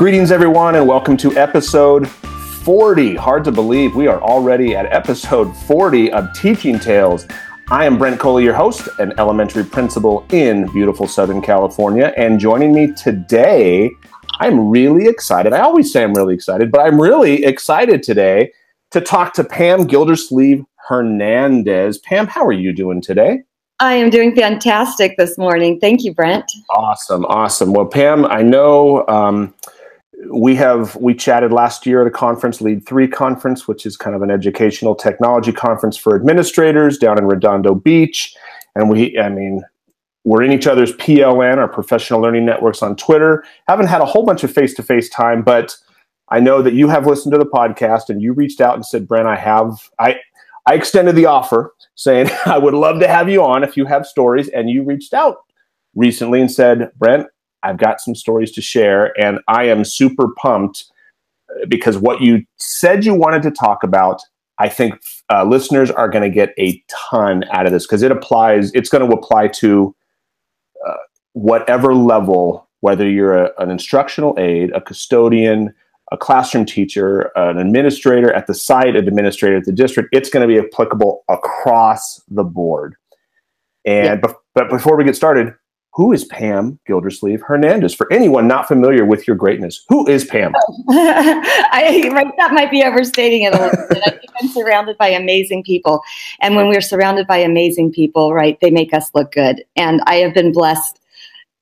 Greetings, 0.00 0.32
everyone, 0.32 0.76
and 0.76 0.88
welcome 0.88 1.14
to 1.18 1.36
episode 1.36 2.08
40. 2.08 3.16
Hard 3.16 3.44
to 3.44 3.52
believe 3.52 3.94
we 3.94 4.06
are 4.06 4.18
already 4.22 4.74
at 4.74 4.86
episode 4.86 5.54
40 5.54 6.10
of 6.12 6.32
Teaching 6.32 6.78
Tales. 6.78 7.26
I 7.70 7.84
am 7.84 7.98
Brent 7.98 8.18
Coley, 8.18 8.42
your 8.42 8.54
host, 8.54 8.88
an 8.98 9.12
elementary 9.18 9.62
principal 9.62 10.24
in 10.30 10.72
beautiful 10.72 11.06
Southern 11.06 11.42
California. 11.42 12.14
And 12.16 12.40
joining 12.40 12.72
me 12.72 12.94
today, 12.94 13.90
I'm 14.38 14.70
really 14.70 15.06
excited. 15.06 15.52
I 15.52 15.60
always 15.60 15.92
say 15.92 16.02
I'm 16.02 16.14
really 16.14 16.34
excited, 16.34 16.70
but 16.70 16.80
I'm 16.80 16.98
really 16.98 17.44
excited 17.44 18.02
today 18.02 18.54
to 18.92 19.02
talk 19.02 19.34
to 19.34 19.44
Pam 19.44 19.86
Gildersleeve 19.86 20.64
Hernandez. 20.88 21.98
Pam, 21.98 22.26
how 22.26 22.46
are 22.46 22.52
you 22.52 22.72
doing 22.72 23.02
today? 23.02 23.42
I 23.80 23.96
am 23.96 24.08
doing 24.08 24.34
fantastic 24.34 25.18
this 25.18 25.36
morning. 25.36 25.78
Thank 25.78 26.04
you, 26.04 26.14
Brent. 26.14 26.50
Awesome, 26.70 27.26
awesome. 27.26 27.74
Well, 27.74 27.86
Pam, 27.86 28.24
I 28.24 28.40
know 28.40 29.06
um, 29.08 29.52
we 30.28 30.54
have 30.56 30.96
we 30.96 31.14
chatted 31.14 31.52
last 31.52 31.86
year 31.86 32.02
at 32.02 32.06
a 32.06 32.10
conference, 32.10 32.60
Lead 32.60 32.86
Three 32.86 33.08
Conference, 33.08 33.66
which 33.66 33.86
is 33.86 33.96
kind 33.96 34.14
of 34.14 34.22
an 34.22 34.30
educational 34.30 34.94
technology 34.94 35.52
conference 35.52 35.96
for 35.96 36.14
administrators 36.14 36.98
down 36.98 37.18
in 37.18 37.26
Redondo 37.26 37.74
Beach, 37.74 38.34
and 38.74 38.90
we, 38.90 39.18
I 39.18 39.28
mean, 39.28 39.62
we're 40.24 40.42
in 40.42 40.52
each 40.52 40.66
other's 40.66 40.92
PLN, 40.94 41.56
our 41.56 41.68
professional 41.68 42.20
learning 42.20 42.44
networks 42.44 42.82
on 42.82 42.96
Twitter. 42.96 43.44
Haven't 43.68 43.86
had 43.86 44.02
a 44.02 44.06
whole 44.06 44.24
bunch 44.24 44.44
of 44.44 44.52
face 44.52 44.74
to 44.74 44.82
face 44.82 45.08
time, 45.08 45.42
but 45.42 45.76
I 46.28 46.40
know 46.40 46.62
that 46.62 46.74
you 46.74 46.88
have 46.88 47.06
listened 47.06 47.32
to 47.32 47.38
the 47.38 47.46
podcast 47.46 48.08
and 48.08 48.20
you 48.20 48.32
reached 48.32 48.60
out 48.60 48.74
and 48.74 48.84
said, 48.84 49.08
Brent, 49.08 49.26
I 49.26 49.36
have 49.36 49.90
I 49.98 50.16
I 50.66 50.74
extended 50.74 51.16
the 51.16 51.26
offer 51.26 51.74
saying 51.94 52.28
I 52.46 52.58
would 52.58 52.74
love 52.74 53.00
to 53.00 53.08
have 53.08 53.28
you 53.28 53.42
on 53.42 53.64
if 53.64 53.76
you 53.76 53.86
have 53.86 54.06
stories. 54.06 54.48
And 54.48 54.68
you 54.68 54.84
reached 54.84 55.14
out 55.14 55.38
recently 55.94 56.40
and 56.40 56.50
said, 56.50 56.90
Brent, 56.96 57.26
I've 57.62 57.78
got 57.78 58.00
some 58.00 58.14
stories 58.14 58.50
to 58.52 58.62
share. 58.62 59.18
And 59.20 59.40
I 59.48 59.64
am 59.64 59.84
super 59.84 60.28
pumped 60.36 60.86
uh, 61.50 61.66
because 61.66 61.98
what 61.98 62.20
you 62.20 62.44
said 62.56 63.04
you 63.04 63.14
wanted 63.14 63.42
to 63.42 63.50
talk 63.50 63.82
about, 63.82 64.22
I 64.58 64.68
think 64.68 65.00
uh, 65.30 65.44
listeners 65.44 65.90
are 65.90 66.08
going 66.08 66.28
to 66.28 66.34
get 66.34 66.54
a 66.58 66.82
ton 66.88 67.44
out 67.50 67.66
of 67.66 67.72
this 67.72 67.86
because 67.86 68.02
it 68.02 68.12
applies, 68.12 68.72
it's 68.72 68.88
going 68.88 69.08
to 69.08 69.16
apply 69.16 69.48
to 69.48 69.94
uh, 70.86 70.94
whatever 71.32 71.94
level, 71.94 72.68
whether 72.80 73.08
you're 73.08 73.36
a, 73.36 73.50
an 73.58 73.70
instructional 73.70 74.34
aide, 74.38 74.70
a 74.72 74.80
custodian, 74.80 75.74
a 76.12 76.16
classroom 76.16 76.66
teacher, 76.66 77.30
an 77.36 77.58
administrator 77.58 78.32
at 78.32 78.46
the 78.46 78.54
site, 78.54 78.96
an 78.96 79.08
administrator 79.08 79.56
at 79.56 79.64
the 79.64 79.72
district, 79.72 80.08
it's 80.12 80.28
going 80.28 80.46
to 80.46 80.52
be 80.52 80.58
applicable 80.58 81.24
across 81.28 82.20
the 82.28 82.42
board. 82.42 82.96
And 83.84 84.20
yeah. 84.22 84.32
but 84.54 84.68
before 84.68 84.96
we 84.96 85.04
get 85.04 85.16
started, 85.16 85.54
who 85.92 86.12
is 86.12 86.24
Pam 86.26 86.78
Gildersleeve 86.86 87.42
Hernandez? 87.42 87.94
For 87.94 88.12
anyone 88.12 88.46
not 88.46 88.68
familiar 88.68 89.04
with 89.04 89.26
your 89.26 89.36
greatness, 89.36 89.84
who 89.88 90.06
is 90.06 90.24
Pam? 90.24 90.52
I, 90.88 92.08
right, 92.12 92.32
that 92.38 92.52
might 92.52 92.70
be 92.70 92.84
overstating 92.84 93.42
it 93.42 93.54
a 93.54 93.60
little 93.60 93.86
bit. 93.88 94.02
I 94.06 94.10
think 94.10 94.30
I'm 94.40 94.48
surrounded 94.48 94.96
by 94.98 95.08
amazing 95.08 95.64
people, 95.64 96.02
and 96.40 96.54
when 96.54 96.68
we're 96.68 96.80
surrounded 96.80 97.26
by 97.26 97.38
amazing 97.38 97.92
people, 97.92 98.32
right, 98.32 98.58
they 98.60 98.70
make 98.70 98.94
us 98.94 99.10
look 99.14 99.32
good. 99.32 99.64
And 99.76 100.00
I 100.06 100.16
have 100.16 100.32
been 100.32 100.52
blessed 100.52 101.00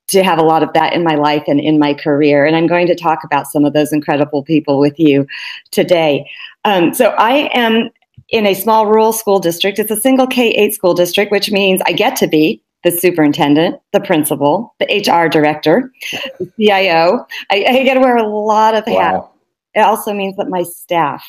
to 0.08 0.22
have 0.22 0.38
a 0.38 0.42
lot 0.42 0.62
of 0.62 0.72
that 0.72 0.92
in 0.92 1.04
my 1.04 1.14
life 1.14 1.44
and 1.46 1.60
in 1.60 1.78
my 1.78 1.94
career. 1.94 2.44
And 2.44 2.56
I'm 2.56 2.66
going 2.66 2.86
to 2.86 2.94
talk 2.94 3.24
about 3.24 3.46
some 3.46 3.64
of 3.64 3.74
those 3.74 3.92
incredible 3.92 4.42
people 4.42 4.78
with 4.78 4.98
you 4.98 5.26
today. 5.70 6.28
Um, 6.64 6.94
so 6.94 7.10
I 7.10 7.50
am 7.52 7.90
in 8.30 8.46
a 8.46 8.54
small 8.54 8.86
rural 8.86 9.12
school 9.12 9.38
district. 9.38 9.78
It's 9.78 9.90
a 9.90 10.00
single 10.00 10.26
K 10.26 10.50
8 10.50 10.74
school 10.74 10.94
district, 10.94 11.30
which 11.30 11.50
means 11.50 11.80
I 11.86 11.92
get 11.92 12.16
to 12.16 12.26
be 12.26 12.62
the 12.84 12.90
superintendent, 12.90 13.80
the 13.92 14.00
principal, 14.00 14.74
the 14.78 14.86
HR 14.86 15.28
director, 15.28 15.92
the 16.38 16.50
CIO. 16.56 17.26
I, 17.50 17.64
I 17.68 17.82
get 17.84 17.94
to 17.94 18.00
wear 18.00 18.16
a 18.16 18.26
lot 18.26 18.74
of 18.74 18.84
hats. 18.86 19.16
Wow. 19.16 19.30
It 19.74 19.80
also 19.80 20.12
means 20.12 20.36
that 20.36 20.48
my 20.48 20.62
staff 20.62 21.24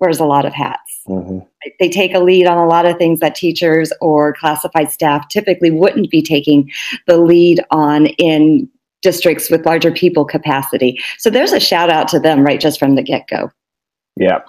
wears 0.00 0.18
a 0.18 0.24
lot 0.24 0.44
of 0.44 0.52
hats. 0.52 1.00
Mm-hmm. 1.08 1.38
They 1.78 1.88
take 1.88 2.14
a 2.14 2.18
lead 2.18 2.46
on 2.46 2.58
a 2.58 2.66
lot 2.66 2.86
of 2.86 2.98
things 2.98 3.20
that 3.20 3.34
teachers 3.34 3.92
or 4.00 4.34
classified 4.34 4.90
staff 4.90 5.28
typically 5.28 5.70
wouldn't 5.70 6.10
be 6.10 6.22
taking 6.22 6.70
the 7.06 7.18
lead 7.18 7.60
on 7.70 8.06
in 8.06 8.68
districts 9.00 9.50
with 9.50 9.64
larger 9.64 9.92
people 9.92 10.24
capacity. 10.24 10.98
So 11.18 11.30
there's 11.30 11.52
a 11.52 11.60
shout 11.60 11.90
out 11.90 12.08
to 12.08 12.20
them 12.20 12.42
right 12.42 12.60
just 12.60 12.78
from 12.78 12.94
the 12.96 13.02
get 13.02 13.28
go. 13.28 13.50
Yeah. 14.16 14.40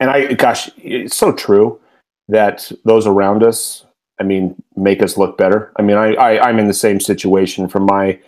And 0.00 0.10
I, 0.10 0.34
gosh, 0.34 0.70
it's 0.78 1.16
so 1.16 1.32
true 1.32 1.80
that 2.28 2.70
those 2.84 3.06
around 3.06 3.42
us, 3.42 3.84
I 4.20 4.24
mean, 4.24 4.60
make 4.76 5.02
us 5.02 5.16
look 5.16 5.38
better. 5.38 5.72
I 5.76 5.82
mean, 5.82 5.96
I, 5.96 6.14
I, 6.14 6.48
am 6.48 6.58
in 6.58 6.66
the 6.66 6.74
same 6.74 7.00
situation 7.00 7.68
from 7.68 7.86
my 7.86 8.18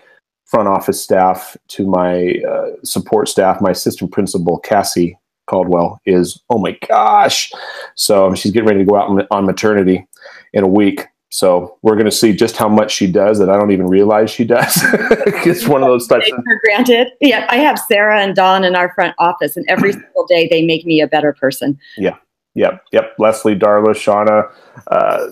front 0.45 0.69
office 0.69 1.03
staff 1.03 1.57
to 1.69 1.87
my 1.87 2.37
uh, 2.49 2.71
support 2.85 3.29
staff, 3.29 3.61
my 3.61 3.71
assistant 3.71 4.13
principal, 4.13 4.59
Cassie, 4.59 5.19
Caldwell 5.47 6.01
is, 6.07 6.41
oh 6.49 6.59
my 6.59 6.79
gosh. 6.89 7.51
So 7.97 8.35
she's 8.35 8.53
getting 8.53 8.69
ready 8.69 8.81
to 8.81 8.85
go 8.85 8.97
out 8.97 9.27
on 9.31 9.47
maternity 9.47 10.07
in 10.53 10.63
a 10.63 10.69
week. 10.69 11.07
So 11.33 11.79
we're 11.83 11.95
going 11.95 12.07
to 12.07 12.13
see 12.13 12.33
just 12.33 12.57
how 12.57 12.69
much 12.69 12.93
she 12.93 13.11
does 13.11 13.39
that 13.39 13.49
I 13.49 13.57
don't 13.57 13.71
even 13.71 13.87
realize 13.87 14.31
she 14.31 14.45
does. 14.45 14.73
it's 14.83 15.67
one 15.67 15.83
of 15.83 15.89
those 15.89 16.09
types. 16.09 16.31
Of- 16.31 16.39
for 16.39 16.61
granted. 16.65 17.09
Yeah, 17.21 17.47
I 17.49 17.57
have 17.57 17.79
Sarah 17.79 18.21
and 18.21 18.35
Dawn 18.35 18.65
in 18.65 18.75
our 18.75 18.93
front 18.95 19.15
office, 19.19 19.57
and 19.57 19.65
every 19.69 19.93
single 19.93 20.27
day 20.29 20.49
they 20.49 20.65
make 20.65 20.85
me 20.85 21.01
a 21.01 21.07
better 21.07 21.33
person. 21.33 21.79
Yeah, 21.97 22.17
yep, 22.55 22.85
yep. 22.93 23.15
Leslie, 23.19 23.57
Darla, 23.57 23.95
Shauna, 23.95 24.51
uh, 24.89 25.27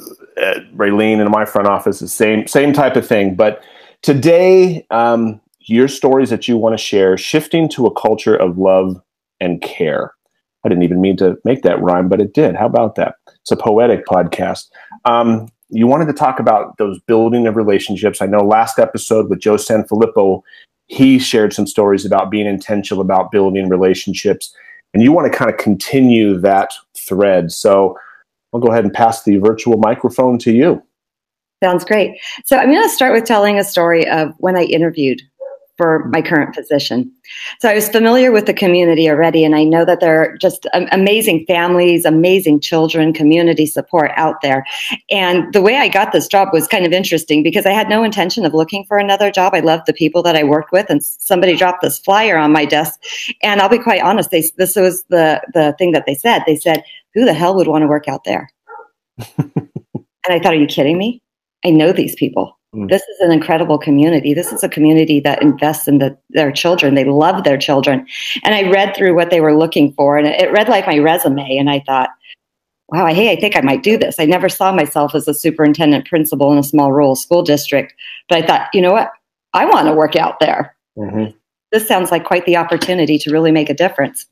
Raylene 0.74 1.24
in 1.24 1.30
my 1.30 1.44
front 1.44 1.68
office, 1.68 2.00
the 2.00 2.08
same 2.08 2.46
same 2.46 2.72
type 2.72 2.96
of 2.96 3.06
thing. 3.06 3.34
But 3.34 3.62
today, 4.02 4.86
um, 4.90 5.40
your 5.68 5.88
stories 5.88 6.30
that 6.30 6.48
you 6.48 6.56
want 6.56 6.72
to 6.72 6.82
share, 6.82 7.16
shifting 7.18 7.68
to 7.70 7.86
a 7.86 7.94
culture 7.94 8.34
of 8.34 8.58
love 8.58 9.00
and 9.40 9.60
care. 9.60 10.14
I 10.64 10.68
didn't 10.68 10.84
even 10.84 11.00
mean 11.00 11.16
to 11.18 11.36
make 11.44 11.62
that 11.62 11.80
rhyme, 11.80 12.08
but 12.08 12.20
it 12.20 12.34
did. 12.34 12.56
How 12.56 12.66
about 12.66 12.96
that? 12.96 13.14
It's 13.42 13.52
a 13.52 13.56
poetic 13.56 14.04
podcast. 14.06 14.66
Um, 15.04 15.48
you 15.70 15.86
wanted 15.86 16.06
to 16.06 16.12
talk 16.12 16.40
about 16.40 16.78
those 16.78 16.98
building 17.06 17.46
of 17.46 17.56
relationships. 17.56 18.20
I 18.20 18.26
know 18.26 18.38
last 18.38 18.78
episode 18.78 19.28
with 19.28 19.40
Joe 19.40 19.56
Sanfelippo, 19.56 20.42
he 20.86 21.18
shared 21.18 21.52
some 21.52 21.66
stories 21.66 22.04
about 22.04 22.30
being 22.30 22.46
intentional 22.46 23.02
about 23.02 23.30
building 23.30 23.68
relationships, 23.68 24.54
and 24.94 25.02
you 25.02 25.12
want 25.12 25.30
to 25.30 25.38
kind 25.38 25.50
of 25.50 25.58
continue 25.58 26.38
that 26.38 26.70
thread. 27.08 27.50
So 27.52 27.96
I'll 28.52 28.60
go 28.60 28.70
ahead 28.72 28.84
and 28.84 28.92
pass 28.92 29.22
the 29.22 29.38
virtual 29.38 29.78
microphone 29.78 30.38
to 30.40 30.52
you. 30.52 30.82
Sounds 31.62 31.84
great. 31.84 32.20
So 32.44 32.56
I'm 32.56 32.70
going 32.70 32.82
to 32.82 32.88
start 32.88 33.12
with 33.12 33.24
telling 33.24 33.58
a 33.58 33.64
story 33.64 34.08
of 34.08 34.32
when 34.38 34.56
I 34.56 34.62
interviewed 34.62 35.22
for 35.78 36.04
my 36.08 36.20
current 36.20 36.54
position. 36.54 37.10
So 37.60 37.68
I 37.68 37.74
was 37.74 37.88
familiar 37.88 38.32
with 38.32 38.46
the 38.46 38.52
community 38.52 39.08
already, 39.08 39.44
and 39.44 39.54
I 39.54 39.62
know 39.62 39.84
that 39.84 40.00
there 40.00 40.20
are 40.20 40.36
just 40.36 40.66
um, 40.74 40.88
amazing 40.90 41.46
families, 41.46 42.04
amazing 42.04 42.60
children, 42.60 43.12
community 43.12 43.64
support 43.64 44.10
out 44.16 44.42
there. 44.42 44.66
And 45.08 45.50
the 45.54 45.62
way 45.62 45.76
I 45.76 45.88
got 45.88 46.10
this 46.10 46.26
job 46.26 46.48
was 46.52 46.66
kind 46.66 46.84
of 46.84 46.92
interesting 46.92 47.44
because 47.44 47.64
I 47.64 47.70
had 47.70 47.88
no 47.88 48.02
intention 48.02 48.44
of 48.44 48.54
looking 48.54 48.84
for 48.86 48.98
another 48.98 49.30
job. 49.30 49.54
I 49.54 49.60
loved 49.60 49.86
the 49.86 49.92
people 49.92 50.22
that 50.24 50.36
I 50.36 50.42
worked 50.42 50.72
with, 50.72 50.90
and 50.90 51.02
somebody 51.02 51.56
dropped 51.56 51.80
this 51.80 52.00
flyer 52.00 52.36
on 52.36 52.52
my 52.52 52.64
desk. 52.64 53.00
And 53.42 53.62
I'll 53.62 53.68
be 53.68 53.78
quite 53.78 54.02
honest, 54.02 54.30
they, 54.30 54.50
this 54.56 54.74
was 54.74 55.04
the, 55.08 55.40
the 55.54 55.76
thing 55.78 55.92
that 55.92 56.06
they 56.06 56.14
said. 56.14 56.42
They 56.44 56.56
said, 56.56 56.82
Who 57.14 57.24
the 57.24 57.34
hell 57.34 57.54
would 57.54 57.68
want 57.68 57.82
to 57.82 57.88
work 57.88 58.08
out 58.08 58.24
there? 58.24 58.50
and 59.38 59.70
I 60.28 60.40
thought, 60.40 60.54
Are 60.54 60.56
you 60.56 60.66
kidding 60.66 60.98
me? 60.98 61.22
I 61.64 61.70
know 61.70 61.92
these 61.92 62.16
people. 62.16 62.57
Mm. 62.74 62.88
This 62.88 63.02
is 63.02 63.20
an 63.20 63.32
incredible 63.32 63.78
community. 63.78 64.34
This 64.34 64.52
is 64.52 64.62
a 64.62 64.68
community 64.68 65.20
that 65.20 65.42
invests 65.42 65.88
in 65.88 65.98
the, 65.98 66.16
their 66.30 66.52
children. 66.52 66.94
They 66.94 67.04
love 67.04 67.44
their 67.44 67.58
children. 67.58 68.06
And 68.44 68.54
I 68.54 68.70
read 68.70 68.94
through 68.94 69.14
what 69.14 69.30
they 69.30 69.40
were 69.40 69.56
looking 69.56 69.92
for, 69.94 70.18
and 70.18 70.26
it, 70.26 70.52
read 70.52 70.68
like 70.68 70.86
my 70.86 70.98
resume. 70.98 71.56
And 71.56 71.70
I 71.70 71.82
thought, 71.86 72.10
wow, 72.88 73.06
hey, 73.06 73.30
I 73.30 73.36
think 73.36 73.56
I 73.56 73.60
might 73.60 73.82
do 73.82 73.98
this. 73.98 74.18
I 74.18 74.24
never 74.24 74.48
saw 74.48 74.72
myself 74.72 75.14
as 75.14 75.28
a 75.28 75.34
superintendent 75.34 76.06
principal 76.06 76.52
in 76.52 76.58
a 76.58 76.62
small 76.62 76.92
rural 76.92 77.16
school 77.16 77.42
district, 77.42 77.94
but 78.28 78.42
I 78.42 78.46
thought, 78.46 78.68
you 78.72 78.80
know 78.80 78.92
what? 78.92 79.10
I 79.54 79.64
want 79.66 79.88
to 79.88 79.94
work 79.94 80.16
out 80.16 80.40
there. 80.40 80.74
Mm-hmm. 80.96 81.36
This 81.70 81.86
sounds 81.86 82.10
like 82.10 82.24
quite 82.24 82.46
the 82.46 82.56
opportunity 82.56 83.18
to 83.18 83.30
really 83.30 83.52
make 83.52 83.68
a 83.68 83.74
difference. 83.74 84.26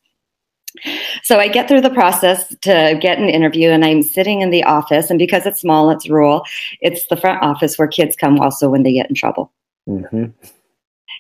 So 1.23 1.39
I 1.39 1.49
get 1.49 1.69
through 1.69 1.81
the 1.81 1.91
process 1.91 2.49
to 2.63 2.99
get 3.01 3.19
an 3.19 3.29
interview, 3.29 3.71
and 3.71 3.85
I'm 3.85 4.03
sitting 4.03 4.41
in 4.41 4.51
the 4.51 4.65
office. 4.65 5.11
And 5.11 5.19
because 5.19 5.47
it's 5.47 5.61
small, 5.61 5.91
it's 5.91 6.09
rural, 6.09 6.43
it's 6.81 7.07
the 7.09 7.17
front 7.17 7.43
office 7.43 7.79
where 7.79 7.89
kids 7.89 8.17
come 8.17 8.39
also 8.41 8.69
when 8.69 8.83
they 8.83 8.93
get 8.93 9.09
in 9.09 9.15
trouble. 9.15 9.53
Mm-hmm. 9.89 10.27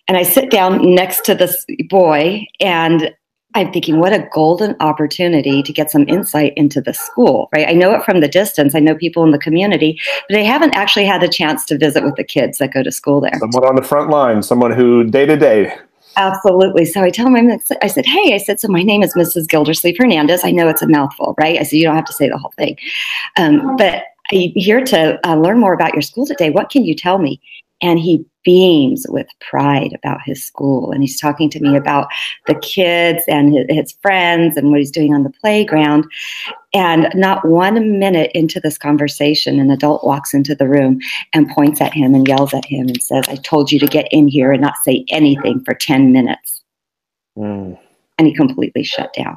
And 0.09 0.17
I 0.17 0.23
sit 0.23 0.51
down 0.51 0.95
next 0.95 1.25
to 1.25 1.35
this 1.35 1.67
boy, 1.89 2.47
and 2.61 3.13
I'm 3.55 3.73
thinking, 3.73 4.01
what 4.01 4.13
a 4.13 4.29
golden 4.33 4.77
opportunity 4.81 5.63
to 5.63 5.73
get 5.73 5.91
some 5.91 6.07
insight 6.09 6.53
into 6.57 6.81
the 6.81 6.93
school, 6.93 7.49
right? 7.55 7.67
I 7.67 7.73
know 7.73 7.93
it 7.93 8.05
from 8.05 8.21
the 8.21 8.29
distance. 8.29 8.75
I 8.75 8.81
know 8.81 8.95
people 8.95 9.25
in 9.25 9.31
the 9.31 9.39
community, 9.39 9.99
but 10.29 10.39
I 10.39 10.43
haven't 10.43 10.75
actually 10.75 11.07
had 11.07 11.23
a 11.23 11.29
chance 11.29 11.65
to 11.67 11.79
visit 11.79 12.05
with 12.05 12.17
the 12.17 12.25
kids 12.25 12.59
that 12.59 12.75
go 12.75 12.83
to 12.83 12.93
school 12.93 13.23
there. 13.23 13.33
Someone 13.39 13.67
on 13.67 13.75
the 13.75 13.83
front 13.83 14.11
line, 14.11 14.43
someone 14.43 14.73
who 14.73 15.05
day 15.05 15.25
to 15.25 15.37
day 15.37 15.75
Absolutely. 16.17 16.87
So 16.87 17.03
I 17.03 17.11
tell 17.11 17.27
him, 17.27 17.61
I 17.83 17.87
said, 17.89 18.07
hey, 18.07 18.35
I 18.35 18.39
said, 18.39 18.59
so 18.59 18.69
my 18.69 18.83
name 18.83 19.03
is 19.03 19.15
Mrs. 19.15 19.47
Gildersleeve 19.49 19.99
Hernandez. 19.99 20.45
I 20.45 20.51
know 20.51 20.69
it's 20.69 20.83
a 20.83 20.89
mouthful, 20.89 21.35
right? 21.39 21.59
I 21.61 21.63
said, 21.63 21.77
you 21.77 21.85
don't 21.85 21.95
have 21.95 22.07
to 22.07 22.13
say 22.13 22.29
the 22.29 22.39
whole 22.39 22.55
thing. 22.57 22.79
Um, 23.37 23.77
but 23.77 24.03
I'm 24.33 24.53
here 24.55 24.83
to 24.83 25.21
uh, 25.29 25.37
learn 25.37 25.59
more 25.59 25.75
about 25.75 25.93
your 25.93 26.03
school 26.03 26.27
today. 26.27 26.51
What 26.51 26.71
can 26.71 26.85
you 26.85 26.95
tell 26.95 27.19
me? 27.19 27.41
And 27.83 27.99
he 27.99 28.25
beams 28.47 29.05
with 29.09 29.27
pride 29.41 29.93
about 29.93 30.21
his 30.25 30.43
school. 30.43 30.93
And 30.93 31.03
he's 31.03 31.21
talking 31.21 31.51
to 31.51 31.61
me 31.61 31.77
about 31.77 32.07
the 32.47 32.55
kids 32.55 33.25
and 33.27 33.53
his, 33.69 33.93
friends 34.01 34.57
and 34.57 34.71
what 34.71 34.79
he's 34.79 34.93
doing 34.93 35.13
on 35.13 35.25
the 35.25 35.31
playground. 35.31 36.05
And 36.73 37.09
not 37.15 37.45
one 37.45 37.99
minute 37.99 38.31
into 38.35 38.61
this 38.61 38.79
conversation, 38.79 39.59
an 39.59 39.71
adult 39.71 40.05
walks 40.05 40.33
into 40.33 40.55
the 40.55 40.69
room 40.69 41.01
and 41.33 41.49
points 41.51 41.81
at 41.81 41.93
him 41.93 42.15
and 42.15 42.29
yells 42.29 42.55
at 42.55 42.65
him 42.65 42.87
and 42.87 43.03
says, 43.03 43.25
I 43.29 43.37
told 43.37 43.73
you 43.73 43.81
to 43.81 43.87
get 43.87 44.07
in 44.13 44.29
here 44.29 44.53
and 44.53 44.63
not 44.63 44.77
say 44.85 45.05
anything 45.09 45.65
for 45.65 45.75
10 45.75 46.13
minutes. 46.13 46.63
Mm. 47.37 47.77
And 48.19 48.27
he 48.29 48.35
completely 48.35 48.85
shut 48.85 49.13
down. 49.13 49.37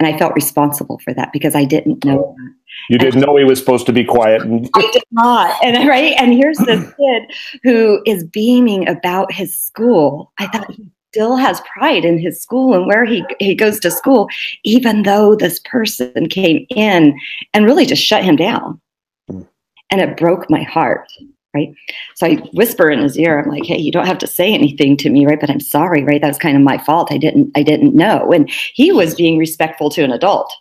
And 0.00 0.12
I 0.12 0.18
felt 0.18 0.34
responsible 0.34 0.98
for 0.98 1.14
that 1.14 1.32
because 1.32 1.54
I 1.54 1.64
didn't 1.64 2.04
know 2.04 2.34
that. 2.36 2.54
You 2.90 2.98
didn't 2.98 3.20
know 3.20 3.36
he 3.36 3.44
was 3.44 3.58
supposed 3.58 3.86
to 3.86 3.92
be 3.92 4.04
quiet. 4.04 4.42
I 4.42 4.90
did 4.92 5.04
not. 5.12 5.56
And 5.62 5.88
right. 5.88 6.14
And 6.18 6.32
here's 6.32 6.58
this 6.58 6.92
kid 6.98 7.22
who 7.62 8.02
is 8.04 8.24
beaming 8.24 8.88
about 8.88 9.32
his 9.32 9.56
school. 9.56 10.32
I 10.38 10.48
thought 10.48 10.70
he 10.72 10.90
still 11.12 11.36
has 11.36 11.60
pride 11.60 12.04
in 12.04 12.18
his 12.18 12.40
school 12.40 12.74
and 12.74 12.86
where 12.86 13.04
he, 13.04 13.24
he 13.38 13.54
goes 13.54 13.78
to 13.80 13.90
school, 13.90 14.28
even 14.64 15.04
though 15.04 15.36
this 15.36 15.60
person 15.60 16.28
came 16.28 16.66
in 16.70 17.18
and 17.52 17.64
really 17.64 17.86
just 17.86 18.02
shut 18.02 18.24
him 18.24 18.34
down. 18.34 18.80
Hmm. 19.30 19.42
And 19.90 20.00
it 20.00 20.16
broke 20.16 20.50
my 20.50 20.64
heart 20.64 21.08
right? 21.54 21.72
So 22.14 22.26
I 22.26 22.34
whisper 22.52 22.90
in 22.90 23.00
his 23.00 23.18
ear, 23.18 23.38
I'm 23.38 23.48
like, 23.48 23.64
hey, 23.64 23.78
you 23.78 23.92
don't 23.92 24.06
have 24.06 24.18
to 24.18 24.26
say 24.26 24.52
anything 24.52 24.96
to 24.98 25.10
me, 25.10 25.24
right? 25.26 25.40
But 25.40 25.50
I'm 25.50 25.60
sorry, 25.60 26.02
right? 26.04 26.20
That 26.20 26.28
was 26.28 26.38
kind 26.38 26.56
of 26.56 26.62
my 26.62 26.78
fault. 26.78 27.12
I 27.12 27.18
didn't, 27.18 27.50
I 27.54 27.62
didn't 27.62 27.94
know. 27.94 28.32
And 28.32 28.50
he 28.50 28.92
was 28.92 29.14
being 29.14 29.38
respectful 29.38 29.90
to 29.90 30.02
an 30.02 30.10
adult, 30.10 30.52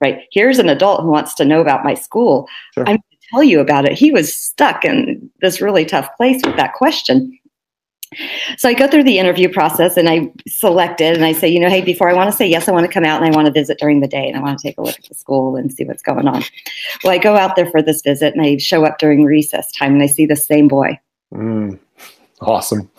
right? 0.00 0.20
Here's 0.30 0.58
an 0.58 0.68
adult 0.68 1.00
who 1.00 1.10
wants 1.10 1.34
to 1.34 1.44
know 1.44 1.60
about 1.60 1.84
my 1.84 1.94
school. 1.94 2.48
Sure. 2.74 2.84
I'm 2.84 2.96
going 2.96 3.02
to 3.10 3.26
tell 3.30 3.42
you 3.42 3.60
about 3.60 3.86
it. 3.86 3.98
He 3.98 4.10
was 4.10 4.34
stuck 4.34 4.84
in 4.84 5.30
this 5.40 5.60
really 5.60 5.84
tough 5.84 6.08
place 6.16 6.40
with 6.44 6.56
that 6.56 6.74
question. 6.74 7.38
So 8.56 8.68
I 8.68 8.74
go 8.74 8.86
through 8.86 9.04
the 9.04 9.18
interview 9.18 9.48
process 9.48 9.96
and 9.96 10.08
I 10.08 10.32
select 10.48 11.00
it 11.00 11.16
and 11.16 11.24
I 11.24 11.32
say, 11.32 11.48
you 11.48 11.60
know, 11.60 11.68
hey, 11.68 11.80
before 11.80 12.08
I 12.08 12.14
want 12.14 12.30
to 12.30 12.36
say 12.36 12.46
yes, 12.46 12.68
I 12.68 12.72
want 12.72 12.86
to 12.86 12.92
come 12.92 13.04
out 13.04 13.22
and 13.22 13.32
I 13.32 13.34
want 13.34 13.46
to 13.46 13.52
visit 13.52 13.78
during 13.78 14.00
the 14.00 14.08
day 14.08 14.28
and 14.28 14.36
I 14.36 14.40
want 14.40 14.58
to 14.58 14.62
take 14.62 14.78
a 14.78 14.82
look 14.82 14.98
at 14.98 15.08
the 15.08 15.14
school 15.14 15.56
and 15.56 15.72
see 15.72 15.84
what's 15.84 16.02
going 16.02 16.28
on. 16.28 16.42
Well, 17.02 17.12
I 17.12 17.18
go 17.18 17.36
out 17.36 17.56
there 17.56 17.70
for 17.70 17.82
this 17.82 18.02
visit 18.02 18.34
and 18.34 18.42
I 18.42 18.56
show 18.58 18.84
up 18.84 18.98
during 18.98 19.24
recess 19.24 19.70
time 19.72 19.94
and 19.94 20.02
I 20.02 20.06
see 20.06 20.26
the 20.26 20.36
same 20.36 20.68
boy. 20.68 20.98
Mm, 21.32 21.78
awesome. 22.40 22.90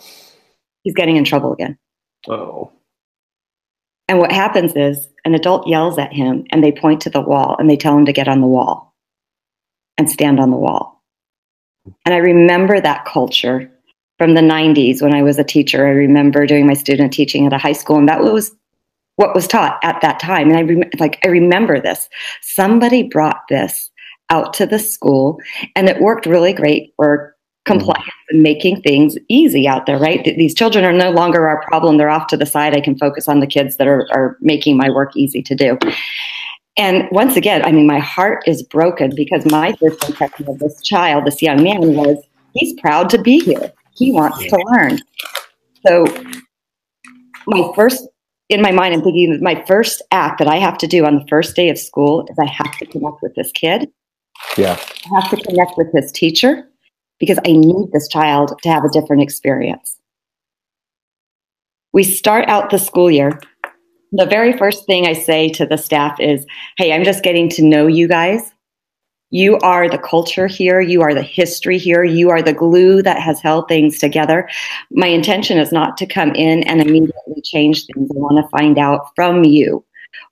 He's 0.83 0.95
getting 0.95 1.15
in 1.15 1.23
trouble 1.23 1.53
again. 1.53 1.77
Oh. 2.27 2.71
And 4.07 4.19
what 4.19 4.31
happens 4.31 4.73
is 4.75 5.07
an 5.25 5.33
adult 5.33 5.67
yells 5.67 5.97
at 5.97 6.13
him 6.13 6.45
and 6.51 6.63
they 6.63 6.71
point 6.71 7.01
to 7.01 7.09
the 7.09 7.21
wall 7.21 7.55
and 7.57 7.69
they 7.69 7.77
tell 7.77 7.97
him 7.97 8.05
to 8.05 8.13
get 8.13 8.27
on 8.27 8.41
the 8.41 8.47
wall 8.47 8.93
and 9.97 10.09
stand 10.09 10.39
on 10.39 10.51
the 10.51 10.57
wall. 10.57 11.01
And 12.05 12.13
I 12.13 12.17
remember 12.17 12.79
that 12.79 13.05
culture 13.05 13.72
from 14.23 14.35
the 14.35 14.41
90s 14.41 15.01
when 15.01 15.13
I 15.13 15.21
was 15.21 15.37
a 15.37 15.43
teacher. 15.43 15.85
I 15.85 15.89
remember 15.89 16.45
doing 16.45 16.65
my 16.65 16.75
student 16.75 17.11
teaching 17.11 17.45
at 17.45 17.51
a 17.51 17.57
high 17.57 17.73
school, 17.73 17.97
and 17.97 18.07
that 18.07 18.23
was 18.23 18.55
what 19.17 19.35
was 19.35 19.49
taught 19.49 19.77
at 19.83 19.99
that 19.99 20.17
time. 20.17 20.49
And 20.49 20.57
I 20.57 20.61
rem- 20.61 20.89
like 20.97 21.19
I 21.25 21.27
remember 21.27 21.81
this. 21.81 22.07
Somebody 22.41 23.03
brought 23.03 23.41
this 23.49 23.91
out 24.29 24.53
to 24.53 24.65
the 24.65 24.79
school, 24.79 25.41
and 25.75 25.89
it 25.89 25.99
worked 25.99 26.25
really 26.25 26.53
great 26.53 26.93
for 26.95 27.35
compliance 27.65 28.07
and 28.29 28.41
making 28.41 28.81
things 28.81 29.17
easy 29.27 29.67
out 29.67 29.87
there. 29.87 29.99
Right? 29.99 30.23
These 30.23 30.55
children 30.55 30.85
are 30.85 30.93
no 30.93 31.11
longer 31.11 31.45
our 31.45 31.61
problem; 31.63 31.97
they're 31.97 32.09
off 32.09 32.27
to 32.27 32.37
the 32.37 32.45
side. 32.45 32.73
I 32.73 32.79
can 32.79 32.97
focus 32.97 33.27
on 33.27 33.41
the 33.41 33.47
kids 33.47 33.75
that 33.75 33.87
are, 33.87 34.07
are 34.13 34.37
making 34.39 34.77
my 34.77 34.89
work 34.89 35.17
easy 35.17 35.41
to 35.41 35.53
do. 35.53 35.77
And 36.77 37.09
once 37.11 37.35
again, 37.35 37.61
I 37.65 37.73
mean, 37.73 37.87
my 37.87 37.99
heart 37.99 38.47
is 38.47 38.63
broken 38.63 39.13
because 39.17 39.45
my 39.45 39.73
first 39.81 40.01
impression 40.07 40.47
of 40.47 40.59
this 40.59 40.81
child, 40.81 41.25
this 41.25 41.41
young 41.41 41.61
man, 41.61 41.93
was 41.93 42.23
he's 42.53 42.79
proud 42.79 43.09
to 43.09 43.21
be 43.21 43.39
here. 43.39 43.73
He 43.95 44.11
wants 44.11 44.39
to 44.39 44.57
learn. 44.71 44.99
So, 45.85 46.05
my 47.47 47.71
first, 47.75 48.07
in 48.49 48.61
my 48.61 48.71
mind, 48.71 48.93
I'm 48.93 49.01
thinking 49.01 49.31
that 49.31 49.41
my 49.41 49.63
first 49.65 50.01
act 50.11 50.39
that 50.39 50.47
I 50.47 50.57
have 50.57 50.77
to 50.79 50.87
do 50.87 51.05
on 51.05 51.15
the 51.15 51.25
first 51.27 51.55
day 51.55 51.69
of 51.69 51.77
school 51.77 52.25
is 52.29 52.37
I 52.39 52.45
have 52.45 52.77
to 52.79 52.85
connect 52.85 53.21
with 53.21 53.35
this 53.35 53.51
kid. 53.51 53.89
Yeah. 54.57 54.79
I 55.11 55.21
have 55.21 55.29
to 55.31 55.37
connect 55.37 55.77
with 55.77 55.91
his 55.93 56.11
teacher 56.11 56.67
because 57.19 57.37
I 57.45 57.51
need 57.51 57.91
this 57.91 58.07
child 58.07 58.57
to 58.63 58.69
have 58.69 58.83
a 58.83 58.89
different 58.89 59.21
experience. 59.21 59.97
We 61.93 62.03
start 62.03 62.47
out 62.49 62.69
the 62.69 62.79
school 62.79 63.11
year. 63.11 63.39
The 64.11 64.25
very 64.25 64.57
first 64.57 64.85
thing 64.85 65.05
I 65.05 65.13
say 65.13 65.49
to 65.49 65.65
the 65.65 65.77
staff 65.77 66.19
is, 66.19 66.45
Hey, 66.77 66.91
I'm 66.91 67.03
just 67.03 67.23
getting 67.23 67.49
to 67.49 67.61
know 67.61 67.87
you 67.87 68.07
guys. 68.07 68.52
You 69.33 69.57
are 69.63 69.89
the 69.89 69.97
culture 69.97 70.45
here. 70.45 70.79
You 70.79 71.01
are 71.01 71.15
the 71.15 71.23
history 71.23 71.79
here. 71.79 72.03
You 72.03 72.29
are 72.29 72.43
the 72.43 72.53
glue 72.53 73.01
that 73.01 73.19
has 73.19 73.41
held 73.41 73.67
things 73.67 73.97
together. 73.97 74.47
My 74.91 75.07
intention 75.07 75.57
is 75.57 75.71
not 75.71 75.97
to 75.97 76.05
come 76.05 76.35
in 76.35 76.61
and 76.65 76.79
immediately 76.79 77.41
change 77.43 77.87
things. 77.87 78.11
I 78.11 78.19
want 78.19 78.37
to 78.37 78.47
find 78.55 78.77
out 78.77 79.07
from 79.15 79.43
you 79.43 79.83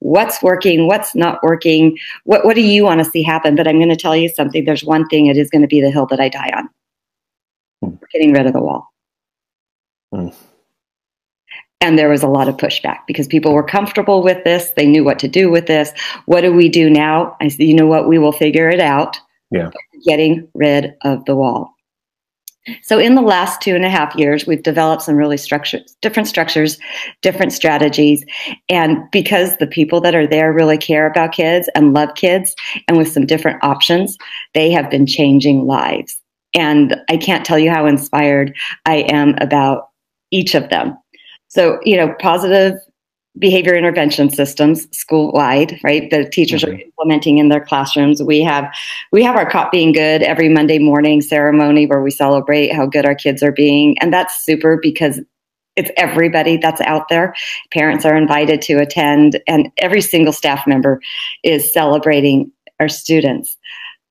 what's 0.02 0.44
working, 0.44 0.86
what's 0.86 1.16
not 1.16 1.42
working, 1.42 1.98
what, 2.26 2.46
what 2.46 2.56
do 2.56 2.62
you 2.62 2.84
want 2.84 3.04
to 3.04 3.10
see 3.10 3.24
happen? 3.24 3.56
But 3.56 3.68
I'm 3.68 3.80
going 3.80 3.90
to 3.90 3.96
tell 3.96 4.16
you 4.16 4.30
something. 4.30 4.66
There's 4.66 4.84
one 4.84 5.08
thing, 5.08 5.26
it 5.26 5.38
is 5.38 5.50
going 5.50 5.64
to 5.64 5.68
be 5.68 5.82
the 5.82 5.90
hill 5.90 6.06
that 6.06 6.20
I 6.20 6.30
die 6.30 6.52
on. 6.56 6.70
Hmm. 7.82 7.96
Getting 8.14 8.34
rid 8.34 8.46
of 8.46 8.54
the 8.54 8.62
wall. 8.62 8.94
Hmm. 10.14 10.28
And 11.82 11.98
there 11.98 12.10
was 12.10 12.24
a 12.24 12.28
lot 12.28 12.48
of 12.48 12.58
pushback 12.58 13.00
because 13.08 13.28
people 13.28 13.54
were 13.54 13.64
comfortable 13.64 14.22
with 14.22 14.44
this. 14.44 14.72
They 14.78 14.86
knew 14.86 15.04
what 15.04 15.20
to 15.20 15.28
do 15.28 15.50
with 15.50 15.66
this. 15.66 15.92
What 16.28 16.42
do 16.42 16.54
we 16.54 16.70
do 16.70 16.90
now? 16.90 17.36
I 17.42 17.48
said, 17.48 17.66
you 17.66 17.74
know 17.74 17.88
what? 17.88 18.08
We 18.08 18.20
will 18.20 18.32
figure 18.32 18.70
it 18.70 18.80
out. 18.80 19.18
Yeah. 19.50 19.72
Getting 20.06 20.48
rid 20.54 20.94
of 21.04 21.26
the 21.26 21.36
wall. 21.36 21.74
So 22.84 23.00
in 23.00 23.16
the 23.16 23.24
last 23.24 23.60
two 23.60 23.76
and 23.76 23.84
a 23.84 23.90
half 23.90 24.16
years, 24.16 24.46
we've 24.46 24.62
developed 24.62 25.02
some 25.02 25.16
really 25.16 25.38
structures, 25.38 25.96
different 26.02 26.30
structures, 26.30 26.78
different 27.24 27.54
strategies. 27.54 28.24
And 28.70 29.00
because 29.12 29.58
the 29.58 29.66
people 29.66 30.00
that 30.02 30.14
are 30.14 30.28
there 30.28 30.54
really 30.54 30.78
care 30.78 31.10
about 31.10 31.32
kids 31.32 31.70
and 31.74 31.94
love 31.94 32.14
kids, 32.14 32.54
and 32.88 32.98
with 32.98 33.12
some 33.12 33.26
different 33.26 33.64
options, 33.64 34.16
they 34.54 34.70
have 34.70 34.92
been 34.92 35.08
changing 35.08 35.66
lives. 35.66 36.20
And 36.54 37.02
I 37.10 37.18
can't 37.18 37.46
tell 37.46 37.58
you 37.58 37.72
how 37.72 37.88
inspired 37.88 38.56
I 38.86 38.98
am 39.10 39.36
about 39.42 39.90
each 40.30 40.54
of 40.54 40.70
them. 40.70 40.96
So, 41.52 41.80
you 41.84 41.98
know, 41.98 42.16
positive 42.20 42.80
behavior 43.38 43.76
intervention 43.76 44.30
systems 44.30 44.88
school 44.98 45.32
wide 45.32 45.80
right? 45.84 46.10
The 46.10 46.30
teachers 46.30 46.64
mm-hmm. 46.64 46.76
are 46.76 46.80
implementing 46.80 47.38
in 47.38 47.50
their 47.50 47.64
classrooms. 47.64 48.22
We 48.22 48.42
have 48.42 48.66
we 49.12 49.24
have 49.24 49.36
our 49.36 49.50
cop 49.50 49.72
being 49.72 49.94
good 49.94 50.22
every 50.22 50.50
monday 50.50 50.80
morning 50.80 51.22
ceremony 51.22 51.86
where 51.86 52.02
we 52.02 52.12
celebrate 52.12 52.74
how 52.74 52.86
good 52.86 53.06
our 53.06 53.16
kids 53.16 53.42
are 53.42 53.54
being. 53.54 53.98
And 54.00 54.12
that's 54.12 54.44
super 54.44 54.80
because 54.82 55.22
it's 55.78 55.92
everybody 55.96 56.58
that's 56.58 56.82
out 56.82 57.08
there. 57.08 57.34
Parents 57.72 58.06
are 58.06 58.18
invited 58.18 58.62
to 58.64 58.74
attend 58.76 59.40
and 59.48 59.72
every 59.78 60.02
single 60.02 60.34
staff 60.34 60.68
member 60.68 61.02
is 61.44 61.72
celebrating 61.72 62.52
our 62.82 62.90
students 62.90 63.58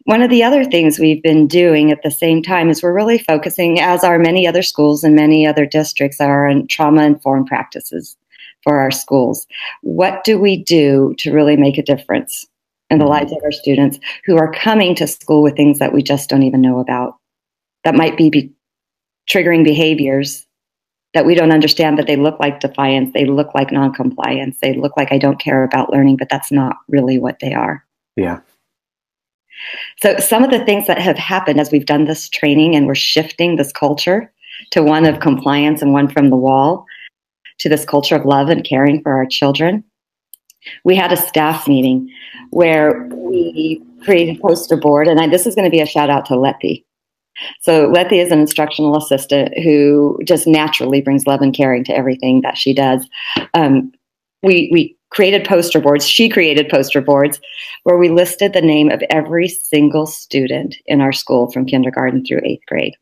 one 0.05 0.23
of 0.23 0.31
the 0.31 0.43
other 0.43 0.65
things 0.65 0.99
we've 0.99 1.23
been 1.23 1.47
doing 1.47 1.91
at 1.91 2.03
the 2.03 2.11
same 2.11 2.43
time 2.43 2.71
is 2.71 2.83
we're 2.83 2.95
really 2.95 3.19
focusing, 3.19 3.81
as 3.81 4.03
are 4.03 4.19
many 4.19 4.47
other 4.47 4.63
schools 4.63 5.05
and 5.05 5.15
many 5.15 5.47
other 5.47 5.67
districts, 5.67 6.21
are 6.21 6.49
on 6.49 6.67
trauma 6.67 7.03
informed 7.03 7.47
practices 7.47 8.17
for 8.63 8.79
our 8.79 8.91
schools. 8.91 9.47
What 9.83 10.25
do 10.25 10.39
we 10.39 10.63
do 10.63 11.15
to 11.19 11.33
really 11.33 11.57
make 11.57 11.79
a 11.79 11.83
difference 11.83 12.47
in 12.89 12.99
the 12.99 13.05
mm-hmm. 13.05 13.13
lives 13.13 13.33
of 13.33 13.39
our 13.45 13.53
students 13.53 13.99
who 14.25 14.37
are 14.37 14.53
coming 14.53 14.95
to 14.97 15.07
school 15.07 15.43
with 15.43 15.57
things 15.57 15.79
that 15.79 15.93
we 15.93 16.03
just 16.03 16.29
don't 16.29 16.43
even 16.43 16.61
know 16.61 16.81
about? 16.81 17.17
That 17.85 17.95
might 17.95 18.17
be, 18.17 18.31
be 18.31 18.53
triggering 19.29 19.65
behaviors 19.65 20.47
that 21.15 21.27
we 21.27 21.35
don't 21.35 21.53
understand, 21.53 21.97
but 21.97 22.07
they 22.07 22.17
look 22.17 22.39
like 22.39 22.61
defiance, 22.61 23.13
they 23.13 23.25
look 23.25 23.55
like 23.55 23.73
noncompliance, 23.73 24.59
they 24.63 24.75
look 24.75 24.97
like 24.97 25.11
I 25.11 25.19
don't 25.19 25.41
care 25.41 25.65
about 25.65 25.91
learning, 25.91 26.17
but 26.17 26.29
that's 26.29 26.53
not 26.53 26.77
really 26.89 27.19
what 27.19 27.39
they 27.41 27.53
are. 27.53 27.85
Yeah. 28.17 28.41
So, 30.01 30.17
some 30.19 30.45
of 30.45 30.51
the 30.51 30.65
things 30.65 30.87
that 30.87 30.99
have 30.99 31.19
happened 31.19 31.61
as 31.61 31.71
we've 31.71 31.87
done 31.87 32.05
this 32.05 32.29
training 32.29 32.75
and 32.75 32.87
we're 32.87 32.95
shifting 32.95 33.57
this 33.57 33.73
culture 33.73 34.33
to 34.71 34.83
one 34.83 35.07
of 35.07 35.21
compliance 35.21 35.83
and 35.83 35.93
one 35.93 36.09
from 36.09 36.31
the 36.31 36.37
wall 36.37 36.87
to 37.59 37.69
this 37.69 37.85
culture 37.85 38.17
of 38.17 38.25
love 38.25 38.49
and 38.49 38.65
caring 38.65 39.03
for 39.03 39.13
our 39.13 39.27
children. 39.27 39.85
We 40.85 40.95
had 40.97 41.13
a 41.13 41.17
staff 41.17 41.67
meeting 41.69 42.11
where 42.51 43.09
we 43.11 43.83
created 44.05 44.37
a 44.37 44.41
poster 44.41 44.77
board, 44.77 45.09
and 45.09 45.21
I, 45.21 45.29
this 45.29 45.47
is 45.47 45.55
going 45.55 45.67
to 45.67 45.71
be 45.71 45.81
a 45.81 45.87
shout 45.87 46.11
out 46.11 46.27
to 46.27 46.39
Letty. 46.39 46.85
So, 47.61 47.87
Letty 47.87 48.19
is 48.19 48.33
an 48.33 48.41
instructional 48.41 48.97
assistant 48.97 49.57
who 49.63 50.19
just 50.25 50.47
naturally 50.47 51.01
brings 51.01 51.27
love 51.27 51.41
and 51.41 51.55
caring 51.55 51.85
to 51.85 51.97
everything 51.97 52.43
that 52.43 52.59
she 52.59 52.75
does. 52.75 53.07
Um, 53.55 53.93
we, 54.43 54.71
we 54.73 54.97
created 55.11 55.45
poster 55.45 55.81
boards. 55.81 56.07
She 56.07 56.29
created 56.29 56.69
poster 56.69 57.01
boards 57.01 57.41
where 57.83 57.99
we 57.99 58.09
listed 58.09 58.53
the 58.53 58.63
name 58.63 58.91
of 58.91 59.03
every 59.11 59.49
single 59.49 60.07
student 60.07 60.77
in 60.87 61.01
our 61.01 61.13
school 61.13 61.51
from 61.51 61.67
kindergarten 61.67 62.25
through 62.25 62.41
eighth 62.45 62.65
grade. 62.67 62.95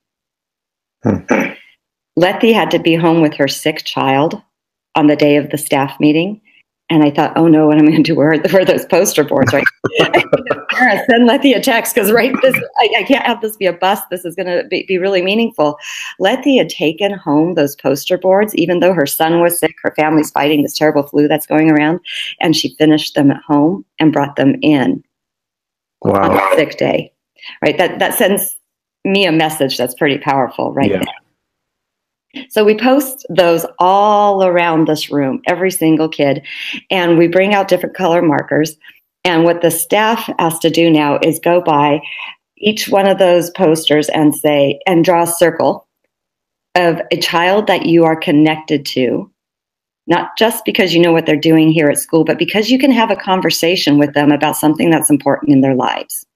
Hmm. 1.03 1.19
Letty 2.17 2.53
had 2.53 2.71
to 2.73 2.79
be 2.79 2.95
home 2.95 3.21
with 3.21 3.35
her 3.35 3.47
sick 3.47 3.85
child 3.85 4.43
on 4.97 5.07
the 5.07 5.17
day 5.17 5.37
of 5.37 5.51
the 5.51 5.59
staff 5.59 6.01
meeting. 6.01 6.41
And 6.91 7.05
I 7.05 7.11
thought, 7.11 7.33
oh 7.37 7.49
no, 7.49 7.67
what 7.67 7.77
am 7.77 7.87
I 7.87 7.91
going 7.91 8.03
to 8.03 8.13
do? 8.13 8.15
Where, 8.15 8.39
where 8.39 8.63
are 8.63 8.65
those 8.65 8.87
poster 8.87 9.23
boards? 9.23 9.53
Right? 9.53 9.65
Send 11.11 11.29
a 11.31 11.61
text 11.61 11.95
because 11.95 12.11
right, 12.11 12.33
this 12.41 12.55
I, 12.79 12.91
I, 12.99 13.03
can't 13.03 13.27
have 13.27 13.41
this 13.43 13.57
be 13.57 13.67
a 13.67 13.73
bust. 13.73 14.05
This 14.11 14.25
is 14.25 14.35
going 14.35 14.47
to 14.47 14.67
be, 14.69 14.85
be 14.87 14.97
really 14.97 15.21
meaningful. 15.21 15.77
Letty 16.19 16.57
had 16.57 16.71
taken 16.71 17.13
home 17.13 17.55
those 17.55 17.77
poster 17.77 18.17
boards, 18.17 18.55
even 18.55 18.81
though 18.81 18.95
her 18.95 19.07
son 19.07 19.41
was 19.41 19.59
sick. 19.59 19.75
Her 19.83 19.93
family's 19.97 20.31
fighting 20.31 20.63
this 20.63 20.77
terrible 20.77 21.03
flu 21.03 21.29
that's 21.29 21.47
going 21.47 21.71
around, 21.71 22.01
and 22.41 22.57
she 22.57 22.75
finished 22.77 23.15
them 23.15 23.31
at 23.31 23.43
home 23.43 23.85
and 23.99 24.13
brought 24.13 24.37
them 24.37 24.57
in 24.63 25.03
wow. 26.03 26.31
on 26.31 26.53
a 26.53 26.57
sick 26.57 26.79
day. 26.79 27.13
Right. 27.63 27.77
That 27.77 27.99
that 27.99 28.15
sends 28.15 28.57
me 29.05 29.27
a 29.27 29.33
message 29.33 29.77
that's 29.77 29.95
pretty 29.95 30.19
powerful, 30.19 30.73
right? 30.73 30.91
Yeah. 30.91 31.03
So 32.51 32.65
we 32.65 32.77
post 32.77 33.25
those 33.31 33.65
all 33.79 34.45
around 34.45 34.87
this 34.87 35.11
room, 35.11 35.41
every 35.47 35.71
single 35.71 36.09
kid, 36.09 36.45
and 36.91 37.17
we 37.17 37.27
bring 37.27 37.55
out 37.55 37.69
different 37.69 37.97
color 37.97 38.23
markers. 38.23 38.77
And 39.25 39.45
what 39.45 39.63
the 39.63 39.71
staff 39.71 40.29
has 40.39 40.59
to 40.61 40.71
do 40.71 40.91
now 40.91 41.19
is 41.23 41.41
go 41.41 41.61
by 41.61 42.01
each 42.59 42.89
one 42.89 43.07
of 43.07 43.19
those 43.19 43.51
posters 43.51 44.09
and 44.11 44.35
say, 44.35 44.81
and 44.87 45.05
draw 45.05 45.23
a 45.23 45.27
circle 45.27 45.87
of 46.75 47.01
a 47.11 47.19
child 47.19 47.67
that 47.67 47.87
you 47.87 48.05
are 48.05 48.17
connected 48.17 48.85
to, 48.87 49.31
not 50.07 50.37
just 50.37 50.65
because 50.65 50.95
you 50.95 51.01
know 51.01 51.13
what 51.13 51.25
they're 51.25 51.37
doing 51.37 51.71
here 51.71 51.89
at 51.89 51.99
school, 51.99 52.25
but 52.25 52.39
because 52.39 52.71
you 52.71 52.79
can 52.79 52.91
have 52.91 53.11
a 53.11 53.17
conversation 53.17 53.99
with 53.99 54.13
them 54.15 54.31
about 54.31 54.57
something 54.57 54.91
that's 54.91 55.11
important 55.11 55.53
in 55.53 55.61
their 55.61 55.75
lives 55.75 56.27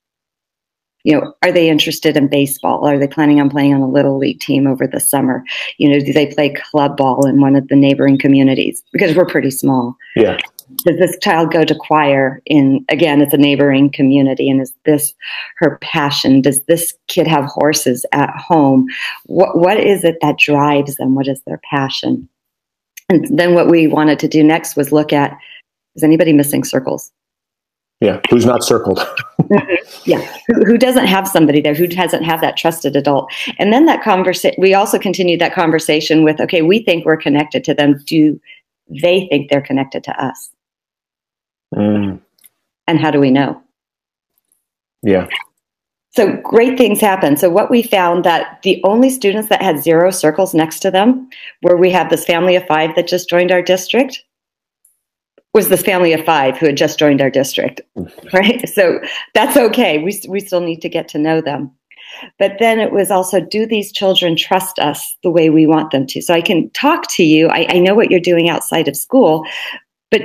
you 1.04 1.12
know, 1.12 1.34
are 1.42 1.52
they 1.52 1.68
interested 1.68 2.16
in 2.16 2.28
baseball? 2.28 2.86
Are 2.86 2.98
they 2.98 3.08
planning 3.08 3.40
on 3.40 3.50
playing 3.50 3.74
on 3.74 3.80
a 3.80 3.88
little 3.88 4.18
league 4.18 4.40
team 4.40 4.66
over 4.66 4.86
the 4.86 5.00
summer? 5.00 5.44
You 5.78 5.88
know, 5.88 6.00
do 6.00 6.12
they 6.12 6.26
play 6.26 6.50
club 6.50 6.96
ball 6.96 7.26
in 7.26 7.40
one 7.40 7.56
of 7.56 7.68
the 7.68 7.76
neighboring 7.76 8.18
communities? 8.18 8.82
Because 8.92 9.16
we're 9.16 9.26
pretty 9.26 9.50
small. 9.50 9.96
Yeah. 10.14 10.38
Does 10.86 10.98
this 10.98 11.18
child 11.20 11.52
go 11.52 11.64
to 11.64 11.74
choir 11.74 12.40
in, 12.46 12.84
again, 12.88 13.20
it's 13.20 13.34
a 13.34 13.38
neighboring 13.38 13.90
community? 13.90 14.48
And 14.48 14.60
is 14.60 14.72
this 14.84 15.12
her 15.56 15.78
passion? 15.82 16.40
Does 16.40 16.62
this 16.64 16.94
kid 17.08 17.26
have 17.26 17.44
horses 17.44 18.06
at 18.12 18.30
home? 18.30 18.86
What, 19.26 19.58
what 19.58 19.78
is 19.78 20.04
it 20.04 20.16
that 20.22 20.38
drives 20.38 20.96
them? 20.96 21.14
What 21.14 21.28
is 21.28 21.42
their 21.46 21.60
passion? 21.68 22.28
And 23.10 23.26
then 23.36 23.54
what 23.54 23.68
we 23.68 23.86
wanted 23.86 24.18
to 24.20 24.28
do 24.28 24.42
next 24.42 24.76
was 24.76 24.92
look 24.92 25.12
at 25.12 25.36
is 25.94 26.02
anybody 26.02 26.32
missing 26.32 26.64
circles? 26.64 27.12
Yeah, 28.02 28.20
who's 28.30 28.44
not 28.44 28.64
circled? 28.64 29.00
Yeah, 30.04 30.20
who, 30.48 30.64
who, 30.64 30.78
doesn't 30.78 31.06
have 31.06 31.28
somebody 31.28 31.60
there? 31.60 31.74
Who 31.74 31.86
doesn't 31.86 32.24
have 32.24 32.40
that 32.40 32.56
trusted 32.56 32.96
adult? 32.96 33.30
And 33.58 33.72
then 33.72 33.84
that 33.86 34.02
conversation. 34.02 34.56
We 34.58 34.72
also 34.72 34.98
continued 34.98 35.40
that 35.40 35.54
conversation 35.54 36.24
with, 36.24 36.40
okay, 36.40 36.62
we 36.62 36.82
think 36.82 37.04
we're 37.04 37.18
connected 37.18 37.62
to 37.64 37.74
them. 37.74 38.00
Do 38.06 38.40
they 38.88 39.28
think 39.28 39.50
they're 39.50 39.60
connected 39.60 40.02
to 40.04 40.24
us? 40.24 40.50
Mm. 41.74 42.20
And 42.88 43.00
how 43.00 43.10
do 43.10 43.20
we 43.20 43.30
know? 43.30 43.62
Yeah. 45.02 45.28
So 46.10 46.36
great 46.42 46.78
things 46.78 47.00
happen. 47.00 47.36
So 47.36 47.48
what 47.48 47.70
we 47.70 47.82
found 47.82 48.24
that 48.24 48.60
the 48.62 48.80
only 48.84 49.10
students 49.10 49.48
that 49.48 49.62
had 49.62 49.82
zero 49.82 50.10
circles 50.10 50.54
next 50.54 50.80
to 50.80 50.90
them, 50.90 51.28
where 51.60 51.76
we 51.76 51.90
have 51.90 52.10
this 52.10 52.24
family 52.24 52.56
of 52.56 52.66
five 52.66 52.94
that 52.96 53.06
just 53.06 53.28
joined 53.28 53.52
our 53.52 53.62
district, 53.62 54.24
was 55.54 55.68
this 55.68 55.82
family 55.82 56.12
of 56.12 56.24
five 56.24 56.56
who 56.56 56.66
had 56.66 56.76
just 56.76 56.98
joined 56.98 57.20
our 57.20 57.30
district, 57.30 57.80
mm. 57.96 58.32
right? 58.32 58.68
So 58.68 59.00
that's 59.34 59.56
okay. 59.56 60.02
We, 60.02 60.20
we 60.28 60.40
still 60.40 60.60
need 60.60 60.80
to 60.82 60.88
get 60.88 61.08
to 61.08 61.18
know 61.18 61.40
them. 61.40 61.70
But 62.38 62.56
then 62.58 62.78
it 62.78 62.92
was 62.92 63.10
also, 63.10 63.40
do 63.40 63.66
these 63.66 63.92
children 63.92 64.36
trust 64.36 64.78
us 64.78 65.16
the 65.22 65.30
way 65.30 65.50
we 65.50 65.66
want 65.66 65.92
them 65.92 66.06
to? 66.08 66.20
So 66.20 66.34
I 66.34 66.42
can 66.42 66.70
talk 66.70 67.08
to 67.12 67.24
you. 67.24 67.48
I, 67.48 67.66
I 67.70 67.78
know 67.78 67.94
what 67.94 68.10
you're 68.10 68.20
doing 68.20 68.48
outside 68.48 68.88
of 68.88 68.96
school, 68.96 69.46
but 70.10 70.22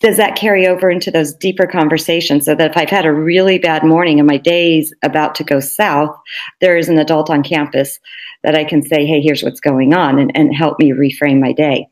does 0.00 0.16
that 0.16 0.36
carry 0.36 0.66
over 0.66 0.88
into 0.88 1.10
those 1.10 1.34
deeper 1.34 1.66
conversations 1.66 2.44
so 2.44 2.54
that 2.54 2.70
if 2.70 2.76
I've 2.76 2.90
had 2.90 3.06
a 3.06 3.12
really 3.12 3.58
bad 3.58 3.84
morning 3.84 4.18
and 4.18 4.26
my 4.26 4.38
day's 4.38 4.94
about 5.02 5.34
to 5.36 5.44
go 5.44 5.60
south, 5.60 6.16
there 6.60 6.76
is 6.76 6.88
an 6.88 6.98
adult 6.98 7.28
on 7.28 7.42
campus 7.42 7.98
that 8.42 8.54
I 8.54 8.64
can 8.64 8.82
say, 8.82 9.04
hey, 9.04 9.20
here's 9.20 9.42
what's 9.42 9.60
going 9.60 9.92
on 9.92 10.18
and, 10.18 10.34
and 10.34 10.54
help 10.54 10.78
me 10.78 10.92
reframe 10.92 11.40
my 11.40 11.52
day. 11.52 11.86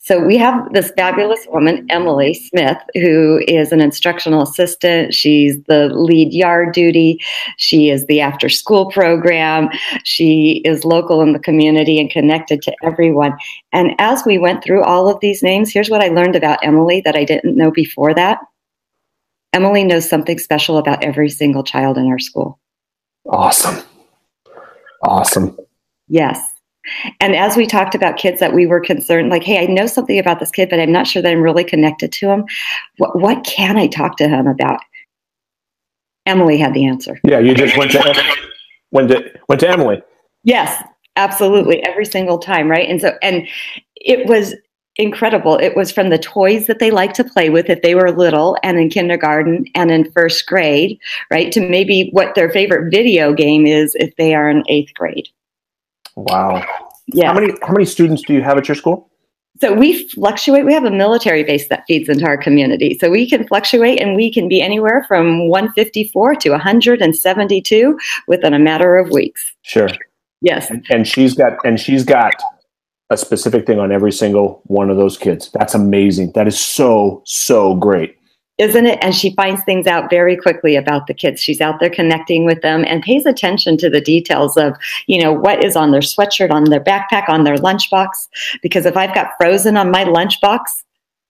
So 0.00 0.24
we 0.24 0.36
have 0.36 0.72
this 0.72 0.92
fabulous 0.96 1.46
woman, 1.48 1.86
Emily 1.90 2.34
Smith, 2.34 2.78
who 2.94 3.42
is 3.46 3.72
an 3.72 3.80
instructional 3.80 4.42
assistant. 4.42 5.14
She's 5.14 5.62
the 5.64 5.88
lead 5.88 6.32
yard 6.32 6.74
duty. 6.74 7.18
She 7.56 7.88
is 7.88 8.06
the 8.06 8.20
after 8.20 8.48
school 8.48 8.90
program. 8.90 9.68
She 10.04 10.62
is 10.64 10.84
local 10.84 11.20
in 11.22 11.32
the 11.32 11.38
community 11.38 12.00
and 12.00 12.10
connected 12.10 12.62
to 12.62 12.74
everyone. 12.82 13.36
And 13.72 13.94
as 13.98 14.24
we 14.26 14.38
went 14.38 14.64
through 14.64 14.82
all 14.82 15.08
of 15.08 15.20
these 15.20 15.42
names, 15.42 15.72
here's 15.72 15.90
what 15.90 16.02
I 16.02 16.08
learned 16.08 16.36
about 16.36 16.58
Emily 16.64 17.00
that 17.02 17.16
I 17.16 17.24
didn't 17.24 17.56
know 17.56 17.70
before 17.70 18.14
that. 18.14 18.40
Emily 19.52 19.84
knows 19.84 20.08
something 20.08 20.38
special 20.38 20.78
about 20.78 21.02
every 21.02 21.28
single 21.28 21.64
child 21.64 21.98
in 21.98 22.06
our 22.06 22.18
school. 22.18 22.58
Awesome. 23.28 23.84
Awesome. 25.02 25.56
Yes. 26.08 26.40
And 27.20 27.36
as 27.36 27.56
we 27.56 27.66
talked 27.66 27.94
about 27.94 28.16
kids 28.16 28.40
that 28.40 28.54
we 28.54 28.66
were 28.66 28.80
concerned, 28.80 29.28
like, 29.28 29.44
hey, 29.44 29.62
I 29.62 29.66
know 29.66 29.86
something 29.86 30.18
about 30.18 30.40
this 30.40 30.50
kid, 30.50 30.70
but 30.70 30.80
I'm 30.80 30.92
not 30.92 31.06
sure 31.06 31.22
that 31.22 31.30
I'm 31.30 31.42
really 31.42 31.64
connected 31.64 32.12
to 32.12 32.30
him. 32.30 32.44
What, 32.96 33.18
what 33.18 33.44
can 33.44 33.76
I 33.76 33.86
talk 33.86 34.16
to 34.16 34.28
him 34.28 34.46
about? 34.46 34.80
Emily 36.26 36.58
had 36.58 36.74
the 36.74 36.86
answer. 36.86 37.18
Yeah, 37.24 37.38
you 37.38 37.54
just 37.54 37.76
went 37.76 37.90
to 37.92 38.24
went 38.92 39.08
to 39.08 39.30
went 39.48 39.60
to 39.60 39.68
Emily. 39.68 40.02
Yes, 40.44 40.82
absolutely, 41.16 41.84
every 41.84 42.04
single 42.04 42.38
time, 42.38 42.68
right? 42.68 42.88
And 42.88 43.00
so, 43.00 43.16
and 43.22 43.46
it 43.96 44.26
was 44.26 44.54
incredible. 44.96 45.56
It 45.56 45.76
was 45.76 45.90
from 45.90 46.10
the 46.10 46.18
toys 46.18 46.66
that 46.66 46.78
they 46.78 46.90
like 46.90 47.14
to 47.14 47.24
play 47.24 47.50
with 47.50 47.70
if 47.70 47.82
they 47.82 47.94
were 47.94 48.10
little 48.10 48.56
and 48.62 48.78
in 48.78 48.90
kindergarten 48.90 49.64
and 49.74 49.90
in 49.90 50.10
first 50.12 50.46
grade, 50.46 50.98
right, 51.30 51.50
to 51.52 51.60
maybe 51.60 52.10
what 52.12 52.34
their 52.34 52.50
favorite 52.50 52.90
video 52.90 53.32
game 53.32 53.66
is 53.66 53.94
if 53.98 54.14
they 54.16 54.34
are 54.34 54.48
in 54.48 54.62
eighth 54.68 54.92
grade. 54.94 55.28
Wow. 56.16 56.64
Yeah. 57.06 57.32
How 57.32 57.40
many 57.40 57.52
how 57.62 57.72
many 57.72 57.84
students 57.84 58.22
do 58.22 58.34
you 58.34 58.42
have 58.42 58.58
at 58.58 58.68
your 58.68 58.74
school? 58.74 59.10
So 59.60 59.74
we 59.74 60.08
fluctuate. 60.08 60.64
We 60.64 60.72
have 60.72 60.84
a 60.84 60.90
military 60.90 61.44
base 61.44 61.68
that 61.68 61.84
feeds 61.86 62.08
into 62.08 62.24
our 62.24 62.38
community. 62.38 62.96
So 62.98 63.10
we 63.10 63.28
can 63.28 63.46
fluctuate 63.46 64.00
and 64.00 64.16
we 64.16 64.32
can 64.32 64.48
be 64.48 64.62
anywhere 64.62 65.04
from 65.06 65.48
154 65.48 66.36
to 66.36 66.50
172 66.50 67.98
within 68.26 68.54
a 68.54 68.58
matter 68.58 68.96
of 68.96 69.10
weeks. 69.10 69.52
Sure. 69.62 69.88
Yes. 70.40 70.70
And, 70.70 70.86
and 70.88 71.06
she's 71.06 71.34
got 71.34 71.58
and 71.64 71.78
she's 71.78 72.04
got 72.04 72.34
a 73.10 73.16
specific 73.16 73.66
thing 73.66 73.78
on 73.78 73.92
every 73.92 74.12
single 74.12 74.62
one 74.64 74.88
of 74.88 74.96
those 74.96 75.18
kids. 75.18 75.50
That's 75.52 75.74
amazing. 75.74 76.32
That 76.32 76.46
is 76.46 76.58
so 76.58 77.22
so 77.26 77.74
great 77.74 78.16
isn't 78.60 78.84
it? 78.84 78.98
And 79.00 79.14
she 79.14 79.34
finds 79.34 79.64
things 79.64 79.86
out 79.86 80.10
very 80.10 80.36
quickly 80.36 80.76
about 80.76 81.06
the 81.06 81.14
kids. 81.14 81.40
She's 81.40 81.62
out 81.62 81.80
there 81.80 81.88
connecting 81.88 82.44
with 82.44 82.60
them 82.60 82.84
and 82.86 83.02
pays 83.02 83.24
attention 83.24 83.78
to 83.78 83.88
the 83.88 84.02
details 84.02 84.58
of, 84.58 84.76
you 85.06 85.22
know, 85.22 85.32
what 85.32 85.64
is 85.64 85.76
on 85.76 85.92
their 85.92 86.02
sweatshirt, 86.02 86.50
on 86.50 86.64
their 86.64 86.80
backpack, 86.80 87.28
on 87.30 87.44
their 87.44 87.56
lunchbox. 87.56 88.08
Because 88.62 88.84
if 88.84 88.98
I've 88.98 89.14
got 89.14 89.30
frozen 89.40 89.78
on 89.78 89.90
my 89.90 90.04
lunchbox, 90.04 90.60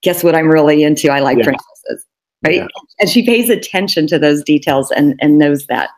guess 0.01 0.25
what 0.25 0.35
I'm 0.35 0.49
really 0.49 0.83
into? 0.83 1.09
I 1.09 1.21
like 1.21 1.37
yeah. 1.37 1.45
princesses, 1.45 2.05
right? 2.45 2.55
Yeah. 2.55 2.67
And 2.99 3.09
she 3.09 3.25
pays 3.25 3.49
attention 3.49 4.07
to 4.07 4.19
those 4.19 4.43
details 4.43 4.91
and, 4.91 5.17
and 5.21 5.37
knows 5.37 5.67
that. 5.67 5.89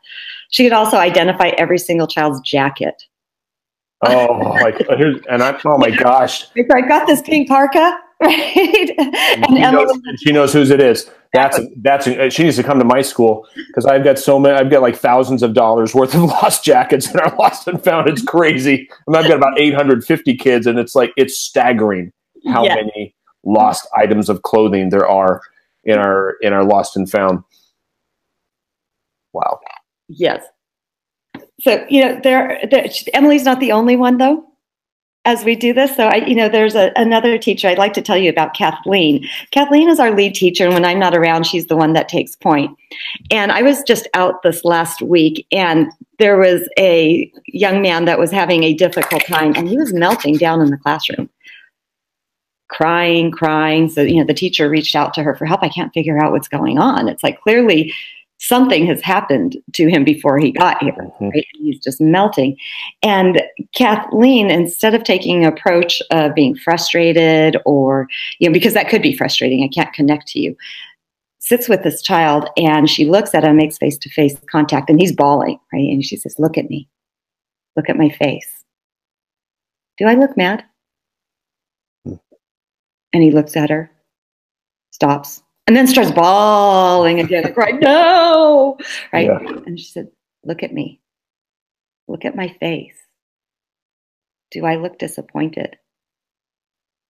She 0.51 0.63
could 0.63 0.73
also 0.73 0.97
identify 0.97 1.47
every 1.57 1.79
single 1.79 2.05
child's 2.05 2.41
jacket. 2.41 3.01
Oh, 4.05 4.57
like 4.61 4.79
and 5.29 5.41
I 5.41 5.57
oh 5.65 5.77
my 5.77 5.89
gosh! 5.95 6.45
I 6.57 6.81
got 6.81 7.07
this 7.07 7.21
pink 7.21 7.47
parka, 7.47 7.97
right? 8.23 8.89
And, 9.33 9.45
and 9.45 9.57
she, 9.57 9.71
knows, 9.71 9.99
she 10.19 10.31
knows 10.31 10.53
whose 10.53 10.69
it 10.69 10.79
is. 10.79 11.09
That's 11.33 11.59
that's 11.77 12.07
uh, 12.07 12.29
she 12.29 12.43
needs 12.43 12.55
to 12.57 12.63
come 12.63 12.77
to 12.77 12.85
my 12.85 13.01
school 13.01 13.47
because 13.67 13.85
I've 13.85 14.03
got 14.03 14.19
so 14.19 14.37
many. 14.39 14.55
I've 14.55 14.69
got 14.69 14.83
like 14.83 14.95
thousands 14.95 15.41
of 15.41 15.53
dollars 15.53 15.95
worth 15.95 16.13
of 16.13 16.21
lost 16.23 16.63
jackets 16.63 17.11
in 17.11 17.19
our 17.19 17.35
lost 17.37 17.67
and 17.67 17.83
found. 17.83 18.07
It's 18.07 18.23
crazy. 18.23 18.87
And 19.07 19.17
I've 19.17 19.27
got 19.27 19.37
about 19.37 19.59
850 19.59 20.37
kids, 20.37 20.67
and 20.67 20.77
it's 20.77 20.93
like 20.93 21.11
it's 21.17 21.37
staggering 21.37 22.11
how 22.47 22.63
yeah. 22.63 22.75
many 22.75 23.15
lost 23.43 23.87
items 23.97 24.29
of 24.29 24.43
clothing 24.43 24.89
there 24.89 25.07
are 25.07 25.41
in 25.83 25.97
our 25.97 26.35
in 26.41 26.53
our 26.53 26.63
lost 26.63 26.95
and 26.95 27.09
found. 27.09 27.39
Wow. 29.33 29.59
Yes. 30.07 30.45
So 31.61 31.83
you 31.89 32.05
know, 32.05 32.19
there, 32.23 32.59
there 32.69 32.85
Emily's 33.13 33.43
not 33.43 33.59
the 33.59 33.71
only 33.71 33.95
one 33.95 34.17
though 34.17 34.45
as 35.25 35.45
we 35.45 35.55
do 35.55 35.73
this. 35.73 35.95
So 35.95 36.07
I, 36.07 36.15
you 36.15 36.35
know, 36.35 36.49
there's 36.49 36.75
a, 36.75 36.91
another 36.95 37.37
teacher 37.37 37.67
I'd 37.67 37.77
like 37.77 37.93
to 37.93 38.01
tell 38.01 38.17
you 38.17 38.29
about, 38.29 38.53
Kathleen. 38.53 39.27
Kathleen 39.51 39.89
is 39.89 39.99
our 39.99 40.11
lead 40.11 40.35
teacher, 40.35 40.65
and 40.65 40.73
when 40.73 40.85
I'm 40.85 40.99
not 40.99 41.15
around, 41.15 41.45
she's 41.45 41.67
the 41.67 41.77
one 41.77 41.93
that 41.93 42.09
takes 42.09 42.35
point. 42.35 42.77
And 43.31 43.51
I 43.51 43.61
was 43.61 43.83
just 43.83 44.07
out 44.13 44.43
this 44.43 44.65
last 44.65 45.01
week, 45.01 45.47
and 45.51 45.91
there 46.19 46.37
was 46.37 46.67
a 46.77 47.31
young 47.47 47.81
man 47.81 48.05
that 48.05 48.19
was 48.19 48.31
having 48.31 48.63
a 48.63 48.73
difficult 48.73 49.23
time, 49.25 49.53
and 49.55 49.69
he 49.69 49.77
was 49.77 49.93
melting 49.93 50.37
down 50.37 50.61
in 50.61 50.71
the 50.71 50.77
classroom, 50.77 51.29
crying, 52.67 53.31
crying. 53.31 53.89
So 53.89 54.01
you 54.01 54.17
know, 54.17 54.25
the 54.25 54.33
teacher 54.33 54.69
reached 54.69 54.95
out 54.95 55.13
to 55.13 55.23
her 55.23 55.35
for 55.35 55.45
help. 55.45 55.63
I 55.63 55.69
can't 55.69 55.93
figure 55.93 56.21
out 56.21 56.31
what's 56.33 56.49
going 56.49 56.79
on. 56.79 57.07
It's 57.07 57.23
like 57.23 57.41
clearly 57.41 57.93
something 58.43 58.85
has 58.85 59.01
happened 59.01 59.57
to 59.71 59.87
him 59.87 60.03
before 60.03 60.37
he 60.37 60.51
got 60.51 60.81
here. 60.83 60.91
Mm-hmm. 60.91 61.29
Right? 61.29 61.47
He's 61.53 61.79
just 61.79 62.01
melting. 62.01 62.57
And 63.01 63.41
Kathleen, 63.73 64.51
instead 64.51 64.93
of 64.93 65.05
taking 65.05 65.45
an 65.45 65.53
approach 65.53 66.01
of 66.11 66.35
being 66.35 66.53
frustrated 66.55 67.55
or, 67.65 68.07
you 68.39 68.49
know, 68.49 68.53
because 68.53 68.73
that 68.73 68.89
could 68.89 69.01
be 69.01 69.15
frustrating, 69.15 69.63
I 69.63 69.69
can't 69.73 69.93
connect 69.93 70.27
to 70.29 70.39
you, 70.39 70.57
sits 71.39 71.69
with 71.69 71.83
this 71.83 72.01
child 72.01 72.49
and 72.57 72.89
she 72.89 73.05
looks 73.05 73.33
at 73.33 73.45
him, 73.45 73.55
makes 73.55 73.77
face 73.77 73.97
to 73.99 74.09
face 74.09 74.35
contact, 74.51 74.89
and 74.89 74.99
he's 74.99 75.15
bawling, 75.15 75.57
right? 75.71 75.89
And 75.89 76.03
she 76.03 76.17
says, 76.17 76.35
Look 76.37 76.57
at 76.57 76.69
me. 76.69 76.89
Look 77.77 77.89
at 77.89 77.97
my 77.97 78.09
face. 78.09 78.65
Do 79.97 80.05
I 80.05 80.15
look 80.15 80.35
mad? 80.35 80.65
Hmm. 82.05 82.15
And 83.13 83.23
he 83.23 83.31
looks 83.31 83.55
at 83.55 83.69
her, 83.69 83.89
stops, 84.91 85.42
and 85.67 85.75
then 85.75 85.87
starts 85.87 86.11
bawling 86.11 87.19
again. 87.19 87.45
I 87.45 87.51
cried, 87.51 87.81
no, 87.81 88.77
right? 89.11 89.27
Yeah. 89.27 89.39
And 89.65 89.79
she 89.79 89.85
said, 89.85 90.09
look 90.43 90.63
at 90.63 90.73
me. 90.73 90.99
Look 92.07 92.25
at 92.25 92.35
my 92.35 92.49
face. 92.59 92.97
Do 94.51 94.65
I 94.65 94.75
look 94.75 94.99
disappointed? 94.99 95.77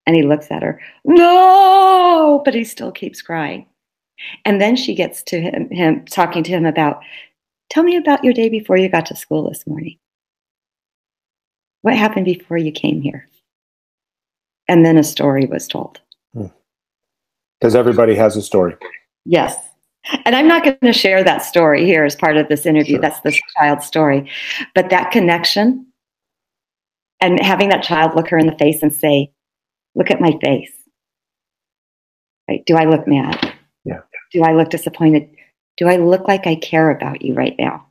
And 0.05 0.15
he 0.15 0.23
looks 0.23 0.51
at 0.51 0.63
her, 0.63 0.81
no, 1.05 2.41
but 2.43 2.53
he 2.53 2.63
still 2.63 2.91
keeps 2.91 3.21
crying. 3.21 3.65
And 4.45 4.61
then 4.61 4.75
she 4.75 4.95
gets 4.95 5.23
to 5.23 5.39
him, 5.41 5.69
him 5.69 6.05
talking 6.05 6.43
to 6.43 6.51
him 6.51 6.65
about, 6.65 7.01
tell 7.69 7.83
me 7.83 7.95
about 7.95 8.23
your 8.23 8.33
day 8.33 8.49
before 8.49 8.77
you 8.77 8.89
got 8.89 9.05
to 9.07 9.15
school 9.15 9.49
this 9.49 9.65
morning. 9.65 9.97
What 11.81 11.95
happened 11.95 12.25
before 12.25 12.57
you 12.57 12.71
came 12.71 13.01
here? 13.01 13.27
And 14.67 14.85
then 14.85 14.97
a 14.97 15.03
story 15.03 15.45
was 15.45 15.67
told. 15.67 15.99
Hmm. 16.33 16.47
Because 17.63 17.75
everybody 17.75 18.13
has 18.13 18.35
a 18.35 18.41
story. 18.41 18.75
Yes. 19.23 19.55
And 20.25 20.35
I'm 20.35 20.49
not 20.49 20.65
going 20.65 20.77
to 20.81 20.91
share 20.91 21.23
that 21.23 21.45
story 21.45 21.85
here 21.85 22.03
as 22.03 22.13
part 22.13 22.35
of 22.35 22.49
this 22.49 22.65
interview. 22.65 22.95
Sure. 22.95 23.01
That's 23.01 23.21
this 23.21 23.39
child's 23.57 23.85
story. 23.85 24.29
But 24.75 24.89
that 24.89 25.11
connection 25.11 25.87
and 27.21 27.39
having 27.39 27.69
that 27.69 27.81
child 27.81 28.17
look 28.17 28.27
her 28.27 28.37
in 28.37 28.47
the 28.47 28.57
face 28.57 28.83
and 28.83 28.93
say, 28.93 29.31
Look 29.95 30.11
at 30.11 30.19
my 30.19 30.37
face. 30.43 30.73
Right? 32.49 32.65
Do 32.65 32.75
I 32.75 32.83
look 32.83 33.07
mad? 33.07 33.53
Yeah. 33.85 34.01
Do 34.33 34.43
I 34.43 34.51
look 34.51 34.69
disappointed? 34.69 35.29
Do 35.77 35.87
I 35.87 35.95
look 35.95 36.27
like 36.27 36.45
I 36.45 36.55
care 36.55 36.91
about 36.91 37.21
you 37.21 37.33
right 37.33 37.55
now? 37.57 37.87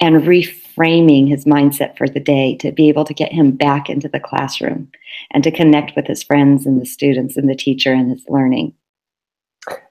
And 0.00 0.22
reframing 0.22 1.28
his 1.28 1.44
mindset 1.44 1.96
for 1.96 2.08
the 2.08 2.20
day 2.20 2.56
to 2.56 2.72
be 2.72 2.88
able 2.88 3.04
to 3.04 3.14
get 3.14 3.32
him 3.32 3.52
back 3.52 3.88
into 3.88 4.08
the 4.08 4.20
classroom 4.20 4.90
and 5.30 5.44
to 5.44 5.52
connect 5.52 5.94
with 5.94 6.06
his 6.06 6.22
friends 6.22 6.66
and 6.66 6.80
the 6.80 6.86
students 6.86 7.36
and 7.36 7.48
the 7.48 7.54
teacher 7.54 7.92
and 7.92 8.10
his 8.10 8.24
learning. 8.28 8.74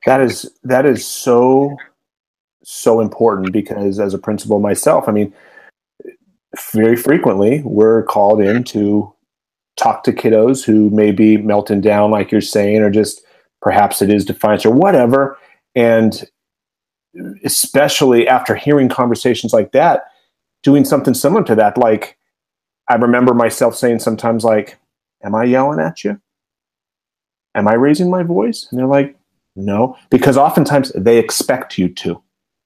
That 0.05 0.21
is 0.21 0.51
that 0.63 0.85
is 0.85 1.05
so 1.05 1.77
so 2.63 2.99
important 2.99 3.53
because 3.53 3.99
as 3.99 4.13
a 4.13 4.19
principal 4.19 4.59
myself, 4.59 5.07
I 5.07 5.11
mean, 5.11 5.33
very 6.71 6.95
frequently 6.95 7.61
we're 7.63 8.03
called 8.03 8.41
in 8.41 8.63
to 8.65 9.13
talk 9.77 10.03
to 10.03 10.13
kiddos 10.13 10.63
who 10.63 10.89
may 10.91 11.11
be 11.11 11.37
melting 11.37 11.81
down, 11.81 12.11
like 12.11 12.31
you're 12.31 12.41
saying, 12.41 12.81
or 12.81 12.89
just 12.89 13.23
perhaps 13.61 14.01
it 14.01 14.11
is 14.11 14.25
defiance 14.25 14.65
or 14.65 14.71
whatever. 14.71 15.37
And 15.75 16.23
especially 17.43 18.27
after 18.27 18.55
hearing 18.55 18.89
conversations 18.89 19.53
like 19.53 19.71
that, 19.71 20.05
doing 20.63 20.85
something 20.85 21.13
similar 21.13 21.43
to 21.43 21.55
that, 21.55 21.77
like 21.77 22.17
I 22.89 22.95
remember 22.95 23.33
myself 23.33 23.75
saying 23.75 23.99
sometimes, 23.99 24.43
like, 24.43 24.77
Am 25.23 25.35
I 25.35 25.45
yelling 25.45 25.79
at 25.79 26.03
you? 26.03 26.19
Am 27.55 27.67
I 27.67 27.73
raising 27.73 28.09
my 28.09 28.23
voice? 28.23 28.67
And 28.69 28.79
they're 28.79 28.87
like, 28.87 29.15
No, 29.55 29.97
because 30.09 30.37
oftentimes 30.37 30.91
they 30.95 31.17
expect 31.17 31.77
you 31.77 31.89
to. 31.89 32.21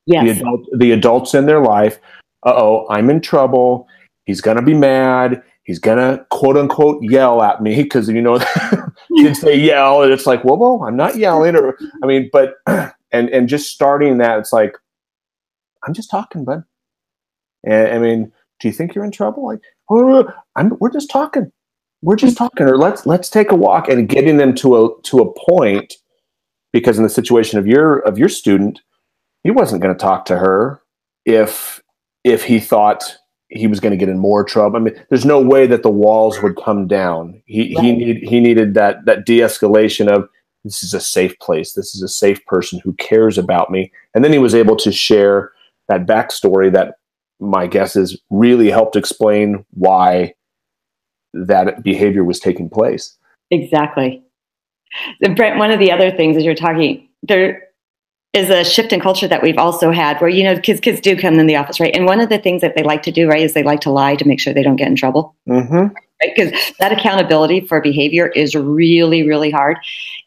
Yes. 0.05 0.23
The, 0.23 0.41
adult, 0.41 0.67
the 0.77 0.91
adults 0.91 1.33
in 1.33 1.45
their 1.45 1.61
life, 1.61 1.99
uh 2.45 2.53
oh, 2.55 2.87
I'm 2.89 3.09
in 3.09 3.21
trouble. 3.21 3.87
He's 4.25 4.41
going 4.41 4.57
to 4.57 4.63
be 4.63 4.73
mad. 4.73 5.43
He's 5.63 5.79
going 5.79 5.97
to 5.97 6.25
quote 6.29 6.57
unquote 6.57 7.03
yell 7.03 7.41
at 7.41 7.61
me 7.61 7.83
because, 7.83 8.07
you 8.09 8.21
know, 8.21 8.39
kids 9.17 9.41
say 9.41 9.57
yell 9.57 10.01
and 10.01 10.11
it's 10.11 10.25
like, 10.25 10.43
whoa, 10.43 10.55
whoa, 10.55 10.85
I'm 10.85 10.95
not 10.95 11.17
yelling. 11.17 11.55
Or, 11.57 11.77
I 12.01 12.07
mean, 12.07 12.29
but, 12.31 12.55
and, 13.17 13.29
and 13.29 13.49
just 13.49 13.71
starting 13.71 14.17
that, 14.19 14.39
it's 14.39 14.53
like, 14.53 14.77
I'm 15.85 15.93
just 15.93 16.09
talking, 16.09 16.45
bud. 16.45 16.63
And 17.63 17.87
I 17.89 17.99
mean, 17.99 18.31
do 18.59 18.67
you 18.67 18.73
think 18.73 18.95
you're 18.95 19.05
in 19.05 19.11
trouble? 19.11 19.45
Like, 19.45 19.61
oh, 19.89 20.31
I'm, 20.55 20.77
we're 20.79 20.91
just 20.91 21.09
talking 21.09 21.51
we're 22.01 22.15
just 22.15 22.37
talking 22.37 22.67
or 22.67 22.77
let's 22.77 23.05
let's 23.05 23.29
take 23.29 23.51
a 23.51 23.55
walk 23.55 23.87
and 23.87 24.07
getting 24.07 24.37
them 24.37 24.53
to 24.55 24.85
a 24.85 25.01
to 25.03 25.19
a 25.19 25.33
point 25.33 25.95
because 26.71 26.97
in 26.97 27.03
the 27.03 27.09
situation 27.09 27.57
of 27.57 27.65
your 27.65 27.99
of 27.99 28.17
your 28.19 28.29
student 28.29 28.81
he 29.43 29.51
wasn't 29.51 29.81
going 29.81 29.95
to 29.95 29.99
talk 29.99 30.25
to 30.25 30.37
her 30.37 30.81
if 31.25 31.81
if 32.23 32.43
he 32.43 32.59
thought 32.59 33.17
he 33.49 33.65
was 33.65 33.79
going 33.79 33.91
to 33.91 33.97
get 33.97 34.09
in 34.09 34.19
more 34.19 34.43
trouble. 34.43 34.75
I 34.75 34.79
mean, 34.81 35.05
there's 35.07 35.23
no 35.23 35.39
way 35.39 35.67
that 35.67 35.81
the 35.81 35.89
walls 35.89 36.41
would 36.41 36.57
come 36.57 36.85
down. 36.85 37.41
He 37.45 37.73
right. 37.75 37.85
he 37.85 37.91
need 37.93 38.17
he 38.23 38.39
needed 38.39 38.73
that 38.73 39.05
that 39.05 39.25
de-escalation 39.25 40.07
of 40.07 40.27
this 40.67 40.83
is 40.83 40.93
a 40.93 40.99
safe 40.99 41.37
place. 41.39 41.73
This 41.73 41.95
is 41.95 42.01
a 42.01 42.07
safe 42.07 42.45
person 42.45 42.79
who 42.83 42.93
cares 42.93 43.37
about 43.37 43.71
me. 43.71 43.91
And 44.13 44.23
then 44.23 44.33
he 44.33 44.39
was 44.39 44.53
able 44.53 44.75
to 44.77 44.91
share 44.91 45.51
that 45.87 46.05
backstory 46.05 46.71
that 46.73 46.95
my 47.39 47.67
guess 47.67 47.95
is 47.95 48.19
really 48.29 48.69
helped 48.69 48.95
explain 48.95 49.65
why 49.71 50.33
that 51.33 51.83
behavior 51.83 52.23
was 52.23 52.39
taking 52.39 52.69
place. 52.69 53.15
Exactly. 53.51 54.23
And 55.21 55.35
Brent, 55.35 55.57
one 55.57 55.71
of 55.71 55.79
the 55.79 55.91
other 55.91 56.11
things 56.11 56.37
as 56.37 56.43
you're 56.43 56.55
talking, 56.55 57.07
there 57.23 57.63
is 58.33 58.49
a 58.49 58.63
shift 58.63 58.93
in 58.93 58.99
culture 58.99 59.27
that 59.27 59.41
we've 59.41 59.57
also 59.57 59.91
had 59.91 60.19
where, 60.19 60.29
you 60.29 60.43
know, 60.43 60.59
kids, 60.59 60.79
kids 60.79 60.99
do 60.99 61.15
come 61.15 61.39
in 61.39 61.47
the 61.47 61.55
office, 61.55 61.79
right? 61.79 61.95
And 61.95 62.05
one 62.05 62.19
of 62.19 62.29
the 62.29 62.37
things 62.37 62.61
that 62.61 62.75
they 62.75 62.83
like 62.83 63.03
to 63.03 63.11
do, 63.11 63.27
right, 63.27 63.41
is 63.41 63.53
they 63.53 63.63
like 63.63 63.81
to 63.81 63.91
lie 63.91 64.15
to 64.15 64.27
make 64.27 64.39
sure 64.39 64.53
they 64.53 64.63
don't 64.63 64.75
get 64.75 64.87
in 64.87 64.95
trouble. 64.95 65.35
Mm-hmm. 65.47 65.95
Because 66.21 66.51
that 66.79 66.91
accountability 66.91 67.61
for 67.61 67.79
behavior 67.81 68.27
is 68.29 68.55
really, 68.55 69.27
really 69.27 69.51
hard. 69.51 69.77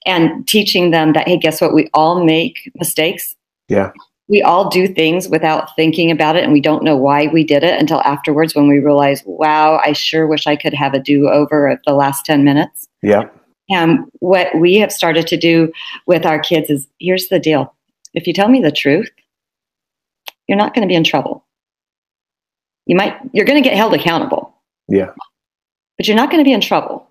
And 0.06 0.46
teaching 0.46 0.90
them 0.90 1.12
that, 1.14 1.26
hey, 1.26 1.36
guess 1.36 1.60
what? 1.60 1.74
We 1.74 1.90
all 1.94 2.24
make 2.24 2.70
mistakes. 2.76 3.36
Yeah. 3.68 3.92
We 4.28 4.42
all 4.42 4.68
do 4.68 4.86
things 4.86 5.28
without 5.28 5.74
thinking 5.74 6.10
about 6.10 6.36
it 6.36 6.44
and 6.44 6.52
we 6.52 6.60
don't 6.60 6.84
know 6.84 6.96
why 6.96 7.26
we 7.26 7.42
did 7.42 7.64
it 7.64 7.80
until 7.80 8.00
afterwards 8.02 8.54
when 8.54 8.68
we 8.68 8.78
realize 8.78 9.24
wow 9.26 9.80
i 9.84 9.92
sure 9.92 10.28
wish 10.28 10.46
i 10.46 10.54
could 10.54 10.72
have 10.72 10.94
a 10.94 11.00
do-over 11.00 11.66
of 11.66 11.80
the 11.84 11.94
last 11.94 12.26
10 12.26 12.44
minutes. 12.44 12.88
Yeah. 13.02 13.28
And 13.70 14.04
what 14.20 14.56
we 14.56 14.76
have 14.76 14.92
started 14.92 15.26
to 15.26 15.36
do 15.36 15.72
with 16.06 16.24
our 16.24 16.38
kids 16.38 16.70
is 16.70 16.86
here's 17.00 17.26
the 17.26 17.40
deal. 17.40 17.74
If 18.14 18.28
you 18.28 18.32
tell 18.32 18.48
me 18.48 18.60
the 18.60 18.70
truth 18.70 19.10
you're 20.46 20.58
not 20.58 20.74
going 20.74 20.82
to 20.82 20.90
be 20.90 20.96
in 20.96 21.04
trouble. 21.04 21.44
You 22.86 22.94
might 22.94 23.16
you're 23.32 23.46
going 23.46 23.60
to 23.60 23.68
get 23.68 23.76
held 23.76 23.94
accountable. 23.94 24.54
Yeah 24.88 25.10
but 26.00 26.08
you're 26.08 26.16
not 26.16 26.30
going 26.30 26.42
to 26.42 26.48
be 26.48 26.54
in 26.54 26.62
trouble 26.62 27.06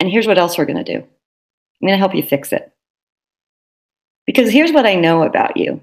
and 0.00 0.08
here's 0.08 0.26
what 0.26 0.38
else 0.38 0.56
we're 0.56 0.64
going 0.64 0.82
to 0.82 0.96
do 0.96 1.00
i'm 1.00 1.86
going 1.86 1.92
to 1.92 1.98
help 1.98 2.14
you 2.14 2.22
fix 2.22 2.50
it 2.50 2.72
because 4.24 4.50
here's 4.50 4.72
what 4.72 4.86
i 4.86 4.94
know 4.94 5.22
about 5.22 5.54
you 5.54 5.78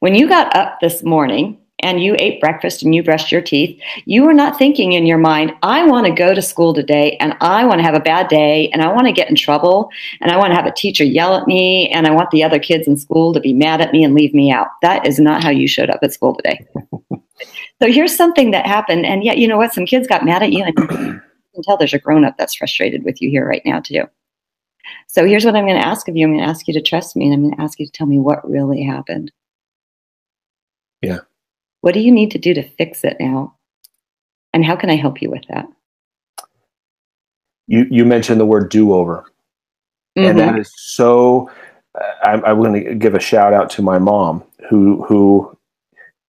when 0.00 0.16
you 0.16 0.28
got 0.28 0.52
up 0.56 0.80
this 0.80 1.04
morning 1.04 1.56
and 1.78 2.02
you 2.02 2.16
ate 2.18 2.40
breakfast 2.40 2.82
and 2.82 2.92
you 2.92 3.04
brushed 3.04 3.30
your 3.30 3.40
teeth, 3.40 3.80
you 4.04 4.24
were 4.24 4.32
not 4.32 4.58
thinking 4.58 4.92
in 4.92 5.06
your 5.06 5.18
mind, 5.18 5.52
I 5.62 5.84
want 5.86 6.06
to 6.06 6.12
go 6.12 6.34
to 6.34 6.40
school 6.40 6.72
today 6.72 7.16
and 7.18 7.36
I 7.40 7.64
want 7.64 7.78
to 7.78 7.84
have 7.84 7.94
a 7.94 8.00
bad 8.00 8.28
day 8.28 8.70
and 8.70 8.80
I 8.80 8.88
want 8.88 9.06
to 9.06 9.12
get 9.12 9.28
in 9.28 9.36
trouble 9.36 9.90
and 10.20 10.32
I 10.32 10.36
want 10.38 10.50
to 10.52 10.56
have 10.56 10.66
a 10.66 10.72
teacher 10.72 11.04
yell 11.04 11.36
at 11.36 11.46
me 11.46 11.90
and 11.90 12.06
I 12.06 12.10
want 12.10 12.30
the 12.30 12.42
other 12.42 12.58
kids 12.58 12.88
in 12.88 12.96
school 12.96 13.34
to 13.34 13.40
be 13.40 13.52
mad 13.52 13.80
at 13.80 13.92
me 13.92 14.02
and 14.02 14.14
leave 14.14 14.32
me 14.32 14.50
out. 14.50 14.68
That 14.82 15.06
is 15.06 15.18
not 15.18 15.42
how 15.42 15.50
you 15.50 15.68
showed 15.68 15.90
up 15.90 16.00
at 16.02 16.12
school 16.12 16.34
today. 16.34 16.64
so 17.10 17.92
here's 17.92 18.16
something 18.16 18.50
that 18.52 18.66
happened. 18.66 19.04
And 19.04 19.22
yet, 19.22 19.36
you 19.36 19.46
know 19.46 19.58
what? 19.58 19.74
Some 19.74 19.84
kids 19.84 20.06
got 20.06 20.24
mad 20.24 20.42
at 20.42 20.52
you 20.52 20.64
and 20.64 21.20
can 21.54 21.62
tell 21.62 21.76
there's 21.76 21.94
a 21.94 21.98
grown 21.98 22.24
up 22.24 22.36
that's 22.36 22.54
frustrated 22.54 23.04
with 23.04 23.22
you 23.22 23.30
here 23.30 23.46
right 23.46 23.62
now, 23.64 23.80
too. 23.80 24.04
So 25.06 25.24
here's 25.24 25.44
what 25.44 25.56
I'm 25.56 25.66
going 25.66 25.80
to 25.80 25.86
ask 25.86 26.08
of 26.08 26.16
you. 26.16 26.26
I'm 26.26 26.32
going 26.32 26.44
to 26.44 26.48
ask 26.48 26.68
you 26.68 26.74
to 26.74 26.82
trust 26.82 27.16
me 27.16 27.26
and 27.26 27.34
I'm 27.34 27.42
going 27.42 27.56
to 27.56 27.62
ask 27.62 27.78
you 27.78 27.86
to 27.86 27.92
tell 27.92 28.06
me 28.06 28.18
what 28.18 28.48
really 28.48 28.82
happened. 28.82 29.32
Yeah. 31.00 31.20
What 31.80 31.94
do 31.94 32.00
you 32.00 32.12
need 32.12 32.30
to 32.32 32.38
do 32.38 32.54
to 32.54 32.62
fix 32.62 33.04
it 33.04 33.16
now? 33.20 33.56
And 34.52 34.64
how 34.64 34.76
can 34.76 34.90
I 34.90 34.96
help 34.96 35.20
you 35.20 35.30
with 35.30 35.44
that? 35.48 35.66
You 37.66 37.86
you 37.90 38.04
mentioned 38.04 38.40
the 38.40 38.46
word 38.46 38.70
do 38.70 38.92
over, 38.92 39.24
mm-hmm. 40.16 40.30
and 40.30 40.38
that 40.38 40.48
is 40.48 40.50
mm-hmm. 40.50 40.60
is 40.60 40.72
so. 40.76 41.50
Uh, 41.98 42.40
I, 42.44 42.50
am 42.50 42.58
going 42.58 42.84
to 42.84 42.94
give 42.94 43.14
a 43.14 43.20
shout 43.20 43.52
out 43.52 43.70
to 43.70 43.82
my 43.82 43.98
mom 43.98 44.42
who 44.68 45.04
who 45.04 45.56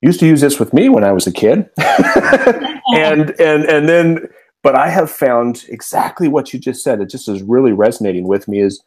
used 0.01 0.19
to 0.21 0.27
use 0.27 0.41
this 0.41 0.59
with 0.59 0.73
me 0.73 0.89
when 0.89 1.03
I 1.03 1.11
was 1.11 1.27
a 1.27 1.31
kid, 1.31 1.69
and 1.77 3.31
and 3.39 3.63
and 3.65 3.89
then. 3.89 4.29
But 4.65 4.75
I 4.75 4.89
have 4.89 5.12
found 5.12 5.63
exactly 5.69 6.28
what 6.28 6.51
you 6.51 6.60
just 6.60 6.84
said. 6.84 6.99
It 6.99 7.10
just 7.10 7.30
is 7.30 7.41
really 7.41 7.71
resonating 7.71 8.28
with 8.28 8.47
me. 8.47 8.60
Is 8.60 8.84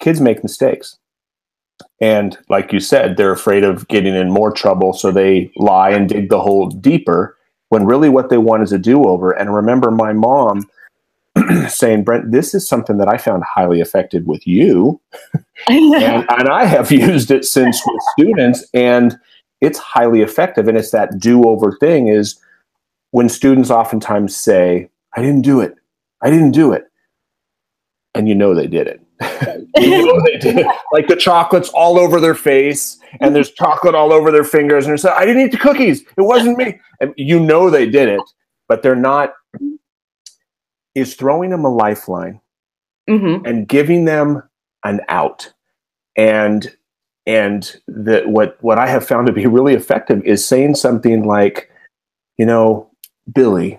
kids 0.00 0.20
make 0.20 0.42
mistakes 0.42 0.98
and 2.00 2.36
like 2.48 2.72
you 2.72 2.80
said, 2.80 3.16
they're 3.16 3.32
afraid 3.32 3.64
of 3.64 3.86
getting 3.88 4.14
in 4.14 4.30
more 4.30 4.50
trouble, 4.50 4.92
so 4.92 5.10
they 5.10 5.50
lie 5.56 5.90
and 5.90 6.08
dig 6.08 6.28
the 6.28 6.40
hole 6.40 6.68
deeper 6.68 7.36
when 7.68 7.86
really 7.86 8.08
what 8.08 8.28
they 8.28 8.38
want 8.38 8.62
is 8.62 8.72
a 8.72 8.78
do 8.78 9.04
over. 9.04 9.30
And 9.30 9.48
I 9.48 9.52
remember 9.52 9.90
my 9.90 10.12
mom 10.12 10.68
saying, 11.68 12.04
Brent, 12.04 12.30
this 12.30 12.54
is 12.54 12.68
something 12.68 12.98
that 12.98 13.08
I 13.08 13.16
found 13.16 13.44
highly 13.44 13.80
effective 13.80 14.26
with 14.26 14.46
you. 14.46 15.00
and, 15.68 16.26
and 16.28 16.48
I 16.48 16.64
have 16.64 16.90
used 16.92 17.30
it 17.30 17.44
since 17.44 17.80
with 17.86 18.02
students. 18.18 18.64
And 18.74 19.16
it's 19.60 19.78
highly 19.78 20.22
effective. 20.22 20.68
And 20.68 20.76
it's 20.76 20.90
that 20.90 21.18
do 21.18 21.44
over 21.44 21.76
thing 21.78 22.08
is 22.08 22.38
when 23.12 23.28
students 23.28 23.70
oftentimes 23.70 24.36
say, 24.36 24.90
I 25.16 25.22
didn't 25.22 25.42
do 25.42 25.60
it. 25.60 25.76
I 26.22 26.30
didn't 26.30 26.52
do 26.52 26.72
it. 26.72 26.84
And 28.14 28.28
you 28.28 28.34
know 28.34 28.54
they 28.54 28.66
did 28.66 28.86
it. 28.86 29.00
you 29.76 30.06
know 30.06 30.20
they 30.24 30.38
did 30.38 30.58
it. 30.58 30.66
Like 30.92 31.08
the 31.08 31.16
chocolate's 31.16 31.70
all 31.70 31.98
over 31.98 32.20
their 32.20 32.34
face 32.34 32.98
and 33.20 33.34
there's 33.34 33.50
chocolate 33.50 33.94
all 33.94 34.12
over 34.12 34.30
their 34.30 34.44
fingers. 34.44 34.84
And 34.84 34.90
they're 34.90 34.98
saying, 34.98 35.16
I 35.16 35.24
didn't 35.24 35.42
eat 35.42 35.52
the 35.52 35.58
cookies. 35.58 36.02
It 36.02 36.22
wasn't 36.22 36.58
me. 36.58 36.80
And 37.00 37.14
you 37.16 37.40
know 37.40 37.70
they 37.70 37.88
did 37.88 38.08
it, 38.08 38.22
but 38.68 38.82
they're 38.82 38.94
not. 38.94 39.34
Is 40.94 41.14
throwing 41.14 41.50
them 41.50 41.64
a 41.64 41.74
lifeline 41.74 42.40
mm-hmm. 43.08 43.46
and 43.46 43.66
giving 43.66 44.04
them 44.04 44.42
an 44.84 45.00
out. 45.08 45.52
And 46.16 46.74
and 47.26 47.80
that 47.86 48.28
what 48.28 48.58
what 48.60 48.78
I 48.78 48.86
have 48.86 49.06
found 49.06 49.26
to 49.26 49.32
be 49.32 49.46
really 49.46 49.74
effective 49.74 50.22
is 50.24 50.46
saying 50.46 50.74
something 50.74 51.24
like, 51.24 51.70
you 52.36 52.44
know, 52.44 52.90
Billy, 53.32 53.78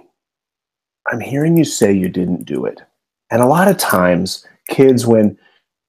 I'm 1.14 1.20
hearing 1.20 1.56
you 1.58 1.64
say 1.64 1.94
you 1.94 2.10
didn't 2.10 2.44
do 2.46 2.66
it. 2.66 2.82
And 3.30 3.44
a 3.44 3.46
lot 3.46 3.68
of 3.68 3.78
times, 3.78 4.44
kids, 4.68 5.06
when 5.06 5.38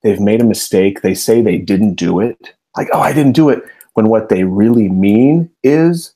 they've 0.02 0.20
made 0.20 0.42
a 0.42 0.44
mistake, 0.44 1.00
they 1.00 1.14
say 1.14 1.40
they 1.40 1.56
didn't 1.56 1.94
do 1.94 2.20
it. 2.20 2.52
Like, 2.76 2.88
oh, 2.92 3.00
I 3.00 3.14
didn't 3.14 3.32
do 3.32 3.48
it. 3.48 3.62
When 3.94 4.10
what 4.10 4.28
they 4.28 4.44
really 4.44 4.90
mean 4.90 5.48
is, 5.62 6.14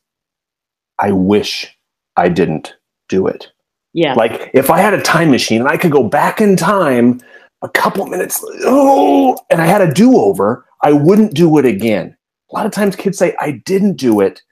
I 0.99 1.13
wish 1.13 1.75
I 2.17 2.29
didn't 2.29 2.75
do 3.09 3.27
it. 3.27 3.51
Yeah. 3.95 4.13
Like, 4.13 4.51
if 4.53 4.69
I 4.69 4.81
had 4.81 4.93
a 4.93 5.01
time 5.01 5.31
machine 5.31 5.63
and 5.63 5.71
I 5.71 5.79
could 5.79 5.91
go 5.91 6.03
back 6.03 6.43
in 6.43 6.55
time 6.55 7.23
a 7.63 7.69
couple 7.71 8.05
minutes, 8.05 8.45
oh, 8.65 9.39
and 9.49 9.63
I 9.63 9.67
had 9.67 9.81
a 9.81 9.91
do 9.91 10.19
over, 10.19 10.67
I 10.83 10.93
wouldn't 10.93 11.33
do 11.33 11.57
it 11.57 11.65
again. 11.65 12.15
A 12.53 12.55
lot 12.55 12.67
of 12.67 12.73
times 12.73 12.95
kids 12.95 13.17
say, 13.17 13.35
I 13.41 13.53
didn't 13.53 13.97
do 13.97 14.21
it 14.21 14.43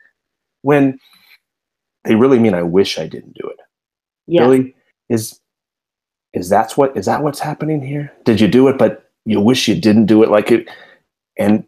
when 0.62 0.98
they 2.04 2.14
really 2.14 2.38
mean 2.38 2.54
I 2.54 2.62
wish 2.62 2.98
I 2.98 3.06
didn't 3.06 3.34
do 3.34 3.46
it. 3.50 3.55
Yeah. 4.26 4.42
Really? 4.42 4.74
Is 5.08 5.40
is 6.32 6.48
that's 6.48 6.76
what 6.76 6.96
is 6.96 7.06
that 7.06 7.22
what's 7.22 7.40
happening 7.40 7.82
here? 7.82 8.12
Did 8.24 8.40
you 8.40 8.48
do 8.48 8.68
it, 8.68 8.78
but 8.78 9.10
you 9.24 9.40
wish 9.40 9.68
you 9.68 9.74
didn't 9.74 10.06
do 10.06 10.22
it 10.22 10.30
like 10.30 10.50
it 10.50 10.68
and 11.38 11.64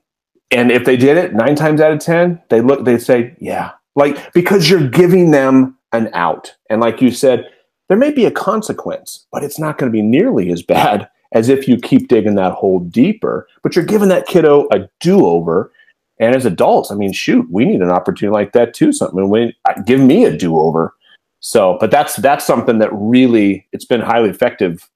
and 0.51 0.73
if 0.73 0.85
they 0.85 0.97
did 0.97 1.17
it 1.17 1.35
nine 1.35 1.55
times 1.55 1.81
out 1.81 1.93
of 1.93 2.01
ten, 2.01 2.41
they 2.49 2.61
look 2.61 2.85
they 2.85 2.99
say, 2.99 3.35
Yeah. 3.39 3.73
Like 3.95 4.33
because 4.33 4.69
you're 4.69 4.89
giving 4.89 5.31
them 5.31 5.77
an 5.93 6.11
out. 6.13 6.55
And 6.71 6.81
like 6.81 7.01
you 7.01 7.11
said, 7.11 7.49
there 7.89 7.97
may 7.97 8.11
be 8.11 8.27
a 8.27 8.31
consequence, 8.31 9.27
but 9.33 9.43
it's 9.43 9.59
not 9.59 9.79
going 9.79 9.91
to 9.91 9.97
be 9.97 10.03
nearly 10.03 10.51
as 10.51 10.63
bad 10.63 11.09
as 11.33 11.49
if 11.49 11.67
you 11.69 11.77
keep 11.79 12.09
digging 12.09 12.35
that 12.37 12.53
hole 12.53 12.81
deeper. 12.81 13.47
But 13.63 13.75
you're 13.75 13.85
giving 13.85 14.09
that 14.09 14.27
kiddo 14.27 14.69
a 14.73 14.89
do 15.01 15.27
over 15.27 15.73
and 16.21 16.35
as 16.35 16.45
adults, 16.45 16.91
I 16.91 16.95
mean, 16.95 17.13
shoot, 17.13 17.47
we 17.51 17.65
need 17.65 17.81
an 17.81 17.91
opportunity 17.91 18.33
like 18.33 18.53
that 18.53 18.75
too. 18.75 18.93
Something 18.93 19.29
when 19.29 19.53
give 19.85 20.01
me 20.01 20.25
a 20.25 20.37
do 20.37 20.59
over. 20.59 20.95
So, 21.41 21.77
but 21.81 21.91
that's 21.91 22.17
that's 22.17 22.45
something 22.45 22.79
that 22.79 22.91
really 22.93 23.67
it's 23.73 23.85
been 23.85 24.01
highly 24.01 24.31
effective 24.31 24.89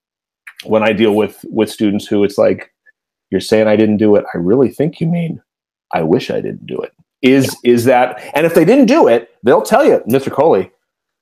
when 0.64 0.82
I 0.82 0.92
deal 0.92 1.14
with 1.14 1.44
with 1.48 1.70
students 1.70 2.06
who 2.06 2.24
it's 2.24 2.38
like 2.38 2.72
you're 3.30 3.40
saying 3.40 3.68
I 3.68 3.76
didn't 3.76 3.98
do 3.98 4.16
it. 4.16 4.24
I 4.34 4.38
really 4.38 4.70
think 4.70 5.00
you 5.00 5.06
mean 5.06 5.40
I 5.92 6.02
wish 6.02 6.30
I 6.30 6.40
didn't 6.40 6.66
do 6.66 6.78
it. 6.80 6.92
Is 7.22 7.56
is 7.64 7.84
that? 7.84 8.20
And 8.34 8.44
if 8.44 8.54
they 8.54 8.64
didn't 8.64 8.86
do 8.86 9.06
it, 9.06 9.30
they'll 9.44 9.62
tell 9.62 9.84
you, 9.84 10.02
Mr. 10.08 10.32
Coley, 10.32 10.70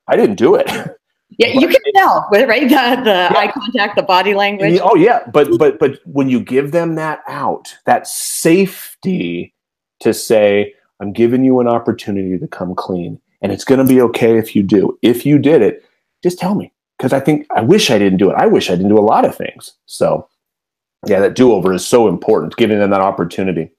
I 0.09 0.17
didn't 0.17 0.37
do 0.37 0.55
it. 0.55 0.71
Yeah, 1.39 1.49
you 1.49 1.69
can 1.69 1.81
tell, 1.95 2.29
right? 2.33 2.63
The, 2.63 3.03
the 3.05 3.29
yeah. 3.31 3.33
eye 3.37 3.53
contact, 3.53 3.97
the 3.97 4.03
body 4.03 4.35
language. 4.35 4.81
Oh 4.83 4.97
yeah, 4.97 5.21
but 5.33 5.59
but 5.59 5.79
but 5.79 6.01
when 6.05 6.29
you 6.29 6.41
give 6.41 6.73
them 6.73 6.97
that 6.97 7.21
out, 7.29 7.75
that 7.87 8.07
safety 8.07 9.55
to 10.01 10.13
say, 10.13 10.75
I'm 11.01 11.13
giving 11.13 11.45
you 11.45 11.61
an 11.61 11.69
opportunity 11.69 12.37
to 12.37 12.49
come 12.49 12.75
clean. 12.75 13.21
And 13.43 13.53
it's 13.53 13.65
going 13.65 13.79
to 13.79 13.87
be 13.87 14.01
okay 14.03 14.39
if 14.39 14.55
you 14.55 14.63
do. 14.63 14.99
If 15.03 15.25
you 15.25 15.39
did 15.39 15.63
it, 15.63 15.85
just 16.23 16.39
tell 16.39 16.55
me. 16.55 16.73
Because 16.99 17.13
I 17.13 17.21
think 17.21 17.47
I 17.55 17.63
wish 17.63 17.91
I 17.91 17.99
didn't 17.99 18.19
do 18.19 18.31
it. 18.31 18.35
I 18.35 18.47
wish 18.47 18.69
I 18.69 18.75
didn't 18.75 18.91
do 18.91 18.99
a 18.99 19.01
lot 19.01 19.25
of 19.25 19.35
things. 19.35 19.73
So, 19.87 20.29
yeah, 21.07 21.21
that 21.21 21.35
do 21.35 21.53
over 21.53 21.73
is 21.73 21.87
so 21.87 22.09
important, 22.09 22.57
giving 22.57 22.79
them 22.79 22.91
that 22.91 23.01
opportunity. 23.01 23.71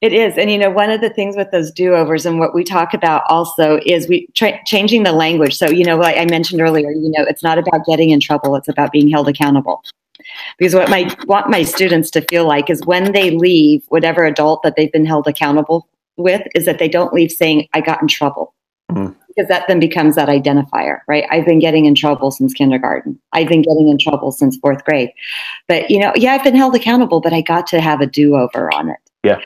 It 0.00 0.12
is. 0.12 0.38
And, 0.38 0.50
you 0.50 0.56
know, 0.56 0.70
one 0.70 0.90
of 0.90 1.00
the 1.00 1.10
things 1.10 1.36
with 1.36 1.50
those 1.50 1.70
do 1.70 1.92
overs 1.92 2.24
and 2.24 2.38
what 2.38 2.54
we 2.54 2.64
talk 2.64 2.94
about 2.94 3.22
also 3.28 3.80
is 3.84 4.08
we 4.08 4.28
tra- 4.34 4.58
changing 4.64 5.02
the 5.02 5.12
language. 5.12 5.58
So, 5.58 5.68
you 5.68 5.84
know, 5.84 5.98
like 5.98 6.16
I 6.16 6.24
mentioned 6.24 6.60
earlier, 6.60 6.90
you 6.90 7.10
know, 7.10 7.24
it's 7.24 7.42
not 7.42 7.58
about 7.58 7.84
getting 7.84 8.10
in 8.10 8.20
trouble, 8.20 8.54
it's 8.56 8.68
about 8.68 8.92
being 8.92 9.10
held 9.10 9.28
accountable 9.28 9.82
because 10.56 10.74
what 10.74 10.92
I 10.92 11.14
want 11.26 11.50
my 11.50 11.62
students 11.62 12.10
to 12.12 12.22
feel 12.22 12.46
like 12.46 12.70
is 12.70 12.84
when 12.84 13.12
they 13.12 13.30
leave 13.30 13.82
whatever 13.88 14.24
adult 14.24 14.62
that 14.62 14.76
they've 14.76 14.92
been 14.92 15.06
held 15.06 15.26
accountable 15.26 15.88
with 16.16 16.42
is 16.54 16.64
that 16.64 16.78
they 16.78 16.88
don't 16.88 17.14
leave 17.14 17.30
saying 17.30 17.68
i 17.72 17.80
got 17.80 18.02
in 18.02 18.08
trouble 18.08 18.52
mm-hmm. 18.90 19.12
because 19.28 19.48
that 19.48 19.64
then 19.68 19.80
becomes 19.80 20.14
that 20.14 20.28
identifier 20.28 21.00
right 21.08 21.24
i've 21.30 21.46
been 21.46 21.58
getting 21.58 21.84
in 21.84 21.94
trouble 21.94 22.30
since 22.30 22.52
kindergarten 22.52 23.18
i've 23.32 23.48
been 23.48 23.62
getting 23.62 23.88
in 23.88 23.98
trouble 23.98 24.32
since 24.32 24.56
fourth 24.58 24.84
grade 24.84 25.10
but 25.66 25.90
you 25.90 25.98
know 25.98 26.12
yeah 26.16 26.32
i've 26.32 26.44
been 26.44 26.56
held 26.56 26.74
accountable 26.74 27.20
but 27.20 27.32
i 27.32 27.40
got 27.40 27.66
to 27.66 27.80
have 27.80 28.00
a 28.00 28.06
do-over 28.06 28.72
on 28.74 28.88
it 28.88 28.98
yeah 29.24 29.40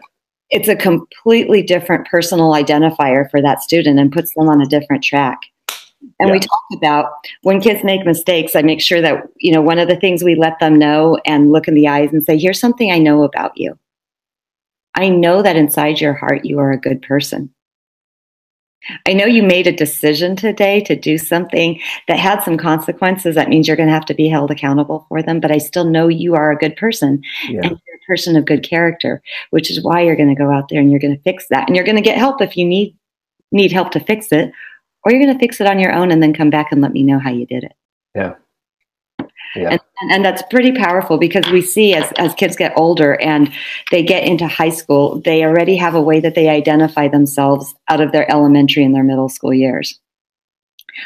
it's 0.51 0.69
a 0.69 0.77
completely 0.77 1.63
different 1.63 2.07
personal 2.07 2.53
identifier 2.53 3.31
for 3.31 3.41
that 3.41 3.63
student 3.63 3.99
and 3.99 4.13
puts 4.13 4.35
them 4.35 4.49
on 4.49 4.61
a 4.61 4.67
different 4.67 5.03
track 5.03 5.41
and 6.19 6.29
yeah. 6.29 6.33
we 6.33 6.39
talk 6.41 6.63
about 6.75 7.13
when 7.43 7.61
kids 7.61 7.85
make 7.85 8.05
mistakes, 8.05 8.57
I 8.57 8.63
make 8.63 8.81
sure 8.81 9.01
that, 9.01 9.25
you 9.37 9.53
know, 9.53 9.63
one 9.63 9.79
of 9.79 9.89
the 9.89 9.97
things 9.97 10.25
we 10.25 10.35
let 10.35 10.59
them 10.59 10.79
know 10.79 11.19
and 11.25 11.53
look 11.53 11.69
in 11.69 11.75
the 11.75 11.89
eyes 11.89 12.13
and 12.13 12.25
say, 12.25 12.39
here's 12.39 12.61
something 12.61 12.91
I 12.91 12.99
know 12.99 13.23
about 13.23 13.57
you. 13.57 13.79
I 14.95 15.09
know 15.09 15.43
that 15.43 15.57
inside 15.57 16.01
your 16.01 16.15
heart 16.15 16.45
you 16.45 16.59
are 16.59 16.71
a 16.71 16.81
good 16.81 17.03
person. 17.03 17.53
I 19.07 19.13
know 19.13 19.27
you 19.27 19.43
made 19.43 19.67
a 19.67 19.73
decision 19.73 20.37
today 20.37 20.81
to 20.83 20.97
do 20.97 21.19
something 21.19 21.81
that 22.09 22.19
had 22.19 22.43
some 22.43 22.57
consequences. 22.57 23.35
That 23.35 23.49
means 23.49 23.67
you're 23.67 23.77
going 23.77 23.89
to 23.89 23.95
have 23.95 24.07
to 24.07 24.15
be 24.15 24.29
held 24.29 24.51
accountable 24.51 25.07
for 25.09 25.23
them. 25.23 25.41
But 25.41 25.53
I 25.53 25.59
still 25.59 25.85
know 25.85 26.09
you 26.09 26.35
are 26.35 26.51
a 26.51 26.59
good 26.59 26.77
person 26.77 27.23
yeah. 27.49 27.61
and 27.63 27.71
you're 27.71 27.97
a 27.97 28.07
person 28.07 28.37
of 28.37 28.45
good 28.45 28.63
character, 28.63 29.23
which 29.51 29.71
is 29.71 29.83
why 29.83 30.03
you're 30.03 30.17
going 30.17 30.35
to 30.35 30.43
go 30.43 30.51
out 30.51 30.69
there 30.69 30.81
and 30.81 30.91
you're 30.91 31.01
going 31.01 31.17
to 31.17 31.23
fix 31.23 31.47
that. 31.51 31.69
And 31.69 31.77
you're 31.77 31.85
going 31.85 31.97
to 31.97 32.03
get 32.03 32.19
help 32.19 32.41
if 32.41 32.57
you 32.57 32.65
need 32.65 32.97
need 33.53 33.71
help 33.71 33.91
to 33.93 34.01
fix 34.01 34.33
it, 34.33 34.51
or 35.05 35.13
you're 35.13 35.23
going 35.23 35.35
to 35.35 35.39
fix 35.39 35.61
it 35.61 35.67
on 35.67 35.79
your 35.79 35.93
own 35.93 36.11
and 36.11 36.23
then 36.23 36.33
come 36.33 36.51
back 36.51 36.73
and 36.73 36.81
let 36.81 36.93
me 36.93 37.03
know 37.03 37.19
how 37.19 37.31
you 37.31 37.47
did 37.47 37.65
it. 37.65 37.73
Yeah. 38.15 38.35
Yeah. 39.55 39.71
And, 40.01 40.13
and, 40.13 40.25
that's 40.25 40.43
pretty 40.51 40.73
powerful 40.73 41.19
because 41.19 41.49
we 41.51 41.61
see 41.61 41.95
as, 41.95 42.11
as 42.17 42.33
kids 42.35 42.57
get 42.57 42.73
older 42.77 43.21
and 43.21 43.53
they 43.91 44.03
get 44.03 44.25
into 44.25 44.47
high 44.47 44.71
school, 44.71 45.21
they 45.21 45.45
already 45.45 45.77
have 45.77 45.95
a 45.95 46.01
way 46.01 46.21
that 46.21 46.35
they 46.35 46.49
identify 46.49 47.07
themselves 47.09 47.75
out 47.89 48.01
of 48.01 48.13
their 48.13 48.31
elementary 48.31 48.83
and 48.83 48.95
their 48.95 49.05
middle 49.05 49.29
school 49.29 49.53
years. 49.53 49.99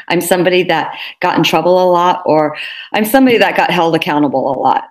I'm 0.07 0.21
somebody 0.21 0.63
that 0.63 0.97
got 1.21 1.37
in 1.37 1.43
trouble 1.43 1.81
a 1.81 1.89
lot, 1.89 2.21
or 2.25 2.57
I'm 2.93 3.05
somebody 3.05 3.37
that 3.37 3.55
got 3.57 3.71
held 3.71 3.95
accountable 3.95 4.51
a 4.51 4.55
lot. 4.57 4.85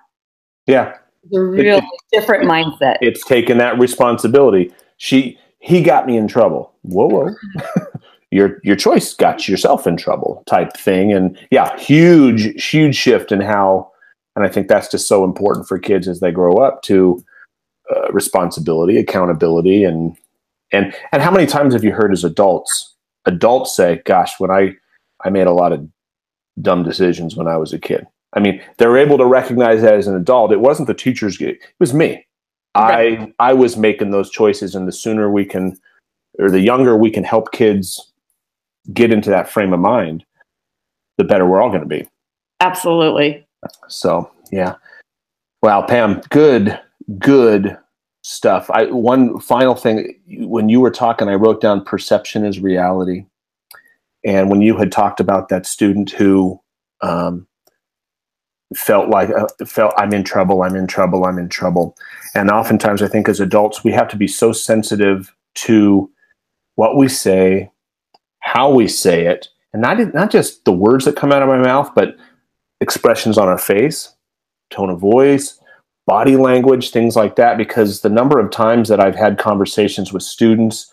Yeah. 0.65 0.95
It's 1.23 1.37
a 1.37 1.41
real 1.41 1.81
different 2.11 2.45
mindset. 2.49 2.97
It's 3.01 3.23
taking 3.25 3.57
that 3.57 3.77
responsibility. 3.79 4.73
She 4.97 5.37
he 5.59 5.81
got 5.81 6.05
me 6.05 6.17
in 6.17 6.27
trouble. 6.27 6.73
Whoa, 6.83 7.07
whoa. 7.07 7.35
your 8.31 8.59
your 8.63 8.75
choice 8.75 9.13
got 9.13 9.47
yourself 9.47 9.87
in 9.87 9.97
trouble 9.97 10.43
type 10.47 10.75
thing. 10.75 11.13
And 11.13 11.37
yeah 11.51 11.77
huge 11.79 12.63
huge 12.63 12.95
shift 12.95 13.31
in 13.31 13.41
how 13.41 13.91
and 14.35 14.45
i 14.45 14.49
think 14.49 14.67
that's 14.67 14.89
just 14.89 15.07
so 15.07 15.23
important 15.23 15.67
for 15.67 15.79
kids 15.79 16.07
as 16.07 16.19
they 16.19 16.31
grow 16.31 16.53
up 16.53 16.81
to 16.83 17.23
uh, 17.93 18.11
responsibility 18.11 18.97
accountability 18.97 19.83
and 19.83 20.17
and 20.71 20.93
and 21.11 21.21
how 21.21 21.31
many 21.31 21.45
times 21.45 21.73
have 21.73 21.83
you 21.83 21.91
heard 21.91 22.11
as 22.11 22.23
adults 22.23 22.95
adults 23.25 23.75
say 23.75 24.01
gosh 24.05 24.39
when 24.39 24.51
i 24.51 24.73
i 25.25 25.29
made 25.29 25.47
a 25.47 25.53
lot 25.53 25.71
of 25.71 25.87
dumb 26.61 26.83
decisions 26.83 27.35
when 27.35 27.47
i 27.47 27.57
was 27.57 27.73
a 27.73 27.79
kid. 27.79 28.05
I 28.33 28.39
mean 28.39 28.61
they're 28.77 28.97
able 28.97 29.17
to 29.17 29.25
recognize 29.25 29.81
that 29.81 29.93
as 29.93 30.07
an 30.07 30.15
adult. 30.15 30.51
It 30.51 30.59
wasn't 30.59 30.87
the 30.87 30.93
teacher's 30.93 31.39
it 31.41 31.59
was 31.79 31.93
me. 31.93 32.25
Right. 32.75 33.19
i 33.39 33.49
i 33.49 33.53
was 33.53 33.77
making 33.77 34.11
those 34.11 34.29
choices 34.29 34.75
and 34.75 34.87
the 34.87 34.91
sooner 34.91 35.31
we 35.31 35.45
can 35.45 35.77
or 36.37 36.51
the 36.51 36.59
younger 36.59 36.95
we 36.95 37.09
can 37.09 37.23
help 37.23 37.51
kids 37.51 38.11
get 38.93 39.11
into 39.11 39.29
that 39.29 39.49
frame 39.49 39.73
of 39.73 39.79
mind, 39.79 40.25
the 41.17 41.23
better 41.23 41.45
we're 41.45 41.61
all 41.61 41.69
going 41.69 41.81
to 41.81 41.87
be. 41.87 42.07
Absolutely. 42.59 43.45
So, 43.87 44.31
yeah. 44.51 44.75
Wow, 45.61 45.83
Pam, 45.83 46.21
good, 46.29 46.79
good 47.17 47.77
stuff. 48.23 48.69
I 48.69 48.85
one 48.85 49.39
final 49.39 49.75
thing 49.75 50.19
when 50.27 50.69
you 50.69 50.79
were 50.79 50.91
talking, 50.91 51.29
I 51.29 51.35
wrote 51.35 51.61
down 51.61 51.83
perception 51.83 52.45
is 52.45 52.59
reality. 52.59 53.25
And 54.25 54.49
when 54.49 54.61
you 54.61 54.77
had 54.77 54.91
talked 54.91 55.19
about 55.19 55.49
that 55.49 55.65
student 55.65 56.09
who 56.09 56.59
um, 57.01 57.47
felt 58.75 59.09
like 59.09 59.29
uh, 59.29 59.47
felt 59.65 59.93
I'm 59.97 60.13
in 60.13 60.23
trouble, 60.23 60.63
I'm 60.63 60.75
in 60.75 60.87
trouble, 60.87 61.25
I'm 61.25 61.39
in 61.39 61.49
trouble, 61.49 61.95
and 62.35 62.51
oftentimes 62.51 63.01
I 63.01 63.07
think 63.07 63.29
as 63.29 63.39
adults 63.39 63.83
we 63.83 63.91
have 63.93 64.09
to 64.09 64.17
be 64.17 64.27
so 64.27 64.51
sensitive 64.51 65.33
to 65.55 66.11
what 66.75 66.97
we 66.97 67.07
say, 67.07 67.71
how 68.47 68.71
we 68.71 68.87
say 68.87 69.25
it, 69.25 69.49
and 69.73 69.81
not 69.81 70.13
not 70.13 70.31
just 70.31 70.63
the 70.65 70.71
words 70.71 71.05
that 71.05 71.17
come 71.17 71.31
out 71.31 71.41
of 71.41 71.49
my 71.49 71.57
mouth, 71.57 71.91
but 71.93 72.15
expressions 72.79 73.37
on 73.37 73.47
our 73.47 73.57
face, 73.57 74.15
tone 74.69 74.89
of 74.89 74.99
voice, 74.99 75.59
body 76.05 76.37
language, 76.37 76.91
things 76.91 77.15
like 77.15 77.35
that. 77.35 77.57
Because 77.57 78.01
the 78.01 78.09
number 78.09 78.39
of 78.39 78.49
times 78.49 78.89
that 78.89 78.99
I've 78.99 79.15
had 79.15 79.37
conversations 79.37 80.13
with 80.13 80.23
students 80.23 80.91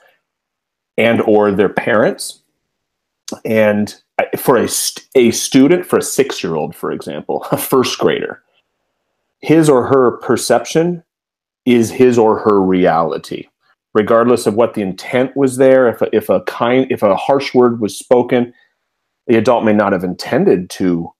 and 0.96 1.20
or 1.22 1.52
their 1.52 1.68
parents. 1.68 2.40
And 3.44 3.94
for 4.36 4.56
a, 4.58 4.68
a 5.14 5.30
student, 5.30 5.86
for 5.86 5.98
a 5.98 6.02
six 6.02 6.42
year 6.42 6.54
old, 6.54 6.74
for 6.74 6.92
example, 6.92 7.46
a 7.50 7.56
first 7.56 7.98
grader, 7.98 8.42
his 9.40 9.68
or 9.68 9.86
her 9.86 10.18
perception 10.18 11.02
is 11.64 11.90
his 11.90 12.18
or 12.18 12.38
her 12.40 12.60
reality, 12.60 13.48
regardless 13.94 14.46
of 14.46 14.54
what 14.54 14.74
the 14.74 14.82
intent 14.82 15.36
was 15.36 15.56
there. 15.56 15.88
If 15.88 16.02
a, 16.02 16.14
if 16.14 16.28
a 16.28 16.42
kind, 16.42 16.86
if 16.90 17.02
a 17.02 17.16
harsh 17.16 17.54
word 17.54 17.80
was 17.80 17.96
spoken, 17.96 18.52
the 19.26 19.36
adult 19.36 19.64
may 19.64 19.72
not 19.72 19.92
have 19.92 20.04
intended 20.04 20.68
to 20.70 21.10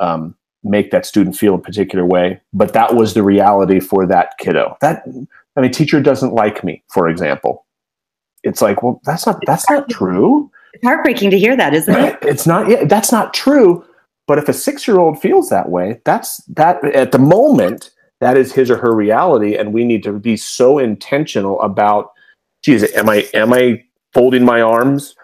um, 0.00 0.34
make 0.62 0.90
that 0.90 1.06
student 1.06 1.36
feel 1.36 1.54
a 1.54 1.58
particular 1.58 2.04
way, 2.04 2.40
but 2.52 2.72
that 2.72 2.94
was 2.94 3.14
the 3.14 3.22
reality 3.22 3.80
for 3.80 4.06
that 4.06 4.36
kiddo. 4.38 4.76
That 4.80 5.04
I 5.56 5.60
mean, 5.60 5.70
teacher 5.70 6.00
doesn't 6.00 6.34
like 6.34 6.62
me, 6.64 6.82
for 6.92 7.08
example. 7.08 7.66
It's 8.42 8.62
like, 8.62 8.82
well, 8.82 9.00
that's 9.04 9.26
not 9.26 9.40
that's 9.46 9.68
not 9.70 9.88
true. 9.88 10.50
It's 10.72 10.84
heartbreaking 10.84 11.30
to 11.30 11.38
hear 11.38 11.56
that, 11.56 11.74
isn't 11.74 11.94
it? 11.94 12.18
It's 12.22 12.46
not. 12.46 12.68
Yeah, 12.68 12.84
that's 12.84 13.12
not 13.12 13.34
true. 13.34 13.84
But 14.26 14.38
if 14.38 14.48
a 14.48 14.52
six-year-old 14.52 15.20
feels 15.20 15.48
that 15.48 15.70
way, 15.70 16.00
that's 16.04 16.36
that 16.44 16.84
at 16.94 17.12
the 17.12 17.18
moment 17.18 17.90
that 18.20 18.36
is 18.36 18.52
his 18.52 18.70
or 18.70 18.76
her 18.76 18.94
reality, 18.94 19.56
and 19.56 19.72
we 19.72 19.84
need 19.84 20.02
to 20.04 20.12
be 20.12 20.36
so 20.36 20.78
intentional 20.78 21.60
about. 21.60 22.10
Geez, 22.62 22.82
am 22.94 23.08
I 23.08 23.28
am 23.34 23.52
I 23.52 23.82
folding 24.12 24.44
my 24.44 24.60
arms? 24.60 25.14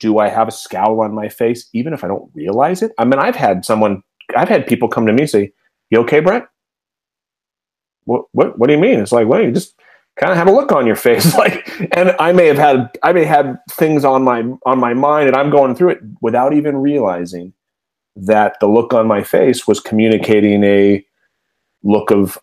Do 0.00 0.18
I 0.18 0.28
have 0.28 0.48
a 0.48 0.52
scowl 0.52 1.00
on 1.00 1.14
my 1.14 1.28
face, 1.28 1.68
even 1.72 1.92
if 1.92 2.02
I 2.02 2.08
don't 2.08 2.30
realize 2.34 2.82
it? 2.82 2.92
I 2.98 3.04
mean, 3.04 3.20
I've 3.20 3.36
had 3.36 3.64
someone, 3.64 4.02
I've 4.36 4.48
had 4.48 4.66
people 4.66 4.88
come 4.88 5.06
to 5.06 5.12
me 5.12 5.22
and 5.22 5.30
say, 5.30 5.52
"You 5.90 6.00
okay, 6.00 6.20
Brent?" 6.20 6.44
What 8.04 8.24
what 8.32 8.58
What 8.58 8.66
do 8.66 8.72
you 8.74 8.80
mean? 8.80 8.98
It's 9.00 9.12
like, 9.12 9.28
well, 9.28 9.42
you 9.42 9.52
just 9.52 9.74
kind 10.18 10.32
of 10.32 10.38
have 10.38 10.48
a 10.48 10.52
look 10.52 10.72
on 10.72 10.86
your 10.86 10.96
face, 10.96 11.34
like, 11.38 11.70
and 11.96 12.10
I 12.18 12.32
may 12.32 12.46
have 12.46 12.58
had, 12.58 12.90
I 13.02 13.12
may 13.12 13.24
have 13.24 13.56
things 13.70 14.04
on 14.04 14.24
my 14.24 14.42
on 14.66 14.78
my 14.78 14.94
mind, 14.94 15.28
and 15.28 15.36
I'm 15.36 15.50
going 15.50 15.74
through 15.76 15.90
it 15.90 16.00
without 16.20 16.52
even 16.52 16.76
realizing 16.76 17.52
that 18.16 18.58
the 18.60 18.66
look 18.66 18.92
on 18.92 19.06
my 19.06 19.22
face 19.22 19.66
was 19.68 19.80
communicating 19.80 20.64
a 20.64 21.04
look 21.82 22.10
of 22.10 22.38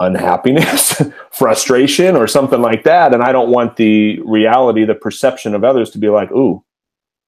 unhappiness, 0.00 1.02
frustration, 1.30 2.16
or 2.16 2.26
something 2.26 2.60
like 2.60 2.84
that. 2.84 3.12
And 3.12 3.22
I 3.22 3.32
don't 3.32 3.50
want 3.50 3.76
the 3.76 4.20
reality, 4.20 4.84
the 4.84 4.94
perception 4.94 5.54
of 5.54 5.64
others 5.64 5.90
to 5.90 5.98
be 5.98 6.08
like, 6.08 6.30
ooh, 6.32 6.64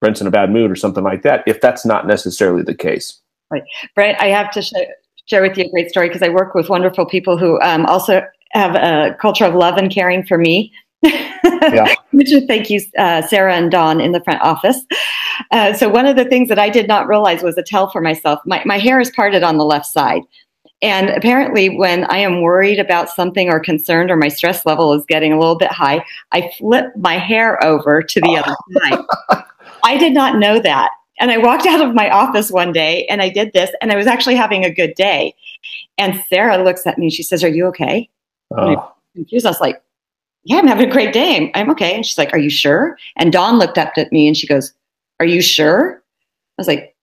Brent's 0.01 0.21
in 0.21 0.27
a 0.27 0.31
bad 0.31 0.51
mood 0.51 0.71
or 0.71 0.77
something 0.77 1.05
like 1.05 1.23
that, 1.23 1.43
if 1.47 1.61
that's 1.61 1.85
not 1.85 2.07
necessarily 2.07 2.63
the 2.63 2.75
case. 2.75 3.21
Right. 3.51 3.63
Brent, 3.95 4.21
I 4.21 4.27
have 4.27 4.51
to 4.53 4.63
sh- 4.63 4.73
share 5.27 5.43
with 5.43 5.57
you 5.59 5.65
a 5.65 5.71
great 5.71 5.91
story 5.91 6.09
because 6.09 6.23
I 6.23 6.29
work 6.29 6.55
with 6.55 6.69
wonderful 6.69 7.07
people 7.07 7.37
who 7.37 7.61
um, 7.61 7.85
also 7.87 8.23
have 8.53 8.75
a 8.75 9.15
culture 9.21 9.45
of 9.45 9.55
love 9.55 9.77
and 9.77 9.91
caring 9.91 10.25
for 10.25 10.39
me. 10.39 10.73
yeah. 11.03 11.95
Which 12.13 12.31
thank 12.47 12.71
you, 12.71 12.81
uh, 12.99 13.23
Sarah 13.23 13.55
and 13.55 13.71
Dawn 13.71 14.01
in 14.01 14.13
the 14.13 14.23
front 14.23 14.41
office. 14.43 14.85
Uh, 15.51 15.73
so 15.73 15.89
one 15.89 16.07
of 16.07 16.17
the 16.17 16.25
things 16.25 16.49
that 16.49 16.59
I 16.59 16.69
did 16.69 16.87
not 16.89 17.09
realize 17.09 17.43
was 17.43 17.57
a 17.59 17.63
tell 17.63 17.91
for 17.91 18.01
myself. 18.01 18.41
My, 18.47 18.63
my 18.65 18.79
hair 18.79 19.01
is 19.01 19.11
parted 19.11 19.43
on 19.43 19.59
the 19.59 19.65
left 19.65 19.87
side. 19.87 20.23
And 20.83 21.11
apparently, 21.11 21.69
when 21.77 22.05
I 22.05 22.19
am 22.19 22.41
worried 22.41 22.79
about 22.79 23.11
something 23.11 23.51
or 23.51 23.61
concerned 23.61 24.11
or 24.11 24.17
my 24.17 24.29
stress 24.29 24.65
level 24.65 24.95
is 24.95 25.05
getting 25.07 25.33
a 25.33 25.39
little 25.39 25.57
bit 25.57 25.71
high, 25.71 26.05
I 26.33 26.51
flip 26.59 26.87
my 26.97 27.19
hair 27.19 27.63
over 27.63 28.03
to 28.03 28.21
the 28.21 28.37
other 28.37 28.57
side. 28.81 29.45
I 29.85 29.99
did 29.99 30.15
not 30.15 30.39
know 30.39 30.59
that. 30.61 30.91
And 31.19 31.31
I 31.31 31.37
walked 31.37 31.67
out 31.67 31.87
of 31.87 31.95
my 31.95 32.09
office 32.09 32.51
one 32.51 32.73
day 32.73 33.07
and 33.11 33.21
I 33.21 33.29
did 33.29 33.53
this, 33.53 33.71
and 33.83 33.93
I 33.93 33.97
was 33.97 34.07
actually 34.07 34.37
having 34.37 34.65
a 34.65 34.73
good 34.73 34.95
day. 34.95 35.35
And 35.99 36.25
Sarah 36.31 36.63
looks 36.63 36.87
at 36.87 36.97
me 36.97 37.07
and 37.07 37.13
she 37.13 37.23
says, 37.23 37.45
Are 37.45 37.49
you 37.49 37.67
okay? 37.67 38.09
Oh. 38.57 38.93
confused. 39.15 39.45
I 39.45 39.51
was 39.51 39.61
like, 39.61 39.83
Yeah, 40.45 40.57
I'm 40.57 40.67
having 40.67 40.89
a 40.89 40.93
great 40.93 41.13
day. 41.13 41.53
I'm 41.55 41.71
okay. 41.73 41.95
And 41.95 42.07
she's 42.07 42.17
like, 42.17 42.33
Are 42.33 42.39
you 42.39 42.49
sure? 42.49 42.97
And 43.17 43.33
Dawn 43.33 43.59
looked 43.59 43.77
up 43.77 43.93
at 43.99 44.11
me 44.13 44.27
and 44.27 44.37
she 44.37 44.47
goes, 44.47 44.73
Are 45.21 45.27
you 45.27 45.43
sure? 45.43 46.03
I 46.59 46.61
was 46.61 46.67
like, 46.67 46.97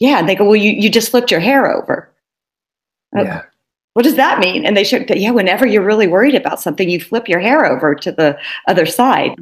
Yeah. 0.00 0.18
And 0.18 0.28
they 0.28 0.34
go, 0.34 0.44
Well, 0.44 0.56
you, 0.56 0.72
you 0.72 0.90
just 0.90 1.12
flipped 1.12 1.30
your 1.30 1.40
hair 1.40 1.72
over. 1.72 2.11
Yeah. 3.14 3.42
What 3.94 4.04
does 4.04 4.16
that 4.16 4.38
mean? 4.38 4.64
And 4.64 4.76
they 4.76 4.84
that, 4.84 5.20
yeah, 5.20 5.30
whenever 5.32 5.66
you're 5.66 5.84
really 5.84 6.06
worried 6.06 6.34
about 6.34 6.60
something, 6.60 6.88
you 6.88 6.98
flip 6.98 7.28
your 7.28 7.40
hair 7.40 7.66
over 7.66 7.94
to 7.94 8.10
the 8.10 8.38
other 8.66 8.86
side. 8.86 9.34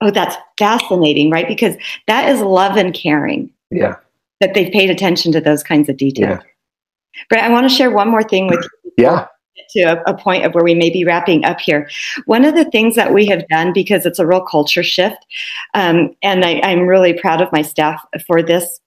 oh, 0.00 0.10
that's 0.10 0.36
fascinating, 0.58 1.30
right? 1.30 1.46
Because 1.46 1.76
that 2.06 2.30
is 2.30 2.40
love 2.40 2.76
and 2.76 2.94
caring. 2.94 3.50
Yeah. 3.70 3.96
That 4.40 4.54
they've 4.54 4.72
paid 4.72 4.88
attention 4.88 5.32
to 5.32 5.40
those 5.40 5.62
kinds 5.62 5.88
of 5.88 5.96
details. 5.96 6.38
Yeah. 6.40 7.24
But 7.28 7.40
I 7.40 7.50
want 7.50 7.68
to 7.68 7.74
share 7.74 7.90
one 7.90 8.08
more 8.08 8.22
thing 8.22 8.46
with 8.46 8.62
you. 8.62 9.04
Yeah. 9.04 9.26
To 9.72 9.82
a, 9.82 10.02
a 10.04 10.16
point 10.16 10.46
of 10.46 10.54
where 10.54 10.64
we 10.64 10.74
may 10.74 10.88
be 10.88 11.04
wrapping 11.04 11.44
up 11.44 11.60
here. 11.60 11.90
One 12.24 12.46
of 12.46 12.54
the 12.54 12.64
things 12.70 12.94
that 12.94 13.12
we 13.12 13.26
have 13.26 13.46
done, 13.48 13.72
because 13.74 14.06
it's 14.06 14.18
a 14.18 14.26
real 14.26 14.40
culture 14.40 14.82
shift, 14.82 15.26
um, 15.74 16.14
and 16.22 16.42
I, 16.44 16.60
I'm 16.62 16.86
really 16.86 17.12
proud 17.12 17.42
of 17.42 17.52
my 17.52 17.60
staff 17.60 18.02
for 18.26 18.40
this, 18.42 18.80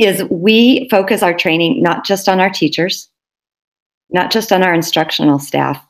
is 0.00 0.24
we 0.30 0.88
focus 0.88 1.22
our 1.22 1.36
training 1.36 1.82
not 1.82 2.06
just 2.06 2.28
on 2.28 2.40
our 2.40 2.48
teachers, 2.48 3.07
not 4.10 4.30
just 4.30 4.52
on 4.52 4.62
our 4.62 4.74
instructional 4.74 5.38
staff. 5.38 5.84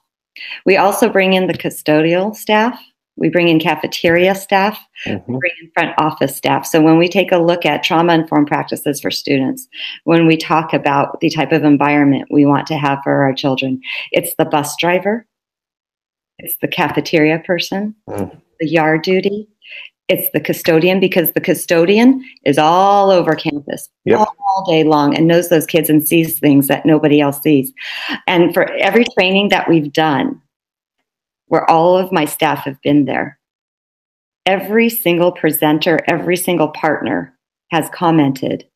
We 0.64 0.76
also 0.76 1.08
bring 1.08 1.32
in 1.32 1.46
the 1.46 1.54
custodial 1.54 2.34
staff. 2.34 2.80
We 3.16 3.28
bring 3.28 3.48
in 3.48 3.58
cafeteria 3.58 4.34
staff. 4.34 4.78
Mm-hmm. 5.04 5.32
We 5.32 5.38
bring 5.38 5.52
in 5.60 5.70
front 5.72 5.94
office 5.98 6.36
staff. 6.36 6.64
So 6.64 6.80
when 6.80 6.98
we 6.98 7.08
take 7.08 7.32
a 7.32 7.38
look 7.38 7.66
at 7.66 7.82
trauma 7.82 8.14
informed 8.14 8.46
practices 8.46 9.00
for 9.00 9.10
students, 9.10 9.66
when 10.04 10.26
we 10.26 10.36
talk 10.36 10.72
about 10.72 11.20
the 11.20 11.30
type 11.30 11.50
of 11.50 11.64
environment 11.64 12.28
we 12.30 12.46
want 12.46 12.66
to 12.68 12.76
have 12.76 13.00
for 13.02 13.22
our 13.22 13.34
children, 13.34 13.80
it's 14.12 14.34
the 14.38 14.44
bus 14.44 14.76
driver, 14.78 15.26
it's 16.38 16.56
the 16.60 16.68
cafeteria 16.68 17.40
person, 17.40 17.94
mm. 18.08 18.40
the 18.60 18.68
yard 18.68 19.02
duty, 19.02 19.48
it's 20.08 20.30
the 20.32 20.40
custodian 20.40 21.00
because 21.00 21.32
the 21.32 21.40
custodian 21.40 22.24
is 22.44 22.56
all 22.56 23.10
over 23.10 23.34
campus 23.34 23.90
yep. 24.04 24.20
all 24.20 24.64
day 24.66 24.82
long 24.82 25.14
and 25.14 25.28
knows 25.28 25.50
those 25.50 25.66
kids 25.66 25.90
and 25.90 26.06
sees 26.06 26.38
things 26.38 26.66
that 26.68 26.86
nobody 26.86 27.20
else 27.20 27.40
sees. 27.42 27.72
And 28.26 28.54
for 28.54 28.72
every 28.74 29.04
training 29.14 29.50
that 29.50 29.68
we've 29.68 29.92
done, 29.92 30.40
where 31.48 31.70
all 31.70 31.96
of 31.96 32.10
my 32.12 32.24
staff 32.24 32.60
have 32.64 32.80
been 32.82 33.04
there, 33.04 33.38
every 34.46 34.88
single 34.88 35.30
presenter, 35.30 35.98
every 36.08 36.36
single 36.36 36.68
partner 36.68 37.34
has 37.70 37.88
commented. 37.90 38.66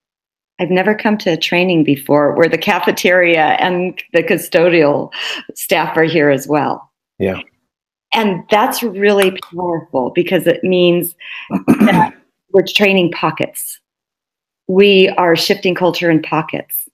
I've 0.60 0.70
never 0.70 0.94
come 0.94 1.16
to 1.18 1.30
a 1.30 1.36
training 1.36 1.82
before 1.82 2.36
where 2.36 2.48
the 2.48 2.58
cafeteria 2.58 3.56
and 3.58 4.00
the 4.12 4.22
custodial 4.22 5.10
staff 5.54 5.96
are 5.96 6.04
here 6.04 6.28
as 6.28 6.46
well. 6.46 6.90
Yeah. 7.18 7.40
And 8.12 8.44
that's 8.50 8.82
really 8.82 9.38
powerful 9.52 10.10
because 10.10 10.46
it 10.46 10.62
means 10.62 11.14
that 11.66 12.14
we're 12.52 12.66
training 12.66 13.12
pockets. 13.12 13.80
We 14.68 15.08
are 15.10 15.34
shifting 15.34 15.74
culture 15.74 16.10
in 16.10 16.22
pockets. 16.22 16.88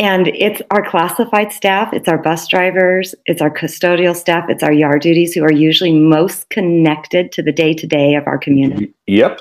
And 0.00 0.28
it's 0.28 0.62
our 0.70 0.88
classified 0.88 1.52
staff, 1.52 1.92
it's 1.92 2.08
our 2.08 2.18
bus 2.18 2.46
drivers, 2.46 3.16
it's 3.26 3.42
our 3.42 3.50
custodial 3.50 4.14
staff, 4.14 4.44
it's 4.48 4.62
our 4.62 4.72
yard 4.72 5.02
duties 5.02 5.34
who 5.34 5.42
are 5.42 5.52
usually 5.52 5.92
most 5.92 6.48
connected 6.50 7.32
to 7.32 7.42
the 7.42 7.50
day 7.50 7.74
to 7.74 7.84
day 7.84 8.14
of 8.14 8.24
our 8.28 8.38
community. 8.38 8.94
Yep. 9.08 9.40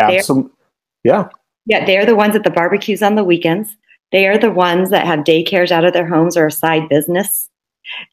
Absolutely. 0.00 0.50
Yeah. 1.04 1.28
Yeah, 1.66 1.86
they're 1.86 2.04
the 2.04 2.16
ones 2.16 2.34
at 2.34 2.42
the 2.42 2.50
barbecues 2.50 3.00
on 3.00 3.14
the 3.14 3.22
weekends. 3.22 3.76
They 4.10 4.26
are 4.26 4.36
the 4.36 4.50
ones 4.50 4.90
that 4.90 5.06
have 5.06 5.20
daycares 5.20 5.70
out 5.70 5.84
of 5.84 5.92
their 5.92 6.08
homes 6.08 6.36
or 6.36 6.48
a 6.48 6.52
side 6.52 6.88
business 6.88 7.48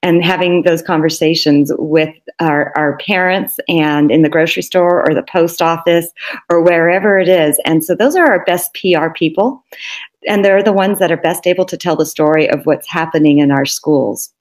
and 0.04 0.24
having 0.24 0.64
those 0.64 0.82
conversations 0.82 1.72
with 1.78 2.14
our, 2.40 2.74
our 2.78 2.98
parents 2.98 3.60
and 3.68 4.12
in 4.12 4.22
the 4.22 4.30
grocery 4.30 4.64
store 4.64 5.08
or 5.08 5.14
the 5.14 5.24
post 5.24 5.62
office 5.62 6.10
or 6.50 6.62
wherever 6.62 7.20
it 7.20 7.28
is. 7.28 7.60
And 7.66 7.84
so 7.84 7.96
those 7.96 8.16
are 8.16 8.28
our 8.28 8.44
best 8.46 8.76
PR 8.76 9.10
people. 9.10 9.64
And 10.28 10.44
they're 10.44 10.64
the 10.64 10.74
ones 10.74 11.00
that 11.00 11.12
are 11.12 11.18
best 11.18 11.48
able 11.48 11.66
to 11.66 11.78
tell 11.78 11.96
the 11.96 12.06
story 12.06 12.50
of 12.50 12.66
what's 12.66 12.90
happening 12.90 13.40
in 13.40 13.52
our 13.52 13.66
schools. 13.66 14.34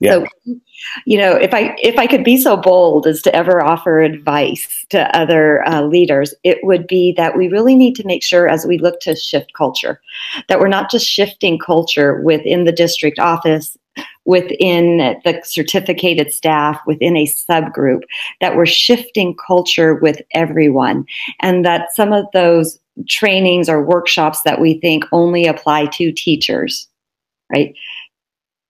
Yeah. 0.00 0.24
So, 0.46 0.56
you 1.04 1.18
know, 1.18 1.32
if 1.34 1.52
I 1.52 1.76
if 1.82 1.98
I 1.98 2.06
could 2.06 2.24
be 2.24 2.38
so 2.38 2.56
bold 2.56 3.06
as 3.06 3.20
to 3.22 3.36
ever 3.36 3.62
offer 3.62 4.00
advice 4.00 4.86
to 4.88 5.14
other 5.14 5.62
uh, 5.68 5.82
leaders, 5.82 6.32
it 6.42 6.58
would 6.62 6.86
be 6.86 7.12
that 7.18 7.36
we 7.36 7.48
really 7.48 7.74
need 7.74 7.94
to 7.96 8.06
make 8.06 8.22
sure, 8.22 8.48
as 8.48 8.64
we 8.64 8.78
look 8.78 9.00
to 9.00 9.14
shift 9.14 9.52
culture, 9.52 10.00
that 10.48 10.58
we're 10.58 10.68
not 10.68 10.90
just 10.90 11.06
shifting 11.06 11.58
culture 11.58 12.22
within 12.22 12.64
the 12.64 12.72
district 12.72 13.18
office 13.18 13.76
within 14.24 14.98
the 15.24 15.40
certificated 15.44 16.32
staff, 16.32 16.80
within 16.86 17.16
a 17.16 17.26
subgroup, 17.26 18.02
that 18.40 18.56
we're 18.56 18.66
shifting 18.66 19.34
culture 19.34 19.94
with 19.94 20.20
everyone. 20.32 21.04
And 21.40 21.64
that 21.64 21.94
some 21.94 22.12
of 22.12 22.26
those 22.32 22.78
trainings 23.08 23.68
or 23.68 23.84
workshops 23.84 24.42
that 24.42 24.60
we 24.60 24.74
think 24.74 25.04
only 25.12 25.46
apply 25.46 25.86
to 25.86 26.12
teachers, 26.12 26.88
right? 27.50 27.74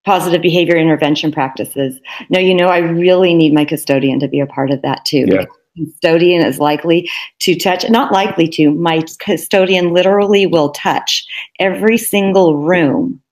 Positive 0.05 0.41
behavior 0.41 0.77
intervention 0.77 1.33
practices. 1.33 2.01
No, 2.31 2.39
you 2.39 2.55
know, 2.55 2.69
I 2.69 2.79
really 2.79 3.35
need 3.35 3.53
my 3.53 3.65
custodian 3.65 4.21
to 4.21 4.29
be 4.29 4.41
a 4.41 4.47
part 4.47 4.71
of 4.71 4.83
that 4.83 5.05
too. 5.05 5.27
Yeah 5.29 5.47
custodian 5.77 6.45
is 6.45 6.59
likely 6.59 7.09
to 7.39 7.55
touch, 7.55 7.89
not 7.89 8.13
likely 8.13 8.49
to, 8.49 8.73
my 8.73 9.03
custodian 9.21 9.93
literally 9.93 10.45
will 10.45 10.71
touch 10.71 11.25
every 11.61 11.97
single 11.97 12.57
room 12.57 13.23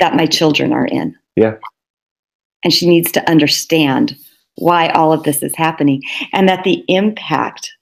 that 0.00 0.16
my 0.16 0.26
children 0.26 0.72
are 0.72 0.86
in. 0.86 1.16
Yeah. 1.36 1.56
And 2.64 2.72
she 2.72 2.88
needs 2.88 3.12
to 3.12 3.30
understand 3.30 4.16
why 4.56 4.88
all 4.88 5.12
of 5.12 5.22
this 5.22 5.42
is 5.42 5.54
happening 5.54 6.02
and 6.32 6.48
that 6.48 6.64
the 6.64 6.84
impact 6.88 7.72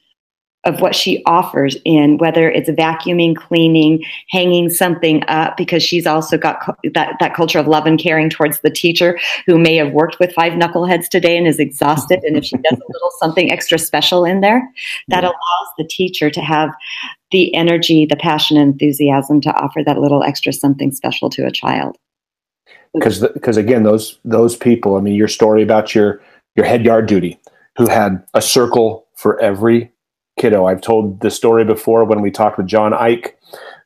of 0.65 0.81
what 0.81 0.95
she 0.95 1.23
offers 1.25 1.77
in 1.85 2.19
whether 2.19 2.51
it's 2.51 2.69
vacuuming, 2.69 3.35
cleaning, 3.35 4.05
hanging 4.29 4.69
something 4.69 5.23
up, 5.29 5.57
because 5.57 5.83
she's 5.83 6.07
also 6.07 6.37
got 6.37 6.61
co- 6.61 6.77
that, 6.93 7.17
that 7.21 7.35
culture 7.35 7.59
of 7.59 7.67
love 7.67 7.87
and 7.87 7.99
caring 7.99 8.29
towards 8.29 8.61
the 8.61 8.71
teacher 8.71 9.19
who 9.47 9.57
may 9.57 9.77
have 9.77 9.93
worked 9.93 10.19
with 10.19 10.33
five 10.33 10.53
knuckleheads 10.55 11.09
today 11.09 11.39
and 11.39 11.47
is 11.47 11.59
exhausted. 11.59 12.21
And 12.25 12.37
if 12.37 12.45
she 12.45 12.57
does 12.57 12.79
a 12.79 12.93
little 12.93 13.11
something 13.19 13.51
extra 13.51 13.79
special 13.79 14.25
in 14.25 14.41
there, 14.41 14.69
that 15.09 15.25
allows 15.25 15.69
the 15.79 15.85
teacher 15.85 16.29
to 16.29 16.41
have 16.41 16.71
the 17.31 17.55
energy, 17.55 18.05
the 18.05 18.17
passion, 18.17 18.57
and 18.57 18.73
enthusiasm 18.73 19.41
to 19.43 19.53
offer 19.55 19.83
that 19.85 19.99
little 19.99 20.25
extra 20.25 20.53
something 20.53 20.91
special 20.93 21.31
to 21.31 21.47
a 21.47 21.53
child. 21.53 21.97
Mm-hmm. 22.89 22.99
Because, 22.99 23.21
because 23.21 23.57
again, 23.57 23.83
those 23.83 24.19
those 24.25 24.57
people. 24.57 24.97
I 24.97 25.01
mean, 25.01 25.15
your 25.15 25.29
story 25.29 25.63
about 25.63 25.95
your 25.95 26.21
your 26.57 26.67
head 26.67 26.85
yard 26.85 27.07
duty, 27.07 27.39
who 27.77 27.89
had 27.89 28.25
a 28.35 28.43
circle 28.43 29.07
for 29.15 29.39
every 29.41 29.93
kiddo. 30.39 30.67
I've 30.67 30.81
told 30.81 31.21
the 31.21 31.31
story 31.31 31.65
before 31.65 32.05
when 32.05 32.21
we 32.21 32.31
talked 32.31 32.57
with 32.57 32.67
John 32.67 32.95
Ike, 32.95 33.39